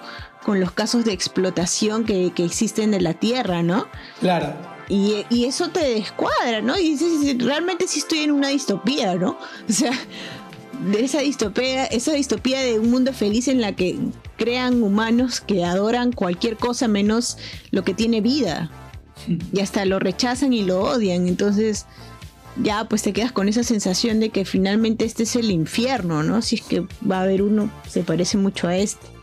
[0.44, 3.86] con los casos de explotación que, que existen de la tierra, ¿no?
[4.18, 4.54] Claro.
[4.88, 6.78] Y, y eso te descuadra, ¿no?
[6.78, 9.36] Y dices, realmente sí estoy en una distopía, ¿no?
[9.68, 9.92] O sea,
[10.90, 13.98] de esa distopía, esa distopía de un mundo feliz en la que
[14.38, 17.36] crean humanos que adoran cualquier cosa menos
[17.70, 18.70] lo que tiene vida.
[19.52, 21.28] Y hasta lo rechazan y lo odian.
[21.28, 21.84] Entonces,
[22.56, 26.40] ya pues te quedas con esa sensación de que finalmente este es el infierno, ¿no?
[26.40, 29.17] Si es que va a haber uno, se parece mucho a este.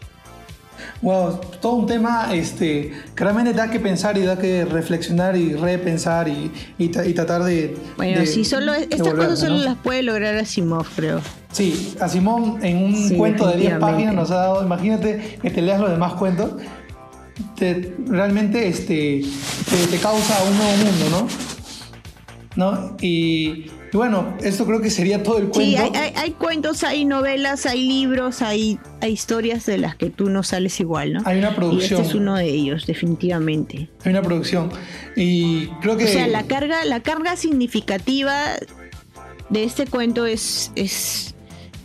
[1.01, 5.53] Wow, todo un tema este, que realmente da que pensar y da que reflexionar y
[5.53, 7.75] repensar y, y, tra- y tratar de.
[7.97, 9.63] Bueno, de- sí, solo de estas cosas solo ¿no?
[9.63, 11.21] las puede lograr Asimov, creo.
[11.51, 13.93] Sí, a Simón en un Sí, cuento de 10 definitivamente.
[13.93, 16.51] páginas nos ha dado, imagínate que te leas los demás cuentos,
[17.57, 19.21] te, realmente este,
[19.69, 21.27] te, te causa un nuevo mundo,
[22.55, 22.71] ¿no?
[22.71, 22.97] ¿No?
[23.01, 23.65] Y
[23.95, 25.59] bueno, esto creo que sería todo el cuento.
[25.61, 30.09] Sí, hay, hay- hay cuentos, hay novelas, hay libros, hay, hay historias de las que
[30.09, 31.21] tú no sales igual, ¿no?
[31.25, 32.01] Hay una Y producción.
[32.01, 33.89] este es uno de ellos, definitivamente.
[34.03, 34.69] Hay una producción.
[35.15, 36.05] Y creo que...
[36.05, 38.33] O sea, la carga, la carga significativa
[39.49, 41.35] de este cuento es, es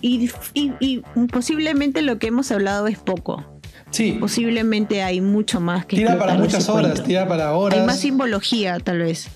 [0.01, 3.45] y, y- y posiblemente lo que hemos hablado es poco.
[3.91, 7.03] sí, Posiblemente hay mucho más que tira para muchas horas, cuento.
[7.03, 7.79] tira para horas.
[7.81, 9.29] Hay más simbología, tal vez.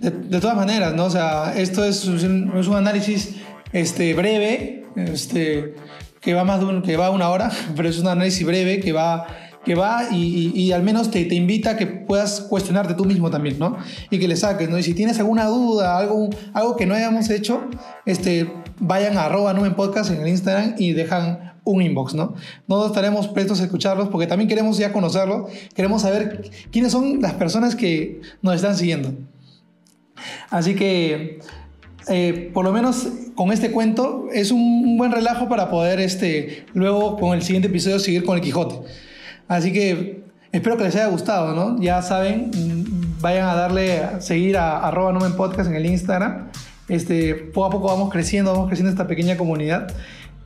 [0.00, 1.06] De, todas maneras, ¿no?
[1.06, 3.34] O sea, esto es un, análisis
[3.72, 5.74] este, breve, este,
[6.20, 9.26] que va más de que va una hora, pero es un análisis breve que va,
[9.64, 13.76] que va y, al menos te, invita a que puedas cuestionarte tú mismo también, ¿no?
[14.10, 14.78] Y que le saques, ¿no?
[14.78, 17.62] Y si tienes alguna duda, algo, algo que no hayamos hecho,
[18.06, 22.34] este, vayan a arroba Numen podcast en el Instagram y dejan un inbox, ¿no?
[22.66, 27.34] Nosotros estaremos prestos a escucharlos porque también queremos ya conocerlos, queremos saber quiénes son las
[27.34, 29.12] personas que nos están siguiendo.
[30.50, 31.40] Así que,
[32.08, 37.16] eh, por lo menos con este cuento, es un, buen relajo para poder este, luego
[37.18, 38.76] con el siguiente episodio seguir con el Quijote.
[39.46, 41.80] Así que espero que les haya gustado, ¿no?
[41.80, 46.50] Ya saben, mm, vayan a darle a seguir a arroba Podcast en el Instagram.
[46.88, 49.92] Este, poco a poco vamos creciendo, vamos creciendo esta pequeña comunidad.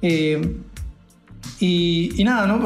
[0.03, 0.59] Eh,
[1.61, 2.61] y, y nada, ¿no?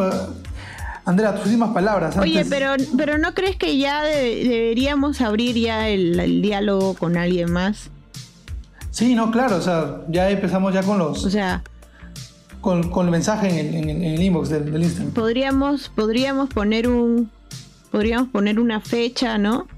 [1.07, 2.17] Andrea, tus últimas palabras.
[2.19, 7.17] Oye, pero, pero ¿no crees que ya de- deberíamos abrir ya el, el diálogo con
[7.17, 7.91] alguien más?
[8.91, 11.25] Sí, no, claro, o sea, ya empezamos ya con los...
[11.25, 11.63] O sea,
[12.61, 15.13] con, con el mensaje en el, en el- inbox del, del Instagram.
[15.13, 17.31] podríamos, podríamos poner un,
[17.93, 19.69] podríamos poner una fecha, ¿no?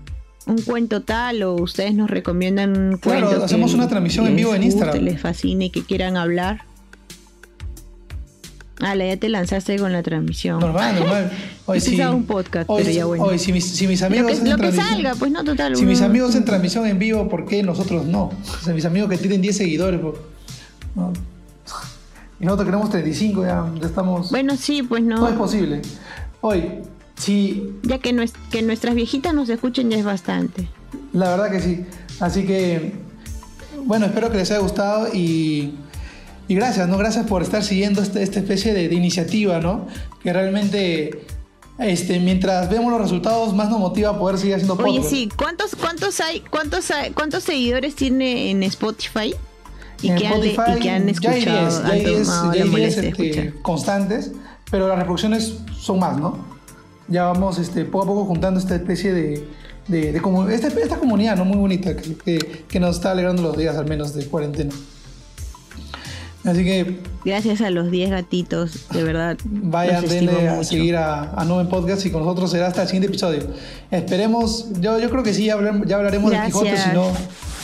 [0.46, 3.38] Un cuento tal o ustedes nos recomiendan un Claro, cuento.
[3.40, 4.98] que hacemos una transmisión en vivo en Instagram.
[5.04, 6.62] Les fascine y que quieran hablar.
[8.80, 10.60] Ah, ya te lanzaste con la transmisión.
[10.60, 11.32] Normal, normal.
[11.66, 12.00] Hoy sí.
[12.00, 13.24] un podcast, hoy, pero ya sí- bueno.
[13.24, 15.76] hoy si mis, si mis Lo amigos que, hacen lo que salga, pues no, total.
[15.76, 18.30] Si mis amigos en transmisión en vivo, ¿por qué nosotros no?
[18.60, 20.14] O sea, mis amigos que tienen 10 seguidores, pues,
[20.94, 21.12] ¿no?
[22.40, 24.30] Y nosotros queremos 35, ya, ya estamos...
[24.30, 25.16] Bueno, sí, pues no.
[25.16, 25.82] Todo es posible.
[26.40, 26.66] Hoy,
[27.16, 30.68] si Ya que, nues- que nuestras viejitas nos escuchen ya es bastante.
[31.12, 31.84] La verdad que sí.
[32.20, 32.92] Así que,
[33.84, 35.74] bueno, espero que les haya gustado y,
[36.48, 36.96] y gracias, ¿no?
[36.98, 39.86] Gracias por estar siguiendo este- esta especie de, de iniciativa, ¿no?
[40.22, 41.24] Que realmente,
[41.78, 45.10] este, mientras vemos los resultados, más nos motiva a poder seguir haciendo Oye, podcast.
[45.10, 49.34] sí, ¿cuántos, cuántos hay, cuántos hay- cuántos seguidores tiene en Spotify?
[50.00, 52.54] Y que, han, y que han escuchado, ya hay 10, han tomado ya la hay
[52.54, 54.30] 10, molestia de este, constantes,
[54.70, 56.38] pero las reproducciones son más, ¿no?
[57.08, 59.48] Ya vamos este, poco a poco juntando esta especie de,
[59.88, 60.10] de,
[60.54, 61.44] esta, esta comunidad ¿no?
[61.46, 62.38] muy bonita que, que,
[62.68, 64.70] que nos está alegrando los días al menos de cuarentena.
[66.48, 69.36] Así que Gracias a los 10 gatitos, de verdad.
[69.44, 73.08] vayan, denle a seguir a, a Noven Podcast y con nosotros será hasta el siguiente
[73.08, 73.42] episodio.
[73.90, 76.88] Esperemos, yo, yo creo que sí, ya hablaremos, ya hablaremos del Quijote, Gracias.
[76.90, 77.12] si no,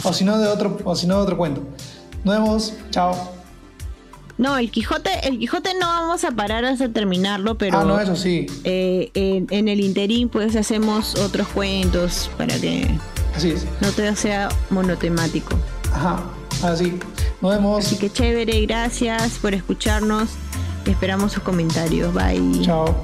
[0.02, 1.62] o si no de otro, o si no de otro cuento.
[2.24, 3.32] Nos vemos, chao.
[4.36, 8.16] No, el Quijote, el Quijote no vamos a parar hasta terminarlo, pero ah, no, eso
[8.16, 12.90] sí, eh, en, en el interín pues hacemos otros cuentos para que
[13.36, 13.64] así es.
[13.80, 15.54] no todo sea monotemático.
[15.92, 16.24] Ajá,
[16.64, 16.98] Así,
[17.40, 17.84] nos vemos.
[17.84, 20.30] Así que chévere, gracias por escucharnos.
[20.86, 22.12] Esperamos sus comentarios.
[22.14, 22.62] Bye.
[22.62, 22.94] Chao.